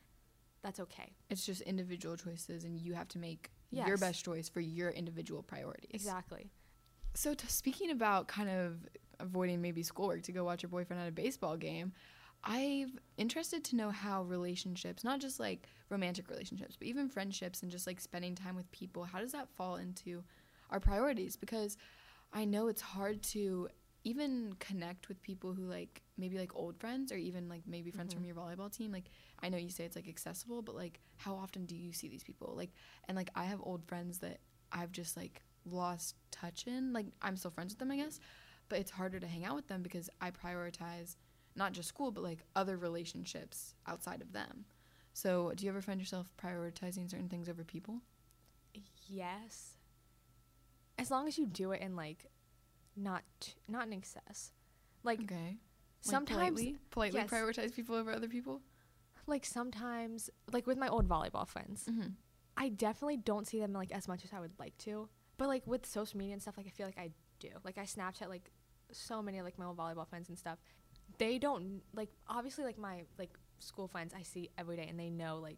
that's 0.64 0.80
okay. 0.80 1.10
It's 1.30 1.46
just 1.46 1.62
individual 1.62 2.16
choices, 2.18 2.64
and 2.64 2.80
you 2.80 2.94
have 2.94 3.08
to 3.10 3.20
make 3.20 3.52
your 3.72 3.98
best 3.98 4.24
choice 4.26 4.50
for 4.50 4.60
your 4.60 4.90
individual 4.90 5.44
priorities. 5.44 5.90
Exactly. 5.94 6.50
So, 7.14 7.34
to, 7.34 7.48
speaking 7.50 7.92
about 7.92 8.28
kind 8.28 8.50
of 8.50 8.88
avoiding 9.20 9.62
maybe 9.62 9.84
schoolwork 9.84 10.24
to 10.24 10.32
go 10.32 10.44
watch 10.44 10.64
your 10.64 10.70
boyfriend 10.70 11.02
at 11.02 11.08
a 11.08 11.12
baseball 11.12 11.58
game, 11.58 11.92
I'm 12.44 13.00
interested 13.18 13.64
to 13.66 13.76
know 13.76 13.92
how 13.92 14.24
relationships, 14.24 15.04
not 15.04 15.20
just 15.20 15.40
like 15.40 15.68
romantic 15.90 16.30
relationships, 16.30 16.76
but 16.78 16.88
even 16.88 17.08
friendships 17.10 17.62
and 17.62 17.72
just 17.72 17.86
like 17.86 18.00
spending 18.00 18.34
time 18.34 18.56
with 18.56 18.72
people, 18.72 19.04
how 19.04 19.20
does 19.20 19.32
that 19.34 19.50
fall 19.50 19.76
into 19.76 20.24
our 20.70 20.80
priorities? 20.80 21.36
Because 21.36 21.78
I 22.34 22.46
know 22.46 22.68
it's 22.68 22.82
hard 22.82 23.22
to 23.24 23.68
even 24.04 24.56
connect 24.60 25.08
with 25.10 25.22
people 25.22 25.54
who 25.54 25.66
like 25.66 26.02
maybe 26.18 26.38
like 26.40 26.56
old 26.56 26.78
friends 26.80 27.12
or 27.12 27.18
even 27.18 27.48
like 27.48 27.62
maybe 27.68 27.92
friends 27.92 28.14
from 28.14 28.24
Mhm. 28.24 28.28
your 28.28 28.36
volleyball 28.36 28.76
team. 28.76 28.92
Like, 28.92 29.12
I 29.44 29.50
know 29.50 29.58
you 29.58 29.70
say 29.70 29.86
it's 29.86 29.96
like 29.96 30.08
accessible, 30.08 30.62
but 30.62 30.76
like, 30.76 31.00
how 31.18 31.36
often 31.36 31.66
do 31.66 31.76
you 31.76 31.94
see 31.94 32.08
these 32.08 32.24
people? 32.24 32.54
Like, 32.56 32.72
and 33.08 33.16
like, 33.18 33.30
I 33.36 33.46
have 33.46 33.60
old 33.64 33.84
friends 33.86 34.20
that 34.20 34.40
I've 34.72 34.92
just 34.92 35.18
like 35.18 35.42
lost 35.66 36.16
touch 36.32 36.66
in. 36.68 36.94
Like 36.94 37.08
I'm 37.22 37.36
still 37.38 37.52
friends 37.52 37.74
with 37.74 37.80
them, 37.80 37.92
I 37.92 37.98
guess, 37.98 38.20
but 38.70 38.80
it's 38.80 38.92
harder 38.92 39.20
to 39.20 39.28
hang 39.28 39.46
out 39.46 39.56
with 39.56 39.68
them 39.68 39.82
because 39.82 40.10
I 40.22 40.32
prioritize 40.32 41.16
not 41.56 41.74
just 41.74 41.90
school 41.90 42.12
but 42.12 42.24
like 42.24 42.40
other 42.56 42.78
relationships 42.78 43.76
outside 43.88 44.22
of 44.22 44.32
them. 44.34 44.66
So, 45.14 45.52
do 45.56 45.66
you 45.66 45.72
ever 45.72 45.82
find 45.82 46.00
yourself 46.00 46.32
prioritizing 46.42 47.10
certain 47.10 47.28
things 47.28 47.50
over 47.50 47.64
people? 47.66 48.02
Yes. 49.08 49.78
As 50.98 51.12
long 51.12 51.28
as 51.28 51.38
you 51.38 51.46
do 51.48 51.72
it 51.72 51.82
in 51.82 51.96
like 51.96 52.28
not 52.96 53.24
not 53.68 53.88
in 53.88 53.94
excess. 53.94 54.52
Like 55.04 55.22
Okay. 55.24 55.58
sometimes 56.02 56.38
politely, 56.38 56.78
politely 56.92 57.20
yes. 57.20 57.30
prioritize 57.30 57.74
people 57.74 57.96
over 57.96 58.12
other 58.12 58.28
people. 58.28 58.62
Like 59.32 59.46
sometimes 59.46 60.30
like 60.54 60.67
with 60.67 60.78
my 60.78 60.88
old 60.88 61.08
volleyball 61.10 61.48
friends, 61.48 61.86
Mm-hmm. 61.89 62.10
I 62.58 62.70
definitely 62.70 63.17
don't 63.17 63.48
see 63.48 63.60
them 63.60 63.74
like 63.74 63.91
as 63.91 64.08
much 64.08 64.24
as 64.26 64.32
I 64.34 64.39
would 64.39 64.52
like 64.60 64.78
to. 64.80 65.10
But 65.38 65.48
like 65.48 65.65
with 65.65 65.86
social 65.86 66.17
media 66.20 66.34
and 66.34 66.41
stuff, 66.41 66.58
like 66.58 66.67
I 66.67 66.70
feel 66.70 66.86
like 66.86 67.00
I 67.00 67.10
do. 67.39 67.50
Like 67.63 67.78
I 67.80 67.84
Snapchat 67.86 68.28
like 68.30 68.52
so 68.91 69.22
many 69.24 69.41
like 69.41 69.58
my 69.58 69.65
old 69.65 69.78
volleyball 69.78 70.08
friends 70.08 70.30
and 70.30 70.38
stuff. 70.38 70.60
They 71.17 71.39
don't 71.39 71.82
like 71.96 72.10
obviously 72.28 72.63
like 72.65 72.78
my 72.78 73.04
like 73.17 73.32
school 73.60 73.88
friends 73.88 74.13
I 74.15 74.24
see 74.24 74.50
every 74.58 74.76
day 74.76 74.86
and 74.89 75.00
they 75.00 75.10
know 75.10 75.39
like 75.41 75.58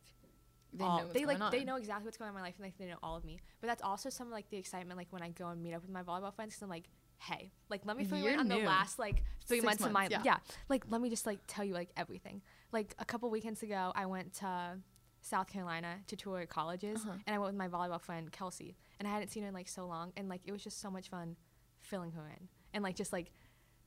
They 0.71 0.83
all- 0.85 0.99
know 0.99 1.07
they 1.11 1.25
like 1.25 1.39
going 1.39 1.51
they 1.51 1.63
know 1.63 1.75
exactly 1.77 2.05
what's 2.05 2.17
going 2.17 2.29
on 2.29 2.35
in 2.35 2.41
my 2.41 2.45
life 2.47 2.55
and 2.57 2.65
like 2.65 2.77
they 2.77 2.85
know 2.85 2.97
all 3.03 3.15
of 3.17 3.25
me. 3.25 3.39
But 3.59 3.67
that's 3.67 3.81
also 3.81 4.09
some 4.09 4.29
like 4.29 4.49
the 4.49 4.57
excitement 4.57 4.97
like 4.97 5.11
when 5.11 5.21
I 5.23 5.29
go 5.29 5.47
and 5.47 5.61
meet 5.61 5.73
up 5.73 5.81
with 5.81 5.91
my 5.91 6.03
volleyball 6.03 6.33
friends 6.33 6.51
because 6.53 6.61
I'm 6.63 6.69
like, 6.69 6.85
hey, 7.27 7.51
like 7.69 7.81
let 7.85 7.97
me 7.97 8.03
fill 8.05 8.17
you 8.19 8.29
in 8.29 8.39
on 8.39 8.47
the 8.47 8.57
last 8.57 8.99
like 8.99 9.23
three 9.47 9.57
Six 9.57 9.65
months, 9.65 9.83
of 9.85 9.91
my 9.91 10.07
months, 10.09 10.25
yeah. 10.25 10.37
like 10.69 10.83
let 10.89 11.01
me 11.01 11.09
just 11.09 11.25
like 11.25 11.39
tell 11.47 11.63
you 11.65 11.73
like 11.73 11.89
everything. 11.97 12.41
Like 12.71 12.95
a 12.99 13.05
couple 13.05 13.29
weekends 13.29 13.61
ago, 13.63 13.91
I 13.95 14.05
went 14.05 14.33
to 14.35 14.77
South 15.21 15.47
Carolina 15.47 15.99
to 16.07 16.15
tour 16.15 16.45
colleges, 16.45 16.99
Uh-huh. 17.01 17.13
and 17.25 17.35
I 17.35 17.39
went 17.39 17.53
with 17.53 17.57
my 17.57 17.67
volleyball 17.69 18.01
friend 18.01 18.31
Kelsey, 18.31 18.75
and 18.99 19.07
I 19.07 19.11
hadn't 19.11 19.29
seen 19.29 19.43
her 19.43 19.49
in 19.49 19.53
like 19.55 19.69
so 19.69 19.85
long, 19.87 20.11
and 20.17 20.27
like 20.29 20.41
it 20.45 20.51
was 20.51 20.63
just 20.63 20.81
so 20.81 20.89
much 20.91 21.09
fun 21.09 21.35
filling 21.81 22.11
her 22.13 22.27
in 22.29 22.47
and 22.73 22.81
like 22.83 22.95
just 22.95 23.11
like 23.13 23.31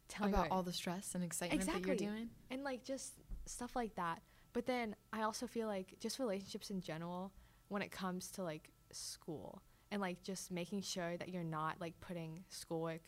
telling 0.09 0.33
about 0.35 0.47
her 0.49 0.53
all 0.53 0.63
the 0.63 0.73
stress 0.73 1.15
and 1.15 1.25
excitement 1.25 1.65
that 1.67 1.85
you're 1.87 1.97
doing. 1.97 2.29
and 2.51 2.63
like 2.63 2.85
just 2.85 3.15
stuff 3.47 3.75
like 3.75 3.95
that. 3.97 4.23
But 4.53 4.67
then 4.67 4.95
I 5.13 5.23
also 5.23 5.47
feel 5.47 5.67
like 5.67 5.95
just 6.01 6.19
relationships 6.19 6.71
in 6.71 6.81
general 6.81 7.33
when 7.69 7.83
it 7.83 7.91
comes 7.91 8.31
to 8.33 8.43
like 8.43 8.71
school 8.93 9.63
and 9.91 10.01
like 10.01 10.23
just 10.23 10.51
making 10.51 10.83
sure 10.83 11.17
that 11.17 11.29
you're 11.31 11.43
not 11.45 11.81
like 11.81 11.99
putting 12.01 12.45
schoolwork 12.49 13.01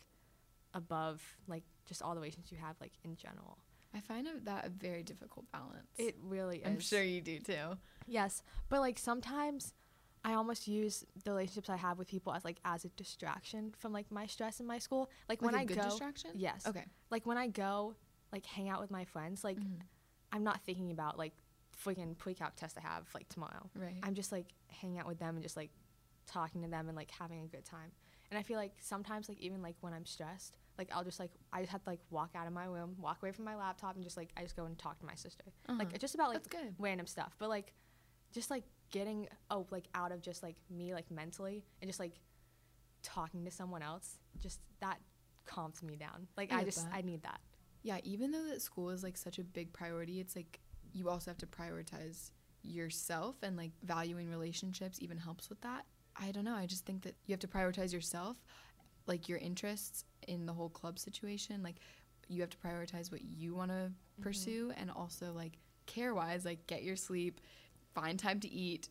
above 0.74 1.22
like 1.46 1.64
just 1.86 2.02
all 2.02 2.10
the 2.14 2.20
relationships 2.20 2.52
you 2.52 2.58
have 2.58 2.76
like 2.80 2.92
in 3.04 3.16
general. 3.16 3.58
I 3.94 4.00
find 4.00 4.28
that 4.44 4.66
a 4.66 4.68
very 4.68 5.02
difficult 5.02 5.50
balance. 5.50 5.88
It 5.96 6.16
really 6.22 6.58
is. 6.58 6.66
I'm 6.66 6.78
sure 6.80 7.02
you 7.02 7.20
do 7.22 7.38
too. 7.40 7.78
Yes, 8.06 8.42
but 8.68 8.80
like 8.80 8.98
sometimes 8.98 9.72
I 10.24 10.34
almost 10.34 10.68
use 10.68 11.04
the 11.24 11.30
relationships 11.30 11.70
I 11.70 11.76
have 11.76 11.98
with 11.98 12.08
people 12.08 12.34
as 12.34 12.44
like 12.44 12.58
as 12.64 12.84
a 12.84 12.88
distraction 12.90 13.72
from 13.78 13.92
like 13.92 14.10
my 14.10 14.26
stress 14.26 14.60
in 14.60 14.66
my 14.66 14.78
school. 14.78 15.08
Like, 15.28 15.40
when 15.40 15.54
a 15.54 15.58
I 15.58 15.64
good 15.64 15.78
go, 15.78 15.84
distraction. 15.84 16.30
yes, 16.34 16.66
Okay. 16.66 16.84
like 17.10 17.24
when 17.24 17.38
I 17.38 17.46
go 17.46 17.94
like 18.32 18.44
hang 18.44 18.68
out 18.68 18.80
with 18.80 18.90
my 18.90 19.04
friends, 19.06 19.42
like 19.42 19.56
Mhm. 19.58 19.80
I'm 20.32 20.44
not 20.44 20.60
thinking 20.62 20.90
about 20.90 21.16
like 21.16 21.32
freaking 21.82 22.18
pre-calc 22.18 22.56
test 22.56 22.76
I 22.76 22.82
have 22.82 23.06
like 23.14 23.28
tomorrow. 23.30 23.70
Right. 23.74 24.00
I'm 24.02 24.14
just 24.14 24.32
like 24.32 24.52
hanging 24.68 24.98
out 24.98 25.06
with 25.06 25.18
them 25.18 25.36
and 25.36 25.42
just 25.42 25.56
like 25.56 25.70
talking 26.26 26.60
to 26.62 26.68
them 26.68 26.88
and 26.88 26.96
like 26.96 27.10
having 27.10 27.40
a 27.42 27.46
good 27.46 27.64
time. 27.64 27.92
And 28.30 28.38
I 28.38 28.42
feel 28.42 28.58
like 28.58 28.72
sometimes 28.80 29.28
like 29.28 29.38
even 29.40 29.62
like 29.62 29.76
when 29.80 29.92
I'm 29.92 30.04
stressed, 30.04 30.58
like 30.76 30.90
I'll 30.92 31.04
just 31.04 31.18
like 31.18 31.32
I 31.52 31.60
just 31.60 31.72
have 31.72 31.82
to 31.84 31.90
like 31.90 32.00
walk 32.10 32.30
out 32.34 32.46
of 32.46 32.52
my 32.52 32.64
room, 32.64 32.94
walk 33.00 33.18
away 33.22 33.32
from 33.32 33.44
my 33.44 33.56
laptop, 33.56 33.94
and 33.94 34.04
just 34.04 34.16
like 34.16 34.30
I 34.36 34.42
just 34.42 34.56
go 34.56 34.64
and 34.64 34.78
talk 34.78 34.98
to 35.00 35.06
my 35.06 35.14
sister. 35.14 35.44
Uh-huh. 35.68 35.78
Like 35.78 35.98
just 35.98 36.14
about 36.14 36.34
like 36.34 36.44
random 36.78 37.06
stuff, 37.06 37.34
but 37.38 37.48
like 37.48 37.72
just 38.32 38.50
like 38.50 38.64
getting 38.90 39.28
oh 39.50 39.66
like 39.70 39.84
out 39.94 40.12
of 40.12 40.22
just 40.22 40.42
like 40.42 40.56
me 40.70 40.94
like 40.94 41.10
mentally 41.10 41.64
and 41.80 41.88
just 41.88 42.00
like 42.00 42.20
talking 43.02 43.44
to 43.44 43.50
someone 43.50 43.82
else, 43.82 44.18
just 44.40 44.60
that 44.80 44.98
calms 45.46 45.82
me 45.82 45.96
down. 45.96 46.28
Like 46.36 46.52
I 46.52 46.60
I, 46.60 46.64
just 46.64 46.84
that. 46.84 46.94
I 46.94 47.00
need 47.02 47.22
that. 47.22 47.40
Yeah, 47.82 47.98
even 48.04 48.30
though 48.30 48.44
that 48.44 48.60
school 48.60 48.90
is 48.90 49.02
like 49.02 49.16
such 49.16 49.38
a 49.38 49.44
big 49.44 49.72
priority, 49.72 50.20
it's 50.20 50.36
like 50.36 50.60
you 50.92 51.08
also 51.08 51.30
have 51.30 51.38
to 51.38 51.46
prioritize 51.46 52.30
yourself 52.62 53.36
and 53.42 53.56
like 53.56 53.72
valuing 53.82 54.28
relationships 54.28 54.98
even 55.00 55.16
helps 55.16 55.48
with 55.48 55.60
that. 55.62 55.86
I 56.20 56.30
don't 56.32 56.44
know. 56.44 56.54
I 56.54 56.66
just 56.66 56.84
think 56.84 57.02
that 57.02 57.14
you 57.26 57.32
have 57.32 57.40
to 57.40 57.48
prioritize 57.48 57.92
yourself, 57.92 58.36
like 59.06 59.28
your 59.28 59.38
interests 59.38 60.04
in 60.26 60.46
the 60.46 60.52
whole 60.52 60.68
club 60.68 60.98
situation. 60.98 61.62
Like 61.62 61.76
you 62.28 62.40
have 62.42 62.50
to 62.50 62.56
prioritize 62.58 63.10
what 63.12 63.22
you 63.24 63.54
want 63.54 63.70
to 63.70 63.90
pursue 64.20 64.72
and 64.76 64.90
also 64.90 65.32
like 65.32 65.52
care 65.86 66.14
wise, 66.14 66.44
like 66.44 66.66
get 66.66 66.82
your 66.82 66.96
sleep, 66.96 67.40
find 67.94 68.18
time 68.18 68.40
to 68.40 68.48
eat. 68.50 68.88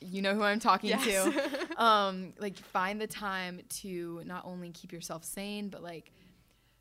You 0.00 0.22
know 0.22 0.34
who 0.34 0.42
I'm 0.42 0.58
talking 0.58 0.98
to. 0.98 1.76
um, 1.82 2.32
like 2.38 2.56
find 2.56 3.00
the 3.00 3.06
time 3.06 3.60
to 3.82 4.22
not 4.24 4.44
only 4.46 4.70
keep 4.70 4.92
yourself 4.92 5.24
sane, 5.24 5.68
but 5.68 5.82
like 5.82 6.10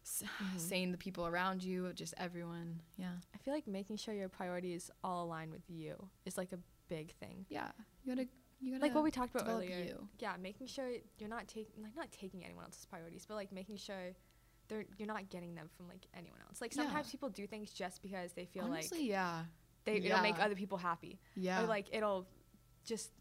Mhm. 0.04 0.60
sane 0.60 0.92
the 0.92 0.98
people 0.98 1.28
around 1.28 1.64
you, 1.64 1.92
just 1.94 2.16
everyone. 2.18 2.82
Yeah, 2.98 3.12
I 3.36 3.38
feel 3.38 3.54
like 3.54 3.68
making 3.68 3.98
sure 3.98 4.14
your 4.16 4.30
priorities 4.30 4.90
all 5.04 5.26
align 5.26 5.52
with 5.52 5.70
you 5.70 6.10
is 6.26 6.38
like 6.38 6.52
a 6.54 6.60
big 6.90 7.14
thing. 7.20 7.46
yeah. 7.50 7.72
You 8.04 8.16
gotta 8.16 8.28
Like 8.80 8.94
what 8.94 9.04
we 9.04 9.12
talked 9.12 9.34
about 9.36 9.48
earlier. 9.50 9.78
you. 9.80 10.08
Yeah, 10.20 10.34
making 10.42 10.68
sure 10.68 10.90
you're 11.18 11.30
not 11.30 11.48
taking 11.48 11.84
like 11.84 11.96
not 11.96 12.12
taking 12.12 12.44
anyone 12.46 12.64
else's 12.66 12.86
priorities, 12.86 13.26
but 13.28 13.36
like 13.36 13.52
making 13.52 13.78
sure 13.78 14.14
they're 14.68 14.86
you're 14.98 15.08
not 15.08 15.30
getting 15.30 15.56
them 15.56 15.68
from 15.76 15.88
like 15.88 16.06
anyone 16.16 16.40
else. 16.48 16.62
Like 16.62 16.76
Yeah. 16.76 16.84
sometimes 16.84 17.10
people 17.10 17.30
do 17.30 17.48
things 17.48 17.72
just 17.72 18.02
because 18.02 18.34
they 18.34 18.46
feel 18.46 18.64
Honestly, 18.66 19.00
like 19.00 19.08
yeah, 19.10 19.44
they 19.86 19.96
it'll 19.98 20.22
make 20.22 20.40
other 20.40 20.56
people 20.56 20.78
happy. 20.78 21.20
yeah. 21.36 21.64
or 21.64 21.66
like 21.68 21.88
it'll 21.92 22.28
just 22.86 23.12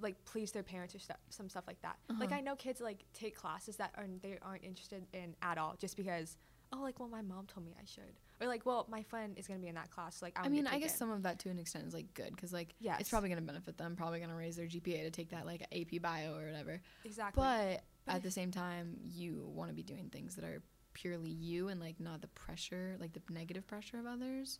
like 0.00 0.22
please 0.24 0.52
their 0.52 0.62
parents 0.62 0.94
or 0.94 0.98
stuff, 0.98 1.16
some 1.30 1.48
stuff 1.48 1.64
like 1.66 1.80
that. 1.82 1.96
Like 2.08 2.28
Uh-huh. 2.30 2.36
I 2.38 2.40
know 2.40 2.56
kids 2.56 2.80
like 2.80 3.04
take 3.14 3.34
classes 3.36 3.76
that 3.76 3.92
are 3.96 4.04
they 4.20 4.38
aren't 4.42 4.64
interested 4.64 5.04
in 5.12 5.34
at 5.42 5.58
all 5.58 5.74
just 5.78 5.96
because 5.96 6.36
oh 6.72 6.80
like 6.82 6.98
well 6.98 7.08
my 7.08 7.22
mom 7.22 7.46
told 7.46 7.66
me 7.66 7.74
I 7.80 7.84
should 7.84 8.14
or 8.40 8.46
like 8.46 8.64
well 8.64 8.86
my 8.90 9.02
friend 9.02 9.34
is 9.36 9.46
gonna 9.46 9.60
be 9.60 9.68
in 9.68 9.74
that 9.74 9.90
class 9.90 10.16
so, 10.16 10.26
like 10.26 10.38
I 10.38 10.44
I'm 10.46 10.52
mean, 10.52 10.66
I 10.66 10.78
guess 10.78 10.94
it. 10.94 10.98
some 10.98 11.10
of 11.10 11.22
that 11.24 11.38
to 11.40 11.50
an 11.50 11.58
extent 11.58 11.86
is 11.86 11.94
like 11.94 12.12
good 12.14 12.30
because 12.34 12.52
like 12.52 12.74
yeah, 12.80 12.96
it's 12.98 13.10
probably 13.10 13.28
gonna 13.28 13.42
benefit 13.42 13.76
them. 13.78 13.94
Probably 13.96 14.20
gonna 14.20 14.34
raise 14.34 14.56
their 14.56 14.66
GPA 14.66 15.02
to 15.04 15.10
take 15.10 15.30
that 15.30 15.46
like 15.46 15.62
AP 15.72 16.00
Bio 16.00 16.34
or 16.34 16.46
whatever. 16.46 16.80
exactly 17.04 17.42
But, 17.42 17.82
But 18.06 18.14
at 18.16 18.22
the 18.22 18.30
same 18.30 18.50
time, 18.50 18.96
you 19.04 19.50
want 19.54 19.70
to 19.70 19.74
be 19.74 19.82
doing 19.82 20.08
things 20.10 20.34
that 20.36 20.44
are 20.44 20.62
purely 20.94 21.30
you 21.30 21.68
and 21.68 21.78
like 21.80 22.00
not 22.00 22.20
the 22.20 22.28
pressure, 22.28 22.96
like 22.98 23.12
the 23.12 23.22
negative 23.30 23.66
pressure 23.66 23.98
of 23.98 24.06
others, 24.06 24.58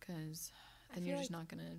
because 0.00 0.52
then 0.94 1.04
you're 1.04 1.16
just 1.16 1.30
like- 1.30 1.38
not 1.40 1.48
gonna 1.48 1.76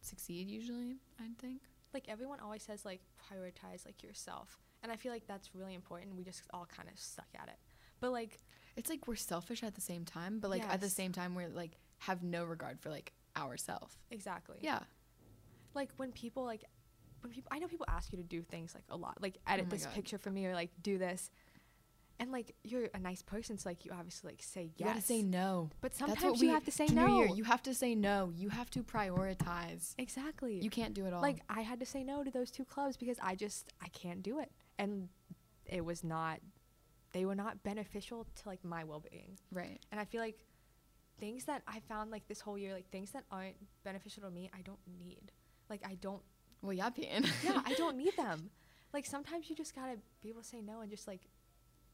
succeed. 0.00 0.48
Usually, 0.48 0.96
I 1.20 1.24
think. 1.40 1.60
like 1.94 2.04
everyone 2.08 2.38
always 2.40 2.62
says 2.62 2.84
like 2.84 3.00
prioritize 3.30 3.84
like 3.84 4.02
yourself 4.02 4.58
and 4.82 4.92
I 4.92 4.96
feel 4.96 5.10
like 5.12 5.26
that's 5.26 5.54
really 5.54 5.74
important. 5.74 6.14
We 6.16 6.22
just 6.22 6.42
all 6.52 6.66
kind 6.66 6.88
of 6.88 6.98
suck 6.98 7.26
at 7.34 7.48
it, 7.48 7.56
but 8.00 8.12
like 8.12 8.38
It's 8.76 8.88
like 8.90 9.06
we're 9.08 9.16
selfish 9.16 9.62
at 9.62 9.74
the 9.74 9.80
same 9.80 10.04
time, 10.04 10.38
but 10.40 10.50
like 10.50 10.64
at 10.68 10.80
the 10.80 10.88
same 10.88 11.12
time 11.12 11.34
we're 11.34 11.48
like 11.48 11.76
have 11.98 12.22
no 12.22 12.44
regard 12.44 12.78
for 12.80 12.90
like 12.90 13.12
ourself. 13.36 13.96
exactly 14.10 14.58
Yeah. 14.60 14.80
like 15.74 15.90
when 15.96 16.12
people 16.12 16.44
like 16.44 16.64
when 17.22 17.32
people 17.32 17.48
I 17.52 17.58
know 17.58 17.66
people 17.68 17.86
ask 17.88 18.12
you 18.12 18.18
to 18.18 18.24
do 18.24 18.42
things 18.42 18.74
like 18.74 18.84
a 18.90 18.96
lot 18.96 19.18
like 19.20 19.36
oh 19.46 19.52
edit 19.52 19.66
Oh 19.68 19.70
this 19.70 19.84
God. 19.86 19.94
picture 19.94 20.18
for 20.18 20.30
me 20.30 20.46
or 20.46 20.54
like 20.54 20.70
do 20.82 20.98
this 20.98 21.30
and 22.20 22.32
like 22.32 22.54
you're 22.64 22.88
a 22.94 22.98
nice 22.98 23.22
person 23.22 23.58
so 23.58 23.68
like 23.68 23.84
you 23.84 23.92
obviously 23.92 24.30
like 24.32 24.42
say 24.42 24.70
yes. 24.76 24.78
You 24.78 24.86
yes 24.86 24.94
gotta 24.94 25.06
say 25.06 25.22
no. 25.22 25.70
but 25.80 25.94
sometimes 25.94 26.40
you 26.42 26.50
have 26.50 26.64
to 26.64 26.70
say 26.72 26.86
no 26.86 27.06
year, 27.18 27.26
you 27.34 27.44
have 27.44 27.62
to 27.62 27.74
say 27.74 27.94
no. 27.94 28.32
You 28.36 28.48
have 28.50 28.70
to 28.70 28.82
prioritize. 28.82 29.94
exactly 29.98 30.60
You 30.60 30.70
can't 30.70 30.94
do 30.94 31.06
it 31.06 31.12
all. 31.12 31.22
like 31.22 31.40
I 31.48 31.60
had 31.62 31.78
to 31.80 31.86
say 31.86 32.02
no 32.04 32.22
to 32.24 32.30
those 32.30 32.50
two 32.50 32.64
clubs 32.64 32.96
because 32.96 33.18
I 33.22 33.34
just 33.34 33.72
I 33.82 33.88
can't 33.88 34.22
do 34.22 34.38
it 34.40 34.50
and 34.78 35.08
it 35.66 35.84
was 35.84 36.02
not 36.02 36.38
they 37.18 37.24
were 37.24 37.34
not 37.34 37.62
beneficial 37.64 38.26
to 38.40 38.48
like 38.48 38.62
my 38.64 38.84
well-being 38.84 39.32
right. 39.52 39.80
and 39.90 40.00
I 40.00 40.04
feel 40.04 40.20
like 40.22 40.38
things 41.18 41.44
that 41.46 41.62
I 41.66 41.80
found 41.88 42.10
like 42.12 42.28
this 42.28 42.40
whole 42.40 42.56
year 42.56 42.72
like 42.72 42.88
things 42.90 43.10
that 43.10 43.24
aren't 43.30 43.56
beneficial 43.84 44.22
to 44.22 44.30
me 44.30 44.50
I 44.54 44.60
don't 44.62 44.78
need 45.00 45.32
like 45.68 45.82
I 45.84 45.94
don't 46.06 46.22
Well, 46.62 46.72
yeah, 46.72 46.90
Peyton. 46.90 47.24
yeah 47.44 47.60
I 47.64 47.74
don't 47.74 47.96
need 47.96 48.16
them 48.24 48.50
like 48.94 49.04
sometimes 49.04 49.50
you 49.50 49.56
just 49.56 49.74
gotta 49.74 49.96
be 50.22 50.28
able 50.30 50.42
to 50.42 50.46
say 50.46 50.60
no 50.60 50.80
and 50.80 50.90
just 50.90 51.06
like 51.08 51.22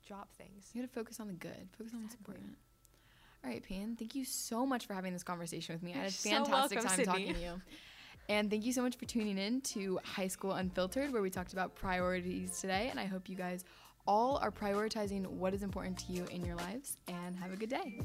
drop 0.06 0.28
things 0.34 0.70
You 0.74 0.82
gotta 0.82 0.92
focus 0.92 1.20
on 1.20 1.28
the 1.28 1.32
good. 1.32 1.68
Focus 1.78 1.94
on 1.94 2.02
what's 2.02 2.14
Exactly. 2.14 2.34
important. 2.34 2.56
All 3.44 3.50
right, 3.50 3.62
Pan. 3.62 3.96
Thank 3.98 4.14
you 4.14 4.24
so 4.24 4.64
much 4.66 4.86
for 4.86 4.94
having 4.94 5.12
this 5.12 5.22
conversation 5.22 5.74
with 5.74 5.82
me. 5.82 5.92
I 5.94 5.98
had 5.98 6.06
a 6.06 6.10
so 6.10 6.30
fantastic 6.30 6.78
welcome, 6.78 6.88
time 6.88 6.96
Sydney. 6.96 7.04
talking 7.26 7.34
to 7.34 7.40
you. 7.40 7.60
And 8.28 8.50
thank 8.50 8.64
you 8.64 8.72
so 8.72 8.80
much 8.80 8.96
for 8.96 9.04
tuning 9.04 9.36
in 9.36 9.60
to 9.72 10.00
High 10.02 10.28
School 10.28 10.52
Unfiltered, 10.52 11.12
where 11.12 11.20
we 11.20 11.28
talked 11.28 11.52
about 11.52 11.74
priorities 11.74 12.58
today. 12.58 12.88
And 12.90 12.98
I 12.98 13.04
hope 13.04 13.28
you 13.28 13.36
guys 13.36 13.62
all 14.06 14.38
are 14.38 14.50
prioritizing 14.50 15.26
what 15.26 15.54
is 15.54 15.62
important 15.62 15.98
to 15.98 16.12
you 16.12 16.24
in 16.30 16.44
your 16.44 16.56
lives. 16.56 16.98
And 17.08 17.36
have 17.36 17.52
a 17.52 17.56
good 17.56 17.70
day. 17.70 18.00